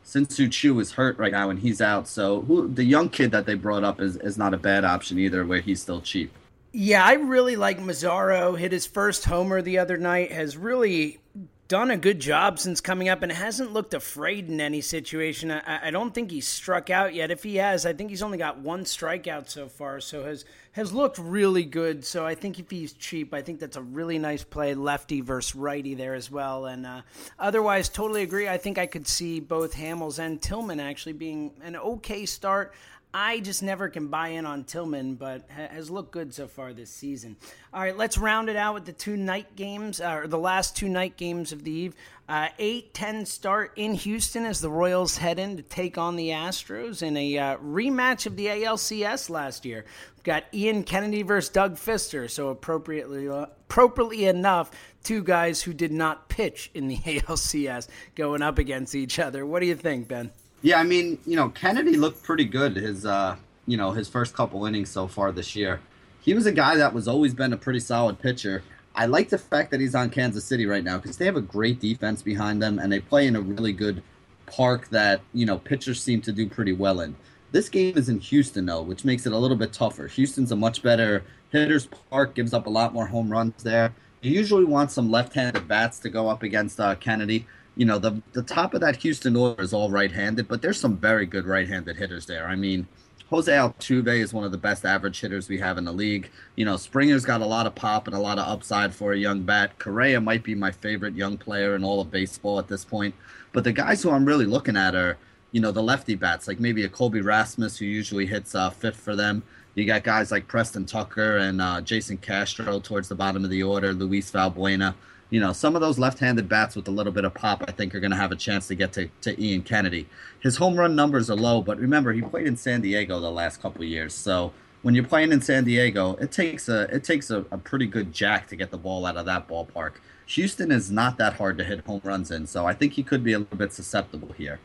Shin-Soo 0.06 0.48
Choo 0.48 0.78
is 0.80 0.92
hurt 0.92 1.18
right 1.18 1.32
now 1.32 1.50
and 1.50 1.58
he's 1.58 1.80
out. 1.80 2.06
So 2.08 2.42
who 2.42 2.68
the 2.68 2.84
young 2.84 3.08
kid 3.08 3.30
that 3.30 3.46
they 3.46 3.54
brought 3.54 3.84
up 3.84 4.00
is, 4.00 4.16
is 4.16 4.36
not 4.36 4.54
a 4.54 4.58
bad 4.58 4.84
option 4.84 5.18
either, 5.18 5.44
where 5.44 5.60
he's 5.60 5.80
still 5.80 6.00
cheap. 6.00 6.32
Yeah, 6.72 7.04
I 7.04 7.14
really 7.14 7.56
like 7.56 7.78
Mazara. 7.78 8.58
Hit 8.58 8.72
his 8.72 8.86
first 8.86 9.24
homer 9.24 9.62
the 9.62 9.78
other 9.78 9.96
night. 9.96 10.32
Has 10.32 10.56
really 10.56 11.20
done 11.66 11.90
a 11.90 11.96
good 11.96 12.20
job 12.20 12.58
since 12.58 12.80
coming 12.80 13.08
up 13.08 13.22
and 13.22 13.32
hasn't 13.32 13.72
looked 13.72 13.94
afraid 13.94 14.48
in 14.48 14.60
any 14.60 14.80
situation. 14.80 15.50
I, 15.50 15.88
I, 15.88 15.90
don't 15.90 16.12
think 16.12 16.30
he's 16.30 16.46
struck 16.46 16.90
out 16.90 17.14
yet. 17.14 17.30
If 17.30 17.42
he 17.42 17.56
has, 17.56 17.86
I 17.86 17.94
think 17.94 18.10
he's 18.10 18.22
only 18.22 18.36
got 18.36 18.58
one 18.58 18.84
strikeout 18.84 19.48
so 19.48 19.68
far, 19.68 20.00
so 20.00 20.24
has 20.24 20.44
has 20.72 20.92
looked 20.92 21.18
really 21.18 21.64
good. 21.64 22.04
So 22.04 22.26
I 22.26 22.34
think 22.34 22.58
if 22.58 22.70
he's 22.70 22.92
cheap, 22.92 23.32
I 23.32 23.42
think 23.42 23.60
that's 23.60 23.76
a 23.76 23.82
really 23.82 24.18
nice 24.18 24.42
play, 24.42 24.74
lefty 24.74 25.20
versus 25.20 25.54
righty 25.54 25.94
there 25.94 26.14
as 26.14 26.30
well. 26.30 26.66
And 26.66 26.84
uh, 26.84 27.02
otherwise, 27.38 27.88
totally 27.88 28.22
agree. 28.22 28.48
I 28.48 28.58
think 28.58 28.76
I 28.76 28.86
could 28.86 29.06
see 29.06 29.40
both 29.40 29.74
Hamels 29.74 30.18
and 30.18 30.42
Tillman 30.42 30.80
actually 30.80 31.12
being 31.12 31.52
an 31.62 31.76
okay 31.76 32.26
start. 32.26 32.74
I 33.16 33.38
just 33.38 33.62
never 33.62 33.88
can 33.88 34.08
buy 34.08 34.30
in 34.30 34.44
on 34.44 34.64
Tillman, 34.64 35.14
but 35.14 35.48
has 35.48 35.88
looked 35.88 36.10
good 36.10 36.34
so 36.34 36.48
far 36.48 36.72
this 36.72 36.90
season. 36.90 37.36
All 37.72 37.80
right, 37.80 37.96
let's 37.96 38.18
round 38.18 38.48
it 38.48 38.56
out 38.56 38.74
with 38.74 38.86
the 38.86 38.92
two 38.92 39.16
night 39.16 39.54
games, 39.54 40.00
uh, 40.00 40.22
or 40.22 40.26
the 40.26 40.36
last 40.36 40.76
two 40.76 40.88
night 40.88 41.16
games 41.16 41.52
of 41.52 41.62
the 41.62 41.70
eve. 41.70 41.94
Uh, 42.28 42.48
8 42.58 42.92
10 42.92 43.24
start 43.24 43.72
in 43.76 43.94
Houston 43.94 44.44
as 44.44 44.60
the 44.60 44.68
Royals 44.68 45.16
head 45.16 45.38
in 45.38 45.56
to 45.58 45.62
take 45.62 45.96
on 45.96 46.16
the 46.16 46.30
Astros 46.30 47.02
in 47.02 47.16
a 47.16 47.38
uh, 47.38 47.56
rematch 47.58 48.26
of 48.26 48.34
the 48.34 48.46
ALCS 48.46 49.30
last 49.30 49.64
year. 49.64 49.84
We've 50.16 50.24
got 50.24 50.44
Ian 50.52 50.82
Kennedy 50.82 51.22
versus 51.22 51.50
Doug 51.50 51.76
Fister, 51.76 52.28
so 52.28 52.48
appropriately, 52.48 53.28
uh, 53.28 53.46
appropriately 53.68 54.24
enough, 54.24 54.72
two 55.04 55.22
guys 55.22 55.62
who 55.62 55.72
did 55.72 55.92
not 55.92 56.28
pitch 56.28 56.72
in 56.74 56.88
the 56.88 56.96
ALCS 57.04 57.86
going 58.16 58.42
up 58.42 58.58
against 58.58 58.96
each 58.96 59.20
other. 59.20 59.46
What 59.46 59.60
do 59.60 59.66
you 59.66 59.76
think, 59.76 60.08
Ben? 60.08 60.32
Yeah, 60.64 60.80
I 60.80 60.82
mean, 60.82 61.18
you 61.26 61.36
know, 61.36 61.50
Kennedy 61.50 61.98
looked 61.98 62.22
pretty 62.22 62.46
good 62.46 62.76
his 62.76 63.04
uh, 63.04 63.36
you 63.66 63.76
know, 63.76 63.90
his 63.90 64.08
first 64.08 64.32
couple 64.32 64.64
innings 64.64 64.88
so 64.88 65.06
far 65.06 65.30
this 65.30 65.54
year. 65.54 65.78
He 66.22 66.32
was 66.32 66.46
a 66.46 66.52
guy 66.52 66.76
that 66.76 66.94
was 66.94 67.06
always 67.06 67.34
been 67.34 67.52
a 67.52 67.58
pretty 67.58 67.80
solid 67.80 68.18
pitcher. 68.18 68.62
I 68.94 69.04
like 69.04 69.28
the 69.28 69.36
fact 69.36 69.70
that 69.72 69.80
he's 69.80 69.94
on 69.94 70.08
Kansas 70.08 70.42
City 70.42 70.64
right 70.64 70.82
now 70.82 70.96
because 70.96 71.18
they 71.18 71.26
have 71.26 71.36
a 71.36 71.42
great 71.42 71.80
defense 71.80 72.22
behind 72.22 72.62
them 72.62 72.78
and 72.78 72.90
they 72.90 73.00
play 73.00 73.26
in 73.26 73.36
a 73.36 73.42
really 73.42 73.74
good 73.74 74.02
park 74.46 74.88
that, 74.88 75.20
you 75.34 75.44
know, 75.44 75.58
pitchers 75.58 76.02
seem 76.02 76.22
to 76.22 76.32
do 76.32 76.48
pretty 76.48 76.72
well 76.72 77.00
in. 77.00 77.14
This 77.52 77.68
game 77.68 77.98
is 77.98 78.08
in 78.08 78.20
Houston 78.20 78.64
though, 78.64 78.80
which 78.80 79.04
makes 79.04 79.26
it 79.26 79.34
a 79.34 79.38
little 79.38 79.58
bit 79.58 79.74
tougher. 79.74 80.06
Houston's 80.06 80.50
a 80.50 80.56
much 80.56 80.82
better 80.82 81.24
hitters 81.50 81.88
park, 82.08 82.34
gives 82.34 82.54
up 82.54 82.66
a 82.66 82.70
lot 82.70 82.94
more 82.94 83.06
home 83.06 83.28
runs 83.28 83.62
there. 83.62 83.92
You 84.22 84.30
usually 84.30 84.64
want 84.64 84.92
some 84.92 85.10
left-handed 85.10 85.68
bats 85.68 85.98
to 85.98 86.08
go 86.08 86.30
up 86.30 86.42
against 86.42 86.80
uh, 86.80 86.94
Kennedy 86.94 87.46
you 87.76 87.84
know, 87.84 87.98
the 87.98 88.22
the 88.32 88.42
top 88.42 88.74
of 88.74 88.80
that 88.80 88.96
Houston 88.96 89.36
order 89.36 89.62
is 89.62 89.72
all 89.72 89.90
right-handed, 89.90 90.48
but 90.48 90.62
there's 90.62 90.80
some 90.80 90.96
very 90.96 91.26
good 91.26 91.46
right-handed 91.46 91.96
hitters 91.96 92.26
there. 92.26 92.46
I 92.46 92.54
mean, 92.56 92.86
Jose 93.30 93.50
Altuve 93.50 94.20
is 94.20 94.32
one 94.32 94.44
of 94.44 94.52
the 94.52 94.58
best 94.58 94.84
average 94.84 95.20
hitters 95.20 95.48
we 95.48 95.58
have 95.58 95.78
in 95.78 95.84
the 95.84 95.92
league. 95.92 96.30
You 96.56 96.64
know, 96.64 96.76
Springer's 96.76 97.24
got 97.24 97.40
a 97.40 97.46
lot 97.46 97.66
of 97.66 97.74
pop 97.74 98.06
and 98.06 98.14
a 98.14 98.20
lot 98.20 98.38
of 98.38 98.46
upside 98.46 98.94
for 98.94 99.12
a 99.12 99.18
young 99.18 99.42
bat. 99.42 99.78
Correa 99.78 100.20
might 100.20 100.44
be 100.44 100.54
my 100.54 100.70
favorite 100.70 101.14
young 101.14 101.36
player 101.36 101.74
in 101.74 101.82
all 101.82 102.00
of 102.00 102.10
baseball 102.10 102.58
at 102.58 102.68
this 102.68 102.84
point. 102.84 103.14
But 103.52 103.64
the 103.64 103.72
guys 103.72 104.02
who 104.02 104.10
I'm 104.10 104.24
really 104.24 104.44
looking 104.44 104.76
at 104.76 104.94
are, 104.94 105.16
you 105.52 105.60
know, 105.60 105.72
the 105.72 105.82
lefty 105.82 106.14
bats, 106.14 106.46
like 106.46 106.60
maybe 106.60 106.84
a 106.84 106.88
Colby 106.88 107.22
Rasmus 107.22 107.78
who 107.78 107.86
usually 107.86 108.26
hits 108.26 108.54
uh, 108.54 108.70
fifth 108.70 109.00
for 109.00 109.16
them. 109.16 109.42
You 109.74 109.84
got 109.84 110.04
guys 110.04 110.30
like 110.30 110.46
Preston 110.46 110.86
Tucker 110.86 111.38
and 111.38 111.60
uh, 111.60 111.80
Jason 111.80 112.18
Castro 112.18 112.78
towards 112.78 113.08
the 113.08 113.16
bottom 113.16 113.42
of 113.42 113.50
the 113.50 113.62
order, 113.64 113.92
Luis 113.92 114.30
Valbuena 114.30 114.94
you 115.34 115.40
know, 115.40 115.52
some 115.52 115.74
of 115.74 115.80
those 115.80 115.98
left-handed 115.98 116.48
bats 116.48 116.76
with 116.76 116.86
a 116.86 116.92
little 116.92 117.12
bit 117.12 117.24
of 117.24 117.34
pop, 117.34 117.64
I 117.66 117.72
think, 117.72 117.92
are 117.92 117.98
going 117.98 118.12
to 118.12 118.16
have 118.16 118.30
a 118.30 118.36
chance 118.36 118.68
to 118.68 118.76
get 118.76 118.92
to, 118.92 119.08
to 119.22 119.44
Ian 119.44 119.62
Kennedy. 119.62 120.06
His 120.38 120.58
home 120.58 120.76
run 120.76 120.94
numbers 120.94 121.28
are 121.28 121.34
low, 121.34 121.60
but 121.60 121.76
remember, 121.76 122.12
he 122.12 122.22
played 122.22 122.46
in 122.46 122.56
San 122.56 122.82
Diego 122.82 123.18
the 123.18 123.32
last 123.32 123.60
couple 123.60 123.82
years. 123.82 124.14
So 124.14 124.52
when 124.82 124.94
you're 124.94 125.02
playing 125.02 125.32
in 125.32 125.40
San 125.40 125.64
Diego, 125.64 126.14
it 126.20 126.30
takes 126.30 126.68
a 126.68 126.82
it 126.82 127.02
takes 127.02 127.30
a, 127.30 127.38
a 127.50 127.58
pretty 127.58 127.86
good 127.86 128.12
jack 128.12 128.46
to 128.46 128.54
get 128.54 128.70
the 128.70 128.78
ball 128.78 129.04
out 129.06 129.16
of 129.16 129.26
that 129.26 129.48
ballpark. 129.48 129.94
Houston 130.26 130.70
is 130.70 130.92
not 130.92 131.18
that 131.18 131.32
hard 131.32 131.58
to 131.58 131.64
hit 131.64 131.80
home 131.80 132.02
runs 132.04 132.30
in, 132.30 132.46
so 132.46 132.64
I 132.64 132.72
think 132.72 132.92
he 132.92 133.02
could 133.02 133.24
be 133.24 133.32
a 133.32 133.40
little 133.40 133.58
bit 133.58 133.72
susceptible 133.72 134.32
here. 134.38 134.60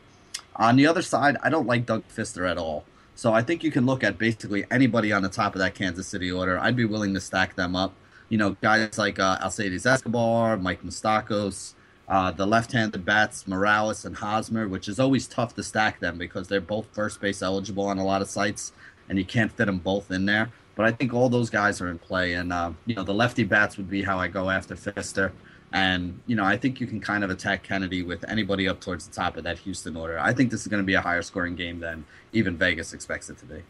On 0.54 0.76
the 0.76 0.86
other 0.86 1.02
side, 1.02 1.36
I 1.42 1.50
don't 1.50 1.66
like 1.66 1.84
Doug 1.84 2.04
Fister 2.06 2.48
at 2.48 2.58
all. 2.58 2.84
So 3.16 3.32
I 3.32 3.42
think 3.42 3.64
you 3.64 3.72
can 3.72 3.86
look 3.86 4.04
at 4.04 4.18
basically 4.18 4.66
anybody 4.70 5.12
on 5.12 5.22
the 5.22 5.28
top 5.28 5.56
of 5.56 5.58
that 5.58 5.74
Kansas 5.74 6.06
City 6.06 6.30
order. 6.30 6.60
I'd 6.60 6.76
be 6.76 6.84
willing 6.84 7.12
to 7.14 7.20
stack 7.20 7.56
them 7.56 7.74
up 7.74 7.92
you 8.30 8.38
know, 8.38 8.56
guys 8.62 8.96
like 8.96 9.18
uh, 9.18 9.36
Alcides 9.42 9.84
Escobar, 9.84 10.56
Mike 10.56 10.82
Moustakas, 10.82 11.74
uh, 12.08 12.30
the 12.30 12.46
left-handed 12.46 13.04
bats 13.04 13.46
Morales 13.46 14.04
and 14.04 14.16
Hosmer, 14.16 14.66
which 14.68 14.88
is 14.88 14.98
always 14.98 15.28
tough 15.28 15.54
to 15.56 15.62
stack 15.62 16.00
them 16.00 16.16
because 16.16 16.48
they're 16.48 16.60
both 16.60 16.86
first 16.92 17.20
base 17.20 17.42
eligible 17.42 17.84
on 17.84 17.98
a 17.98 18.04
lot 18.04 18.22
of 18.22 18.28
sites, 18.28 18.72
and 19.08 19.18
you 19.18 19.24
can't 19.24 19.52
fit 19.52 19.66
them 19.66 19.78
both 19.78 20.10
in 20.10 20.24
there. 20.24 20.50
But 20.76 20.86
I 20.86 20.92
think 20.92 21.12
all 21.12 21.28
those 21.28 21.50
guys 21.50 21.80
are 21.80 21.88
in 21.88 21.98
play, 21.98 22.34
and 22.34 22.52
uh, 22.52 22.72
you 22.86 22.94
know, 22.94 23.02
the 23.02 23.12
lefty 23.12 23.44
bats 23.44 23.76
would 23.76 23.90
be 23.90 24.02
how 24.02 24.18
I 24.18 24.28
go 24.28 24.48
after 24.48 24.74
Fister. 24.74 25.32
And 25.72 26.20
you 26.26 26.36
know, 26.36 26.44
I 26.44 26.56
think 26.56 26.80
you 26.80 26.86
can 26.86 27.00
kind 27.00 27.22
of 27.22 27.30
attack 27.30 27.62
Kennedy 27.64 28.02
with 28.02 28.28
anybody 28.28 28.68
up 28.68 28.80
towards 28.80 29.06
the 29.06 29.14
top 29.14 29.36
of 29.36 29.44
that 29.44 29.58
Houston 29.58 29.96
order. 29.96 30.18
I 30.18 30.32
think 30.32 30.50
this 30.50 30.62
is 30.62 30.68
going 30.68 30.82
to 30.82 30.86
be 30.86 30.94
a 30.94 31.00
higher 31.00 31.22
scoring 31.22 31.54
game 31.54 31.80
than 31.80 32.04
even 32.32 32.56
Vegas 32.56 32.92
expects 32.92 33.28
it 33.30 33.38
to 33.38 33.46
be. 33.46 33.62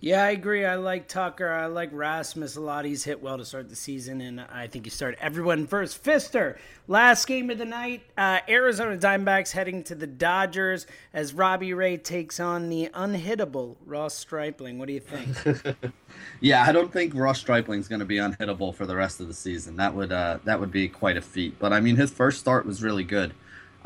Yeah, 0.00 0.22
I 0.22 0.30
agree. 0.30 0.64
I 0.64 0.76
like 0.76 1.08
Tucker. 1.08 1.50
I 1.50 1.66
like 1.66 1.90
Rasmus 1.92 2.54
a 2.54 2.60
lot. 2.60 2.84
He's 2.84 3.02
hit 3.02 3.20
well 3.20 3.36
to 3.36 3.44
start 3.44 3.68
the 3.68 3.74
season, 3.74 4.20
and 4.20 4.40
I 4.40 4.68
think 4.68 4.84
you 4.84 4.92
start 4.92 5.16
everyone 5.20 5.66
first. 5.66 6.04
Fister, 6.04 6.56
last 6.86 7.26
game 7.26 7.50
of 7.50 7.58
the 7.58 7.64
night. 7.64 8.02
Uh, 8.16 8.38
Arizona 8.48 8.96
Diamondbacks 8.96 9.50
heading 9.50 9.82
to 9.84 9.96
the 9.96 10.06
Dodgers 10.06 10.86
as 11.12 11.34
Robbie 11.34 11.74
Ray 11.74 11.96
takes 11.96 12.38
on 12.38 12.68
the 12.68 12.90
unhittable 12.94 13.74
Ross 13.84 14.14
Stripling. 14.14 14.78
What 14.78 14.86
do 14.86 14.94
you 14.94 15.00
think? 15.00 15.76
yeah, 16.40 16.62
I 16.62 16.70
don't 16.70 16.92
think 16.92 17.12
Ross 17.16 17.40
Stripling 17.40 17.80
is 17.80 17.88
going 17.88 17.98
to 17.98 18.06
be 18.06 18.18
unhittable 18.18 18.72
for 18.72 18.86
the 18.86 18.94
rest 18.94 19.18
of 19.18 19.26
the 19.26 19.34
season. 19.34 19.74
That 19.78 19.94
would 19.94 20.12
uh, 20.12 20.38
that 20.44 20.60
would 20.60 20.70
be 20.70 20.88
quite 20.88 21.16
a 21.16 21.22
feat. 21.22 21.58
But 21.58 21.72
I 21.72 21.80
mean, 21.80 21.96
his 21.96 22.12
first 22.12 22.38
start 22.38 22.66
was 22.66 22.84
really 22.84 23.04
good. 23.04 23.34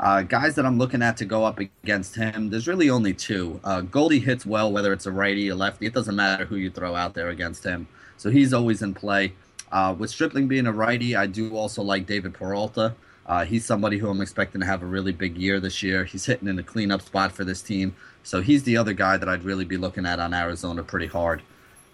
Uh, 0.03 0.21
guys 0.21 0.55
that 0.55 0.65
I'm 0.65 0.77
looking 0.77 1.01
at 1.01 1.15
to 1.17 1.25
go 1.25 1.45
up 1.45 1.61
against 1.61 2.17
him, 2.17 2.49
there's 2.49 2.67
really 2.67 2.89
only 2.89 3.13
two. 3.13 3.61
Uh, 3.63 3.79
Goldie 3.79 4.19
hits 4.19 4.45
well, 4.45 4.69
whether 4.69 4.91
it's 4.91 5.05
a 5.05 5.11
righty 5.11 5.49
or 5.49 5.55
lefty. 5.55 5.85
It 5.85 5.93
doesn't 5.93 6.17
matter 6.17 6.43
who 6.43 6.57
you 6.57 6.69
throw 6.69 6.93
out 6.93 7.13
there 7.13 7.29
against 7.29 7.63
him. 7.63 7.87
So 8.17 8.29
he's 8.29 8.53
always 8.53 8.81
in 8.81 8.95
play. 8.95 9.31
Uh, 9.71 9.95
with 9.97 10.09
Stripling 10.09 10.49
being 10.49 10.67
a 10.67 10.73
righty, 10.73 11.15
I 11.15 11.25
do 11.25 11.55
also 11.55 11.81
like 11.81 12.05
David 12.05 12.33
Peralta. 12.33 12.95
Uh, 13.25 13.45
he's 13.45 13.65
somebody 13.65 13.97
who 13.97 14.09
I'm 14.09 14.19
expecting 14.19 14.59
to 14.59 14.67
have 14.67 14.83
a 14.83 14.85
really 14.85 15.13
big 15.13 15.37
year 15.37 15.61
this 15.61 15.81
year. 15.81 16.03
He's 16.03 16.25
hitting 16.25 16.49
in 16.49 16.59
a 16.59 16.63
cleanup 16.63 17.01
spot 17.01 17.31
for 17.31 17.45
this 17.45 17.61
team. 17.61 17.95
So 18.23 18.41
he's 18.41 18.63
the 18.63 18.75
other 18.75 18.91
guy 18.91 19.15
that 19.15 19.29
I'd 19.29 19.45
really 19.45 19.63
be 19.63 19.77
looking 19.77 20.05
at 20.05 20.19
on 20.19 20.33
Arizona 20.33 20.83
pretty 20.83 21.07
hard. 21.07 21.43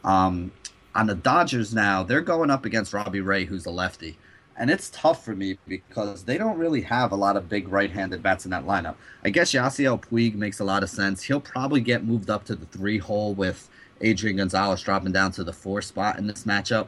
Um, 0.03 0.51
on 0.95 1.05
the 1.05 1.13
Dodgers 1.13 1.75
now, 1.75 2.01
they're 2.01 2.21
going 2.21 2.49
up 2.49 2.65
against 2.65 2.91
Robbie 2.91 3.21
Ray, 3.21 3.45
who's 3.45 3.67
a 3.67 3.71
lefty 3.71 4.17
and 4.59 4.69
it's 4.69 4.89
tough 4.89 5.23
for 5.23 5.35
me 5.35 5.57
because 5.67 6.25
they 6.25 6.37
don't 6.37 6.57
really 6.57 6.81
have 6.81 7.13
a 7.13 7.15
lot 7.15 7.37
of 7.37 7.47
big 7.47 7.69
right-handed 7.69 8.21
bats 8.21 8.43
in 8.43 8.51
that 8.51 8.65
lineup. 8.65 8.95
I 9.23 9.29
guess 9.29 9.53
Yasiel 9.53 10.01
Puig 10.01 10.35
makes 10.35 10.59
a 10.59 10.65
lot 10.65 10.83
of 10.83 10.89
sense. 10.89 11.23
He'll 11.23 11.39
probably 11.39 11.79
get 11.79 12.03
moved 12.03 12.29
up 12.29 12.43
to 12.45 12.55
the 12.55 12.65
three 12.65 12.97
hole 12.97 13.33
with 13.33 13.69
Adrian 14.01 14.37
Gonzalez 14.37 14.81
dropping 14.81 15.13
down 15.13 15.31
to 15.31 15.45
the 15.45 15.53
four 15.53 15.81
spot 15.81 16.19
in 16.19 16.27
this 16.27 16.43
matchup. 16.43 16.87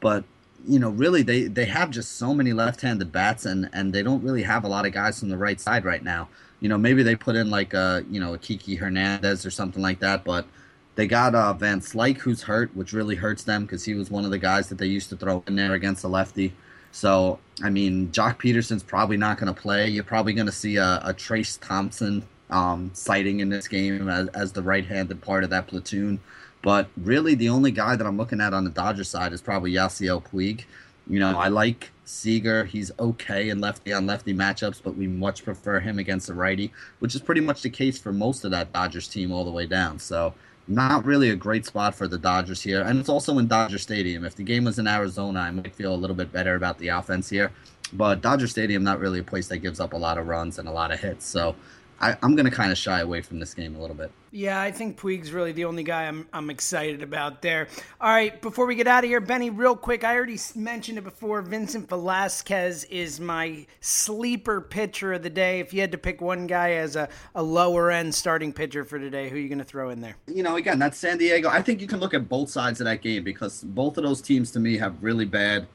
But 0.00 0.24
you 0.66 0.80
know, 0.80 0.90
really, 0.90 1.22
they 1.22 1.44
they 1.44 1.66
have 1.66 1.90
just 1.90 2.16
so 2.16 2.34
many 2.34 2.52
left-handed 2.52 3.12
bats, 3.12 3.46
and 3.46 3.70
and 3.72 3.92
they 3.92 4.02
don't 4.02 4.22
really 4.22 4.42
have 4.42 4.64
a 4.64 4.68
lot 4.68 4.84
of 4.84 4.92
guys 4.92 5.20
from 5.20 5.28
the 5.28 5.38
right 5.38 5.60
side 5.60 5.84
right 5.84 6.02
now. 6.02 6.28
You 6.58 6.68
know, 6.68 6.76
maybe 6.76 7.04
they 7.04 7.14
put 7.14 7.36
in 7.36 7.50
like 7.50 7.72
a 7.72 8.04
you 8.10 8.18
know 8.18 8.34
a 8.34 8.38
Kiki 8.38 8.74
Hernandez 8.74 9.46
or 9.46 9.50
something 9.50 9.82
like 9.82 10.00
that, 10.00 10.24
but 10.24 10.46
they 10.96 11.06
got 11.06 11.36
uh, 11.36 11.52
Van 11.52 11.80
Slyke, 11.80 12.18
who's 12.18 12.42
hurt, 12.42 12.74
which 12.74 12.92
really 12.92 13.14
hurts 13.14 13.44
them 13.44 13.62
because 13.62 13.84
he 13.84 13.94
was 13.94 14.10
one 14.10 14.24
of 14.24 14.32
the 14.32 14.38
guys 14.38 14.68
that 14.70 14.78
they 14.78 14.86
used 14.86 15.08
to 15.10 15.16
throw 15.16 15.44
in 15.46 15.54
there 15.54 15.74
against 15.74 16.02
the 16.02 16.08
lefty. 16.08 16.52
So, 16.92 17.38
I 17.62 17.70
mean, 17.70 18.08
Joc 18.08 18.38
Pederson's 18.40 18.82
probably 18.82 19.16
not 19.16 19.38
going 19.38 19.52
to 19.54 19.60
play. 19.60 19.88
You're 19.88 20.04
probably 20.04 20.32
going 20.32 20.46
to 20.46 20.52
see 20.52 20.76
a, 20.76 21.00
a 21.04 21.12
Trayce 21.12 21.58
Thompson 21.60 22.24
um, 22.50 22.90
sighting 22.94 23.40
in 23.40 23.48
this 23.48 23.68
game 23.68 24.08
as, 24.08 24.28
as 24.28 24.52
the 24.52 24.62
right 24.62 24.84
handed 24.84 25.20
part 25.20 25.44
of 25.44 25.50
that 25.50 25.66
platoon. 25.66 26.20
But 26.62 26.88
really, 26.96 27.34
the 27.34 27.48
only 27.48 27.70
guy 27.70 27.96
that 27.96 28.06
I'm 28.06 28.16
looking 28.16 28.40
at 28.40 28.52
on 28.54 28.64
the 28.64 28.70
Dodgers 28.70 29.08
side 29.08 29.32
is 29.32 29.40
probably 29.40 29.72
Yasiel 29.72 30.24
Puig. 30.24 30.64
You 31.08 31.20
know, 31.20 31.38
I 31.38 31.48
like 31.48 31.92
Seager. 32.04 32.64
He's 32.64 32.90
okay 32.98 33.50
in 33.50 33.60
lefty 33.60 33.92
on 33.92 34.06
lefty 34.06 34.34
matchups, 34.34 34.80
but 34.82 34.96
we 34.96 35.06
much 35.06 35.44
prefer 35.44 35.78
him 35.78 35.98
against 36.00 36.28
a 36.28 36.34
righty, 36.34 36.72
which 36.98 37.14
is 37.14 37.20
pretty 37.20 37.40
much 37.40 37.62
the 37.62 37.70
case 37.70 37.98
for 37.98 38.12
most 38.12 38.44
of 38.44 38.50
that 38.50 38.72
Dodgers 38.72 39.06
team 39.06 39.30
all 39.30 39.44
the 39.44 39.50
way 39.50 39.66
down. 39.66 40.00
So 40.00 40.34
not 40.68 41.04
really 41.04 41.30
a 41.30 41.36
great 41.36 41.64
spot 41.66 41.94
for 41.94 42.08
the 42.08 42.18
Dodgers 42.18 42.62
here. 42.62 42.82
And 42.82 42.98
it's 42.98 43.08
also 43.08 43.38
in 43.38 43.46
Dodger 43.46 43.78
Stadium. 43.78 44.24
If 44.24 44.34
the 44.34 44.42
game 44.42 44.64
was 44.64 44.78
in 44.78 44.88
Arizona, 44.88 45.40
I 45.40 45.50
might 45.50 45.74
feel 45.74 45.94
a 45.94 45.96
little 45.96 46.16
bit 46.16 46.32
better 46.32 46.56
about 46.56 46.78
the 46.78 46.88
offense 46.88 47.28
here. 47.28 47.52
But 47.92 48.20
Dodger 48.20 48.48
Stadium, 48.48 48.82
not 48.82 48.98
really 48.98 49.20
a 49.20 49.24
place 49.24 49.46
that 49.48 49.58
gives 49.58 49.78
up 49.78 49.92
a 49.92 49.96
lot 49.96 50.18
of 50.18 50.26
runs 50.26 50.58
and 50.58 50.68
a 50.68 50.72
lot 50.72 50.92
of 50.92 51.00
hits. 51.00 51.26
So 51.26 51.54
I, 52.00 52.16
am 52.22 52.36
going 52.36 52.44
to 52.44 52.50
kind 52.50 52.70
of 52.70 52.78
shy 52.78 53.00
away 53.00 53.22
from 53.22 53.38
this 53.40 53.54
game 53.54 53.74
a 53.74 53.80
little 53.80 53.96
bit. 53.96 54.10
Yeah, 54.30 54.60
I 54.60 54.70
think 54.70 54.98
Puig's 54.98 55.32
really 55.32 55.52
the 55.52 55.64
only 55.64 55.82
guy 55.82 56.04
I'm, 56.04 56.28
I'm 56.32 56.50
excited 56.50 57.02
about 57.02 57.40
there. 57.40 57.68
All 58.00 58.10
right, 58.10 58.40
before 58.42 58.66
we 58.66 58.74
get 58.74 58.86
out 58.86 59.04
of 59.04 59.08
here, 59.08 59.20
Benny, 59.20 59.48
real 59.48 59.74
quick, 59.74 60.04
I 60.04 60.14
already 60.14 60.38
mentioned 60.54 60.98
it 60.98 61.04
before. 61.04 61.40
Vincent 61.40 61.88
Velasquez 61.88 62.84
is 62.84 63.18
my 63.18 63.66
sleeper 63.80 64.60
pitcher 64.60 65.14
of 65.14 65.22
the 65.22 65.30
day. 65.30 65.60
If 65.60 65.72
you 65.72 65.80
had 65.80 65.92
to 65.92 65.98
pick 65.98 66.20
one 66.20 66.46
guy 66.46 66.72
as 66.72 66.96
a, 66.96 67.08
a 67.34 67.42
lower 67.42 67.90
end 67.90 68.14
starting 68.14 68.52
pitcher 68.52 68.84
for 68.84 68.98
today, 68.98 69.30
who 69.30 69.36
are 69.36 69.40
you 69.40 69.48
going 69.48 69.58
to 69.58 69.64
throw 69.64 69.90
in 69.90 70.00
there? 70.00 70.16
You 70.26 70.42
know, 70.42 70.56
again, 70.56 70.78
that's 70.78 70.98
San 70.98 71.16
Diego. 71.16 71.48
I 71.48 71.62
think 71.62 71.80
you 71.80 71.86
can 71.86 72.00
look 72.00 72.12
at 72.12 72.28
both 72.28 72.50
sides 72.50 72.80
of 72.80 72.84
that 72.84 73.00
game 73.00 73.24
because 73.24 73.64
both 73.64 73.96
of 73.96 74.04
those 74.04 74.20
teams 74.20 74.50
to 74.52 74.60
me 74.60 74.76
have 74.76 75.02
really 75.02 75.24
bad 75.24 75.66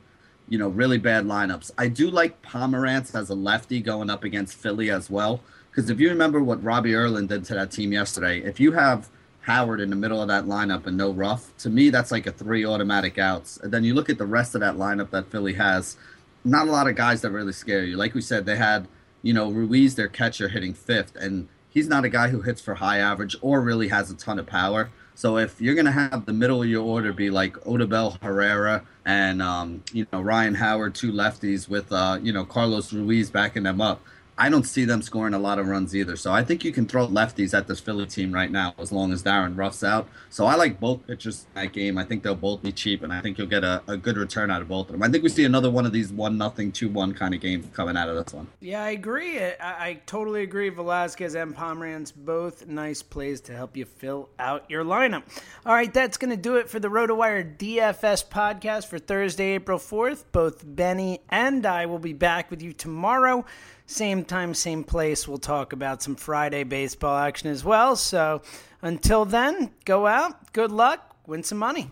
you 0.49 0.57
know, 0.57 0.67
really 0.67 0.97
bad 0.97 1.23
lineups. 1.23 1.71
I 1.77 1.87
do 1.87 2.11
like 2.11 2.41
Pomeranz 2.41 3.15
as 3.15 3.29
a 3.29 3.35
lefty 3.35 3.79
going 3.79 4.09
up 4.09 4.25
against 4.25 4.57
Philly 4.57 4.91
as 4.91 5.09
well. 5.09 5.39
Because 5.71 5.89
if 5.89 5.99
you 5.99 6.09
remember 6.09 6.43
what 6.43 6.63
Robbie 6.63 6.93
Erlin 6.93 7.27
did 7.27 7.45
to 7.45 7.53
that 7.55 7.71
team 7.71 7.93
yesterday, 7.93 8.39
if 8.39 8.59
you 8.59 8.73
have 8.73 9.09
Howard 9.41 9.79
in 9.79 9.89
the 9.89 9.95
middle 9.95 10.21
of 10.21 10.27
that 10.27 10.45
lineup 10.45 10.85
and 10.85 10.97
no 10.97 11.11
Ruf, 11.11 11.55
to 11.59 11.69
me, 11.69 11.89
that's 11.89 12.11
like 12.11 12.27
a 12.27 12.31
three 12.31 12.65
automatic 12.65 13.17
outs. 13.17 13.57
And 13.57 13.71
then 13.71 13.83
you 13.83 13.93
look 13.93 14.09
at 14.09 14.17
the 14.17 14.25
rest 14.25 14.53
of 14.53 14.61
that 14.61 14.75
lineup 14.75 15.11
that 15.11 15.31
Philly 15.31 15.53
has, 15.53 15.95
not 16.43 16.67
a 16.67 16.71
lot 16.71 16.87
of 16.87 16.95
guys 16.95 17.21
that 17.21 17.31
really 17.31 17.53
scare 17.53 17.85
you. 17.85 17.95
Like 17.95 18.13
we 18.13 18.21
said, 18.21 18.45
they 18.45 18.57
had, 18.57 18.87
you 19.21 19.33
know, 19.33 19.49
Ruiz, 19.49 19.95
their 19.95 20.09
catcher, 20.09 20.49
hitting 20.49 20.73
fifth. 20.73 21.15
And 21.15 21.47
he's 21.69 21.87
not 21.87 22.03
a 22.03 22.09
guy 22.09 22.27
who 22.27 22.41
hits 22.41 22.61
for 22.61 22.75
high 22.75 22.97
average 22.97 23.37
or 23.41 23.61
really 23.61 23.87
has 23.87 24.11
a 24.11 24.15
ton 24.15 24.39
of 24.39 24.45
power. 24.45 24.91
So 25.15 25.37
if 25.37 25.61
you're 25.61 25.75
gonna 25.75 25.91
have 25.91 26.25
the 26.25 26.33
middle 26.33 26.63
of 26.63 26.69
your 26.69 26.83
order 26.83 27.13
be 27.13 27.29
like 27.29 27.53
Odubel 27.63 28.19
Herrera 28.21 28.83
and 29.05 29.41
um, 29.41 29.83
you 29.91 30.07
know 30.11 30.21
Ryan 30.21 30.55
Howard, 30.55 30.95
two 30.95 31.11
lefties 31.11 31.69
with 31.69 31.91
uh, 31.91 32.17
you 32.21 32.33
know 32.33 32.45
Carlos 32.45 32.91
Ruiz 32.93 33.29
backing 33.29 33.63
them 33.63 33.81
up, 33.81 34.01
I 34.41 34.49
don't 34.49 34.63
see 34.63 34.85
them 34.85 35.03
scoring 35.03 35.35
a 35.35 35.39
lot 35.39 35.59
of 35.59 35.67
runs 35.67 35.95
either. 35.95 36.15
So 36.15 36.33
I 36.33 36.43
think 36.43 36.65
you 36.65 36.71
can 36.71 36.87
throw 36.87 37.05
lefties 37.05 37.55
at 37.55 37.67
this 37.67 37.79
Philly 37.79 38.07
team 38.07 38.33
right 38.33 38.49
now 38.49 38.73
as 38.79 38.91
long 38.91 39.13
as 39.13 39.21
Darin 39.21 39.55
Ruf's 39.55 39.83
out. 39.83 40.07
So 40.31 40.47
I 40.47 40.55
like 40.55 40.79
both 40.79 41.05
pitchers 41.05 41.45
in 41.53 41.61
that 41.61 41.73
game. 41.73 41.95
I 41.95 42.05
think 42.05 42.23
they'll 42.23 42.33
both 42.33 42.63
be 42.63 42.71
cheap, 42.71 43.03
and 43.03 43.13
I 43.13 43.21
think 43.21 43.37
you'll 43.37 43.45
get 43.45 43.63
a, 43.63 43.83
a 43.87 43.97
good 43.97 44.17
return 44.17 44.49
out 44.49 44.63
of 44.63 44.67
both 44.67 44.87
of 44.87 44.93
them. 44.93 45.03
I 45.03 45.09
think 45.09 45.21
we 45.23 45.29
see 45.29 45.45
another 45.45 45.69
one 45.69 45.85
of 45.85 45.91
these 45.91 46.11
one 46.11 46.39
nothing, 46.39 46.71
two 46.71 46.89
one 46.89 47.13
kind 47.13 47.35
of 47.35 47.39
games 47.39 47.67
coming 47.73 47.95
out 47.95 48.09
of 48.09 48.15
this 48.15 48.33
one. 48.33 48.47
Yeah, 48.61 48.83
I 48.83 48.89
agree. 48.89 49.39
I, 49.39 49.53
I 49.59 50.01
totally 50.07 50.41
agree. 50.41 50.69
Velasquez 50.69 51.35
and 51.35 51.55
Pomeranz, 51.55 52.11
both 52.11 52.65
nice 52.65 53.03
plays 53.03 53.41
to 53.41 53.55
help 53.55 53.77
you 53.77 53.85
fill 53.85 54.29
out 54.39 54.67
your 54.71 54.83
lineup. 54.83 55.21
All 55.67 55.75
right, 55.75 55.93
that's 55.93 56.17
going 56.17 56.31
to 56.31 56.41
do 56.41 56.55
it 56.55 56.67
for 56.67 56.79
the 56.79 56.89
RotoWire 56.89 57.57
DFS 57.57 58.27
podcast 58.27 58.87
for 58.87 58.97
Thursday, 58.97 59.51
April 59.51 59.77
4th. 59.77 60.23
Both 60.31 60.63
Benny 60.65 61.19
and 61.29 61.63
I 61.63 61.85
will 61.85 61.99
be 61.99 62.13
back 62.13 62.49
with 62.49 62.63
you 62.63 62.73
tomorrow. 62.73 63.45
Same 63.91 64.23
time, 64.23 64.53
same 64.53 64.85
place. 64.85 65.27
We'll 65.27 65.37
talk 65.37 65.73
about 65.73 66.01
some 66.01 66.15
Friday 66.15 66.63
baseball 66.63 67.17
action 67.17 67.49
as 67.49 67.65
well. 67.65 67.97
So 67.97 68.41
until 68.81 69.25
then, 69.25 69.71
go 69.83 70.07
out, 70.07 70.53
good 70.53 70.71
luck, 70.71 71.17
win 71.27 71.43
some 71.43 71.57
money. 71.57 71.91